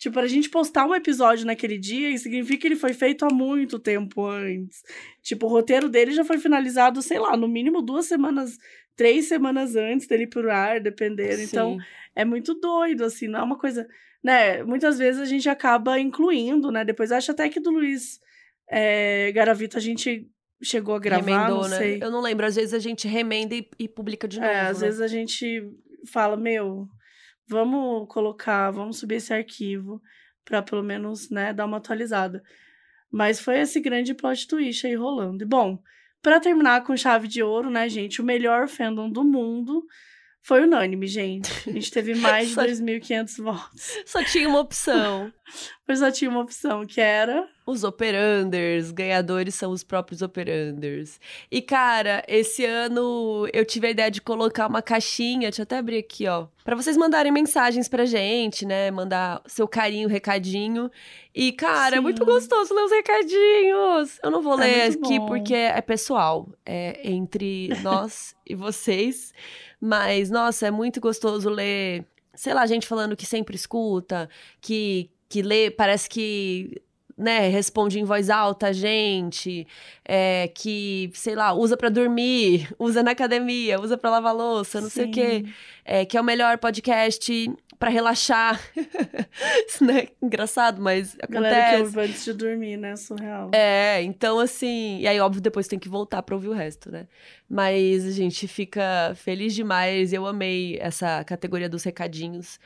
tipo, 0.01 0.15
pra 0.15 0.25
gente 0.25 0.49
postar 0.49 0.87
um 0.87 0.95
episódio 0.95 1.45
naquele 1.45 1.77
dia, 1.77 2.09
isso 2.09 2.23
significa 2.23 2.61
que 2.61 2.67
ele 2.69 2.75
foi 2.75 2.91
feito 2.91 3.23
há 3.23 3.31
muito 3.31 3.77
tempo 3.77 4.25
antes. 4.25 4.81
Tipo, 5.21 5.45
o 5.45 5.49
roteiro 5.49 5.87
dele 5.87 6.11
já 6.11 6.25
foi 6.25 6.39
finalizado, 6.39 7.03
sei 7.03 7.19
lá, 7.19 7.37
no 7.37 7.47
mínimo 7.47 7.83
duas 7.83 8.07
semanas, 8.07 8.57
três 8.95 9.27
semanas 9.27 9.75
antes 9.75 10.07
dele 10.07 10.23
ir 10.23 10.27
pro 10.27 10.51
ar, 10.51 10.79
dependendo. 10.79 11.43
Então, 11.43 11.77
Sim. 11.77 11.85
é 12.15 12.25
muito 12.25 12.55
doido, 12.55 13.03
assim, 13.03 13.27
não 13.27 13.41
é 13.41 13.43
uma 13.43 13.59
coisa. 13.59 13.87
Né, 14.23 14.63
muitas 14.63 14.97
vezes 14.97 15.21
a 15.21 15.25
gente 15.25 15.47
acaba 15.47 15.99
incluindo, 15.99 16.71
né? 16.71 16.83
Depois 16.83 17.11
acho 17.11 17.31
até 17.31 17.47
que 17.47 17.59
do 17.59 17.69
Luiz 17.69 18.19
é, 18.67 19.31
Garavito 19.31 19.77
a 19.77 19.81
gente 19.81 20.27
chegou 20.63 20.95
a 20.95 20.99
gravar, 20.99 21.23
Remendou, 21.23 21.61
não 21.61 21.69
né? 21.69 21.77
sei. 21.77 21.99
Eu 22.01 22.09
não 22.09 22.21
lembro, 22.21 22.47
às 22.47 22.55
vezes 22.55 22.73
a 22.73 22.79
gente 22.79 23.07
remenda 23.07 23.53
e, 23.53 23.69
e 23.77 23.87
publica 23.87 24.27
de 24.27 24.39
novo. 24.39 24.51
É, 24.51 24.61
às 24.61 24.81
né? 24.81 24.87
vezes 24.87 24.99
a 24.99 25.07
gente 25.07 25.63
fala, 26.07 26.35
meu, 26.35 26.87
vamos 27.51 28.07
colocar, 28.07 28.71
vamos 28.71 28.97
subir 28.97 29.15
esse 29.15 29.33
arquivo 29.33 30.01
pra 30.43 30.61
pelo 30.61 30.81
menos, 30.81 31.29
né, 31.29 31.53
dar 31.53 31.65
uma 31.65 31.77
atualizada. 31.77 32.41
Mas 33.11 33.39
foi 33.39 33.59
esse 33.59 33.79
grande 33.79 34.13
plot 34.13 34.47
twist 34.47 34.87
aí 34.87 34.95
rolando. 34.95 35.43
E 35.43 35.47
bom, 35.47 35.77
pra 36.21 36.39
terminar 36.39 36.83
com 36.83 36.95
chave 36.95 37.27
de 37.27 37.43
ouro, 37.43 37.69
né, 37.69 37.89
gente, 37.89 38.21
o 38.21 38.25
melhor 38.25 38.67
fandom 38.67 39.09
do 39.09 39.23
mundo 39.23 39.85
foi 40.41 40.63
unânime, 40.63 41.05
gente. 41.07 41.51
A 41.69 41.71
gente 41.73 41.91
teve 41.91 42.15
mais 42.15 42.49
de 42.49 42.53
Só- 42.55 42.63
2.500 42.65 43.43
votos. 43.43 43.97
Só 44.05 44.23
tinha 44.23 44.49
uma 44.49 44.59
opção. 44.59 45.31
Mas 45.87 45.99
só 45.99 46.09
tinha 46.09 46.31
uma 46.31 46.39
opção, 46.39 46.85
que 46.85 47.01
era 47.01 47.45
Os 47.67 47.83
operanders, 47.83 48.91
ganhadores 48.91 49.53
são 49.55 49.71
os 49.71 49.83
próprios 49.83 50.21
operanders. 50.21 51.19
E, 51.51 51.61
cara, 51.61 52.23
esse 52.29 52.63
ano 52.63 53.45
eu 53.51 53.65
tive 53.65 53.87
a 53.87 53.89
ideia 53.89 54.09
de 54.09 54.21
colocar 54.21 54.67
uma 54.67 54.81
caixinha, 54.81 55.49
deixa 55.49 55.61
eu 55.61 55.63
até 55.63 55.77
abrir 55.77 55.97
aqui, 55.97 56.25
ó. 56.27 56.47
Pra 56.63 56.75
vocês 56.77 56.95
mandarem 56.95 57.31
mensagens 57.33 57.89
pra 57.89 58.05
gente, 58.05 58.65
né? 58.65 58.89
Mandar 58.91 59.41
seu 59.45 59.67
carinho, 59.67 60.07
recadinho. 60.07 60.89
E, 61.35 61.51
cara, 61.51 61.95
é 61.95 61.97
Sim. 61.97 62.03
muito 62.03 62.23
gostoso 62.23 62.73
ler 62.73 62.83
os 62.85 62.91
recadinhos. 62.91 64.19
Eu 64.23 64.31
não 64.31 64.41
vou 64.41 64.53
É 64.61 64.65
ler 64.65 64.87
muito 64.91 65.05
aqui 65.05 65.19
bom. 65.19 65.25
porque 65.25 65.53
é 65.53 65.81
pessoal. 65.81 66.49
É 66.65 67.01
entre 67.11 67.67
nós 67.83 68.33
e 68.47 68.55
vocês. 68.55 69.33
Mas, 69.81 70.29
nossa, 70.29 70.67
é 70.67 70.71
muito 70.71 71.01
gostoso 71.01 71.49
ler, 71.49 72.05
sei 72.35 72.53
lá, 72.53 72.67
gente 72.67 72.85
falando 72.85 73.15
que 73.15 73.25
sempre 73.25 73.55
escuta, 73.55 74.29
que, 74.61 75.09
que 75.27 75.41
lê, 75.41 75.71
parece 75.71 76.07
que, 76.07 76.79
né, 77.17 77.47
responde 77.47 77.99
em 77.99 78.03
voz 78.03 78.29
alta 78.29 78.67
a 78.67 78.73
gente, 78.73 79.67
é, 80.05 80.47
que, 80.53 81.09
sei 81.15 81.33
lá, 81.33 81.51
usa 81.51 81.75
pra 81.75 81.89
dormir, 81.89 82.69
usa 82.77 83.01
na 83.01 83.11
academia, 83.11 83.81
usa 83.81 83.97
pra 83.97 84.11
lavar 84.11 84.35
louça, 84.35 84.79
não 84.79 84.89
sei 84.89 85.05
o 85.05 85.11
quê. 85.11 85.43
Sim. 85.43 85.53
É, 85.83 86.05
que 86.05 86.15
é 86.15 86.21
o 86.21 86.23
melhor 86.23 86.59
podcast 86.59 87.51
pra 87.81 87.89
relaxar. 87.89 88.61
Isso 89.67 89.83
não 89.83 89.95
é 89.95 90.07
engraçado, 90.21 90.79
mas 90.79 91.17
Galera 91.27 91.55
que 91.55 91.61
acontece. 91.61 91.81
ouve 91.97 91.99
antes 92.11 92.23
de 92.23 92.33
dormir, 92.33 92.77
né? 92.77 92.95
Surreal. 92.95 93.49
É, 93.51 94.03
então 94.03 94.39
assim. 94.39 94.99
E 94.99 95.07
aí, 95.07 95.19
óbvio, 95.19 95.41
depois 95.41 95.67
tem 95.67 95.79
que 95.79 95.89
voltar 95.89 96.21
pra 96.21 96.35
ouvir 96.35 96.49
o 96.49 96.53
resto, 96.53 96.91
né? 96.91 97.07
Mas 97.49 98.05
a 98.05 98.11
gente 98.11 98.47
fica 98.47 99.13
feliz 99.15 99.55
demais. 99.55 100.13
Eu 100.13 100.27
amei 100.27 100.77
essa 100.79 101.23
categoria 101.23 101.67
dos 101.67 101.83
recadinhos. 101.83 102.59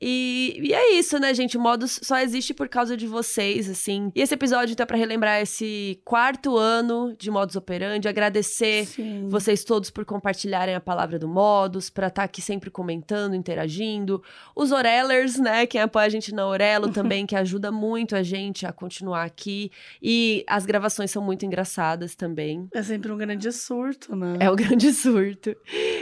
E, 0.00 0.60
e 0.62 0.72
é 0.72 0.94
isso, 0.94 1.18
né, 1.18 1.34
gente? 1.34 1.56
O 1.56 1.60
Modus 1.60 1.98
só 2.02 2.18
existe 2.18 2.54
por 2.54 2.68
causa 2.68 2.96
de 2.96 3.06
vocês, 3.06 3.68
assim. 3.68 4.12
E 4.14 4.20
esse 4.20 4.32
episódio 4.32 4.72
então 4.72 4.84
é 4.84 4.86
pra 4.86 4.96
relembrar 4.96 5.40
esse 5.40 6.00
quarto 6.04 6.56
ano 6.56 7.14
de 7.18 7.30
Modus 7.30 7.56
Operandi, 7.56 8.06
agradecer 8.06 8.86
Sim. 8.86 9.28
vocês 9.28 9.64
todos 9.64 9.90
por 9.90 10.04
compartilharem 10.04 10.74
a 10.74 10.80
palavra 10.80 11.18
do 11.18 11.26
Modus, 11.26 11.90
pra 11.90 12.06
estar 12.06 12.22
aqui 12.22 12.40
sempre 12.40 12.70
comentando, 12.70 13.34
interagindo. 13.34 14.22
Os 14.54 14.70
Orellers, 14.70 15.36
né, 15.36 15.66
quem 15.66 15.80
apoia 15.80 16.06
a 16.06 16.10
gente 16.10 16.32
na 16.32 16.46
Orelo 16.46 16.90
também, 16.92 17.26
que 17.26 17.34
ajuda 17.34 17.72
muito 17.72 18.14
a 18.14 18.22
gente 18.22 18.66
a 18.66 18.72
continuar 18.72 19.24
aqui. 19.24 19.70
E 20.00 20.44
as 20.46 20.64
gravações 20.64 21.10
são 21.10 21.22
muito 21.22 21.44
engraçadas 21.44 22.14
também. 22.14 22.68
É 22.72 22.82
sempre 22.82 23.10
um 23.10 23.16
grande 23.16 23.50
surto, 23.50 24.14
né? 24.14 24.36
É 24.38 24.48
o 24.48 24.54
grande 24.54 24.92
surto. 24.94 25.56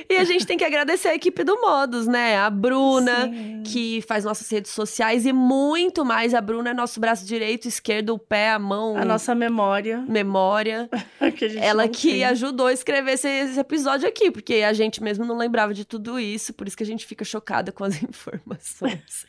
E 0.09 0.17
a 0.17 0.25
gente 0.25 0.47
tem 0.47 0.59
que 0.59 0.65
agradecer 0.65 1.09
a 1.09 1.15
equipe 1.15 1.43
do 1.43 1.59
Modus, 1.61 2.07
né? 2.07 2.37
A 2.37 2.51
Bruna, 2.51 3.25
Sim. 3.25 3.63
que 3.65 3.86
faz 4.07 4.25
nossas 4.25 4.49
redes 4.51 4.71
sociais 4.71 5.27
e 5.27 5.33
muito 5.33 6.05
mais. 6.05 6.35
A 6.35 6.41
Bruna 6.41 6.71
é 6.71 6.75
nosso 6.75 6.99
braço 7.01 7.25
direito, 7.27 7.67
esquerdo, 7.69 8.11
o 8.15 8.19
pé, 8.19 8.51
a 8.51 8.59
mão, 8.59 8.97
A 8.97 9.05
nossa 9.05 9.35
memória. 9.35 10.05
memória. 10.09 10.89
Que 11.37 11.59
Ela 11.59 11.89
que 11.89 12.11
tem. 12.13 12.25
ajudou 12.25 12.67
a 12.67 12.73
escrever 12.73 13.13
esse, 13.13 13.29
esse 13.29 13.59
episódio 13.59 14.09
aqui, 14.09 14.31
porque 14.31 14.57
a 14.57 14.73
gente 14.73 15.03
mesmo 15.03 15.25
não 15.25 15.37
lembrava 15.37 15.75
de 15.75 15.85
tudo 15.85 16.19
isso, 16.21 16.53
por 16.55 16.67
isso 16.69 16.77
que 16.77 16.83
a 16.83 16.87
gente 16.87 17.05
fica 17.07 17.25
chocada 17.25 17.73
com 17.73 17.85
as 17.85 18.01
informações. 18.03 19.27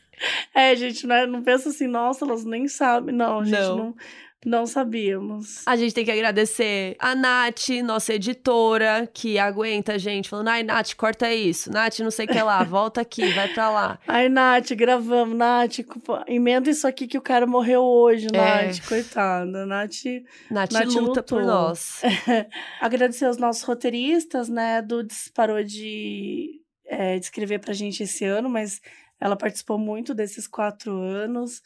É, 0.53 0.75
gente, 0.75 1.05
não, 1.05 1.15
é- 1.15 1.27
não 1.27 1.43
pensa 1.43 1.69
assim, 1.69 1.87
nossa, 1.87 2.25
elas 2.25 2.43
nem 2.43 2.67
sabem. 2.67 3.13
Não, 3.13 3.39
a 3.39 3.43
gente 3.45 3.59
Não. 3.59 3.77
não, 3.77 3.95
não 4.45 4.65
sabíamos. 4.67 5.67
A 5.67 5.75
gente 5.75 5.93
tem 5.93 6.05
que 6.05 6.11
agradecer 6.11 6.95
a 6.99 7.15
Nath, 7.15 7.69
nossa 7.83 8.13
editora, 8.13 9.09
que 9.11 9.37
aguenta 9.39 9.93
a 9.93 9.97
gente, 9.97 10.29
falando: 10.29 10.47
ai, 10.49 10.63
Nath, 10.63 10.93
corta 10.95 11.33
isso. 11.33 11.71
Nath, 11.71 11.99
não 11.99 12.11
sei 12.11 12.25
o 12.25 12.29
que 12.29 12.41
lá, 12.41 12.63
volta 12.65 13.01
aqui, 13.01 13.31
vai 13.33 13.47
pra 13.53 13.69
lá. 13.69 13.99
Ai, 14.07 14.29
Nath, 14.29 14.71
gravamos. 14.73 15.35
Nath, 15.35 15.79
emenda 16.27 16.69
isso 16.69 16.87
aqui 16.87 17.07
que 17.07 17.17
o 17.17 17.21
cara 17.21 17.47
morreu 17.47 17.81
hoje, 17.83 18.27
É. 18.33 18.67
Nath. 18.67 18.87
Coitada. 18.87 19.65
Nath. 19.65 20.03
Nath, 20.51 20.71
Nath 20.71 20.85
luta 20.93 21.23
por 21.23 21.39
lutou. 21.41 21.53
nós. 21.53 22.01
Agradecer 22.79 23.25
aos 23.25 23.37
nossos 23.37 23.63
roteiristas, 23.63 24.47
né? 24.49 24.81
Dudes 24.81 25.29
parou 25.33 25.63
de, 25.63 26.61
é, 26.85 27.17
de 27.17 27.25
escrever 27.25 27.59
pra 27.59 27.73
gente 27.73 28.03
esse 28.03 28.23
ano, 28.23 28.49
mas 28.49 28.79
ela 29.19 29.35
participou 29.35 29.77
muito 29.79 30.13
desses 30.13 30.47
quatro 30.47 30.95
anos. 31.01 31.61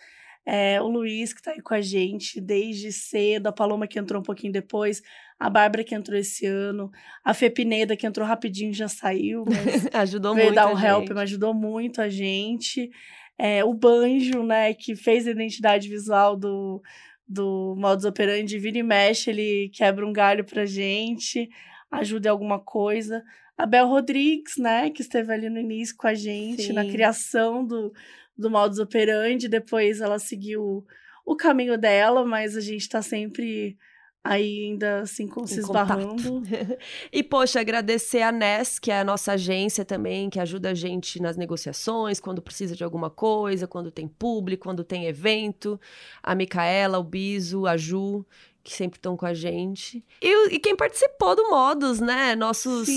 É, 0.45 0.81
o 0.81 0.87
Luiz, 0.87 1.33
que 1.33 1.41
tá 1.41 1.51
aí 1.51 1.61
com 1.61 1.73
a 1.73 1.81
gente 1.81 2.41
desde 2.41 2.91
cedo, 2.91 3.47
a 3.47 3.51
Paloma, 3.51 3.87
que 3.87 3.99
entrou 3.99 4.19
um 4.21 4.23
pouquinho 4.23 4.51
depois, 4.51 5.01
a 5.39 5.49
Bárbara, 5.49 5.83
que 5.83 5.93
entrou 5.93 6.17
esse 6.17 6.45
ano, 6.45 6.91
a 7.23 7.33
Fê 7.33 7.49
Pineda, 7.49 7.95
que 7.95 8.07
entrou 8.07 8.27
rapidinho 8.27 8.73
já 8.73 8.87
saiu, 8.87 9.43
mas 9.47 9.87
Ajudou 9.93 10.33
veio 10.33 10.47
muito. 10.47 10.55
dar 10.55 10.67
a 10.67 10.73
um 10.73 10.79
help, 10.79 11.01
gente. 11.01 11.13
mas 11.13 11.23
ajudou 11.23 11.53
muito 11.53 12.01
a 12.01 12.09
gente. 12.09 12.89
É, 13.37 13.63
o 13.63 13.73
Banjo, 13.73 14.43
né, 14.43 14.73
que 14.73 14.95
fez 14.95 15.27
a 15.27 15.31
identidade 15.31 15.87
visual 15.87 16.35
do, 16.35 16.81
do 17.27 17.75
Modus 17.77 18.05
Operandi, 18.05 18.57
vira 18.59 18.77
e 18.77 18.83
mexe, 18.83 19.29
ele 19.29 19.69
quebra 19.73 20.05
um 20.05 20.13
galho 20.13 20.43
pra 20.43 20.65
gente, 20.65 21.49
ajuda 21.89 22.27
em 22.29 22.31
alguma 22.31 22.59
coisa. 22.59 23.23
A 23.57 23.65
Bel 23.65 23.87
Rodrigues, 23.87 24.57
né, 24.57 24.89
que 24.89 25.01
esteve 25.01 25.31
ali 25.31 25.49
no 25.49 25.59
início 25.59 25.95
com 25.95 26.07
a 26.07 26.13
gente, 26.13 26.73
na 26.73 26.83
Sim. 26.83 26.91
criação 26.91 27.65
do, 27.65 27.91
do 28.38 28.49
Modus 28.49 28.79
Operandi, 28.79 29.47
depois 29.47 30.01
ela 30.01 30.19
seguiu 30.19 30.86
o 31.25 31.36
caminho 31.36 31.77
dela, 31.77 32.25
mas 32.25 32.57
a 32.57 32.61
gente 32.61 32.89
tá 32.89 33.01
sempre 33.01 33.77
aí 34.23 34.65
ainda 34.65 35.01
assim 35.01 35.27
com, 35.27 35.45
se 35.47 35.59
esbarrando. 35.59 36.43
E, 37.11 37.23
poxa, 37.23 37.59
agradecer 37.59 38.21
a 38.21 38.32
NES, 38.32 38.79
que 38.79 38.91
é 38.91 38.99
a 38.99 39.03
nossa 39.03 39.34
agência 39.34 39.84
também, 39.84 40.29
que 40.29 40.39
ajuda 40.39 40.69
a 40.69 40.73
gente 40.73 41.21
nas 41.21 41.36
negociações, 41.36 42.19
quando 42.19 42.41
precisa 42.41 42.75
de 42.75 42.84
alguma 42.84 43.09
coisa, 43.09 43.67
quando 43.67 43.91
tem 43.91 44.07
público, 44.07 44.63
quando 44.63 44.84
tem 44.84 45.07
evento. 45.07 45.79
A 46.21 46.36
Micaela, 46.36 46.99
o 46.99 47.03
Biso, 47.03 47.65
a 47.65 47.75
Ju, 47.75 48.25
que 48.64 48.74
sempre 48.74 48.97
estão 48.97 49.18
com 49.18 49.26
a 49.26 49.34
gente. 49.34 50.03
E, 50.22 50.55
e 50.55 50.59
quem 50.59 50.76
participou 50.76 51.36
do 51.36 51.49
Modus, 51.49 51.99
né? 51.99 52.36
Nossos 52.36 52.88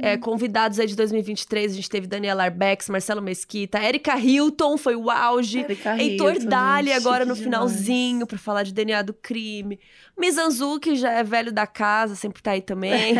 é, 0.00 0.16
convidados 0.16 0.78
aí 0.78 0.86
de 0.86 0.94
2023, 0.94 1.72
a 1.72 1.74
gente 1.74 1.88
teve 1.88 2.06
Daniela 2.06 2.44
Arbex, 2.44 2.88
Marcelo 2.88 3.22
Mesquita, 3.22 3.82
Erika 3.82 4.18
Hilton, 4.18 4.76
foi 4.76 4.94
o 4.94 5.10
auge. 5.10 5.60
Erika 5.60 5.96
Heitor 5.96 6.34
Hilton, 6.34 6.48
Dali 6.48 6.92
agora 6.92 7.24
no 7.24 7.34
finalzinho 7.34 8.26
pra 8.26 8.38
falar 8.38 8.62
de 8.62 8.74
DNA 8.74 9.02
do 9.02 9.14
crime. 9.14 9.80
Mizanzu, 10.18 10.78
que 10.78 10.96
já 10.96 11.12
é 11.12 11.22
velho 11.22 11.52
da 11.52 11.66
casa, 11.66 12.14
sempre 12.14 12.42
tá 12.42 12.50
aí 12.50 12.60
também. 12.60 13.14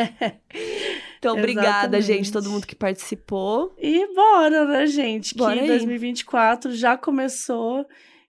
então, 1.18 1.36
obrigada, 1.36 1.96
Exatamente. 1.96 2.06
gente, 2.06 2.32
todo 2.32 2.50
mundo 2.50 2.66
que 2.66 2.74
participou. 2.74 3.74
E 3.78 4.14
bora, 4.14 4.66
né, 4.66 4.86
gente? 4.86 5.34
Bora 5.34 5.54
que 5.54 5.60
aí. 5.60 5.68
2024 5.68 6.72
já 6.72 6.96
começou. 6.96 7.86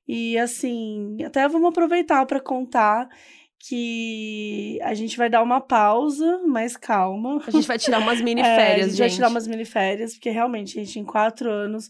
E 0.08 0.38
assim, 0.38 1.18
até 1.24 1.48
vamos 1.50 1.68
aproveitar 1.70 2.26
para 2.26 2.40
contar 2.40 3.10
que 3.60 4.80
a 4.84 4.94
gente 4.94 5.18
vai 5.18 5.30
dar 5.30 5.42
uma 5.42 5.60
pausa, 5.60 6.42
mas 6.46 6.78
calma. 6.78 7.42
A 7.46 7.52
gente 7.52 7.68
vai 7.68 7.78
tirar 7.78 8.00
umas 8.00 8.20
mini 8.22 8.42
É, 8.42 8.56
férias, 8.56 8.86
a 8.86 8.90
gente, 8.90 8.92
gente. 8.92 9.00
vai 9.00 9.10
tirar 9.10 9.30
umas 9.30 9.48
mini 9.48 9.66
férias, 9.66 10.14
porque 10.14 10.30
realmente, 10.30 10.74
gente, 10.74 11.00
em 11.00 11.06
quatro 11.06 11.52
anos, 11.52 11.90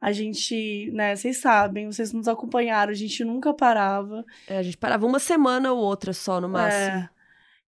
a 0.00 0.12
gente, 0.12 0.90
né, 0.92 1.16
vocês 1.16 1.38
sabem, 1.38 1.86
vocês 1.90 2.12
nos 2.12 2.28
acompanharam, 2.28 2.92
a 2.92 2.94
gente 2.94 3.24
nunca 3.24 3.52
parava. 3.54 4.24
É, 4.46 4.58
a 4.58 4.62
gente 4.62 4.76
parava 4.76 5.06
uma 5.06 5.18
semana 5.18 5.72
ou 5.72 5.78
outra 5.78 6.12
só, 6.12 6.40
no 6.40 6.48
máximo. 6.48 6.96
É. 6.98 7.08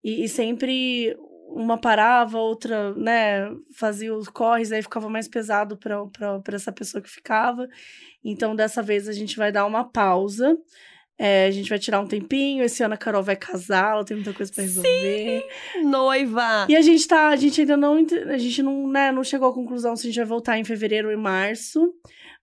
E, 0.05 0.25
e 0.25 0.29
sempre 0.29 1.17
uma 1.49 1.79
parava, 1.79 2.39
outra, 2.39 2.95
né, 2.95 3.51
fazia 3.75 4.15
os 4.15 4.29
corres, 4.29 4.71
aí 4.71 4.83
ficava 4.83 5.09
mais 5.09 5.27
pesado 5.27 5.77
para 5.79 6.43
essa 6.55 6.71
pessoa 6.71 7.03
que 7.03 7.09
ficava. 7.09 7.67
Então, 8.23 8.55
dessa 8.55 8.83
vez, 8.83 9.09
a 9.09 9.13
gente 9.13 9.37
vai 9.37 9.51
dar 9.51 9.65
uma 9.65 9.85
pausa. 9.85 10.57
É, 11.19 11.47
a 11.47 11.51
gente 11.51 11.69
vai 11.69 11.79
tirar 11.79 12.01
um 12.01 12.07
tempinho. 12.07 12.63
Esse 12.63 12.83
ano 12.83 12.95
a 12.95 12.97
Carol 12.97 13.23
vai 13.23 13.35
casar, 13.35 13.95
ela 13.95 14.05
tem 14.05 14.17
muita 14.17 14.33
coisa 14.33 14.53
para 14.53 14.63
resolver. 14.63 15.45
Noiva! 15.83 16.67
E 16.69 16.77
a 16.77 16.81
gente 16.81 17.07
tá, 17.09 17.29
a 17.29 17.37
gente 17.37 17.61
ainda 17.61 17.77
não, 17.77 18.07
a 18.29 18.39
gente 18.39 18.63
não, 18.63 18.89
né, 18.89 19.11
não 19.11 19.25
chegou 19.25 19.49
à 19.49 19.53
conclusão 19.53 19.97
se 19.97 20.07
a 20.07 20.11
gente 20.11 20.17
vai 20.17 20.27
voltar 20.27 20.59
em 20.59 20.65
fevereiro 20.65 21.09
ou 21.09 21.15
em 21.15 21.17
março. 21.17 21.93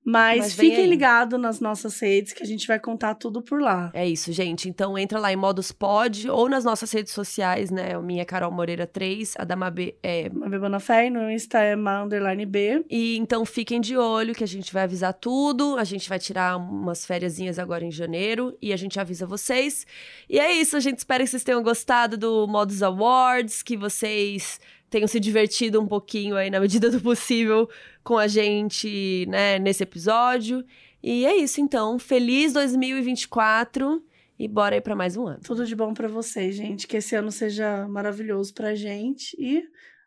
Mas, 0.05 0.39
Mas 0.39 0.53
fiquem 0.53 0.85
ligados 0.85 1.39
nas 1.39 1.59
nossas 1.59 1.99
redes 1.99 2.31
que 2.31 2.43
a 2.43 2.45
gente 2.45 2.67
vai 2.67 2.79
contar 2.79 3.15
tudo 3.15 3.41
por 3.41 3.59
lá. 3.59 3.89
É 3.91 4.07
isso, 4.07 4.31
gente. 4.31 4.69
Então 4.69 4.95
entra 4.95 5.17
lá 5.19 5.33
em 5.33 5.35
Modus 5.35 5.71
Pod 5.71 6.29
ou 6.29 6.47
nas 6.47 6.63
nossas 6.63 6.91
redes 6.91 7.11
sociais, 7.11 7.71
né? 7.71 7.95
A 7.95 7.99
minha 7.99 8.21
é 8.21 8.25
Carol 8.25 8.51
Moreira 8.51 8.85
3, 8.85 9.33
a 9.35 9.43
da 9.43 9.55
Mabê 9.55 9.95
é 10.03 10.29
Uma 10.31 10.47
Bebana 10.47 10.79
Fé, 10.79 11.07
e 11.07 11.09
no 11.09 11.31
Insta 11.31 11.57
é 11.57 11.75
ma 11.75 12.03
underline 12.03 12.45
B. 12.45 12.85
E 12.87 13.17
então 13.17 13.43
fiquem 13.45 13.81
de 13.81 13.97
olho 13.97 14.35
que 14.35 14.43
a 14.43 14.47
gente 14.47 14.71
vai 14.71 14.83
avisar 14.83 15.11
tudo. 15.11 15.75
A 15.75 15.83
gente 15.83 16.07
vai 16.07 16.19
tirar 16.19 16.55
umas 16.55 17.03
fériasinhas 17.03 17.57
agora 17.57 17.83
em 17.83 17.91
janeiro 17.91 18.55
e 18.61 18.71
a 18.71 18.77
gente 18.77 18.99
avisa 18.99 19.25
vocês. 19.25 19.87
E 20.29 20.39
é 20.39 20.53
isso, 20.53 20.77
a 20.77 20.79
gente 20.79 20.99
espera 20.99 21.23
que 21.23 21.31
vocês 21.31 21.43
tenham 21.43 21.63
gostado 21.63 22.15
do 22.15 22.45
Modus 22.45 22.83
Awards, 22.83 23.63
que 23.63 23.75
vocês 23.75 24.59
tenham 24.87 25.07
se 25.07 25.19
divertido 25.19 25.81
um 25.81 25.87
pouquinho 25.87 26.35
aí 26.37 26.49
na 26.49 26.59
medida 26.59 26.89
do 26.91 27.01
possível 27.01 27.67
com 28.05 28.19
a 28.19 28.27
gente, 28.27 29.25
né, 29.27 29.57
nesse 29.57 29.81
episódio. 29.81 30.63
E 31.03 31.25
é 31.25 31.35
isso, 31.35 31.59
então. 31.59 31.97
Feliz 31.97 32.53
2024 32.53 34.01
e 34.37 34.47
bora 34.47 34.75
aí 34.75 34.81
pra 34.81 34.95
mais 34.95 35.17
um 35.17 35.27
ano. 35.27 35.41
Tudo 35.43 35.65
de 35.65 35.75
bom 35.75 35.91
pra 35.91 36.07
vocês, 36.07 36.55
gente. 36.55 36.87
Que 36.87 36.97
esse 36.97 37.15
ano 37.15 37.31
seja 37.31 37.87
maravilhoso 37.87 38.53
pra 38.53 38.75
gente. 38.75 39.35
E 39.39 39.63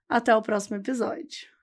até 0.09 0.35
o 0.35 0.41
próximo 0.41 0.77
episódio. 0.77 1.58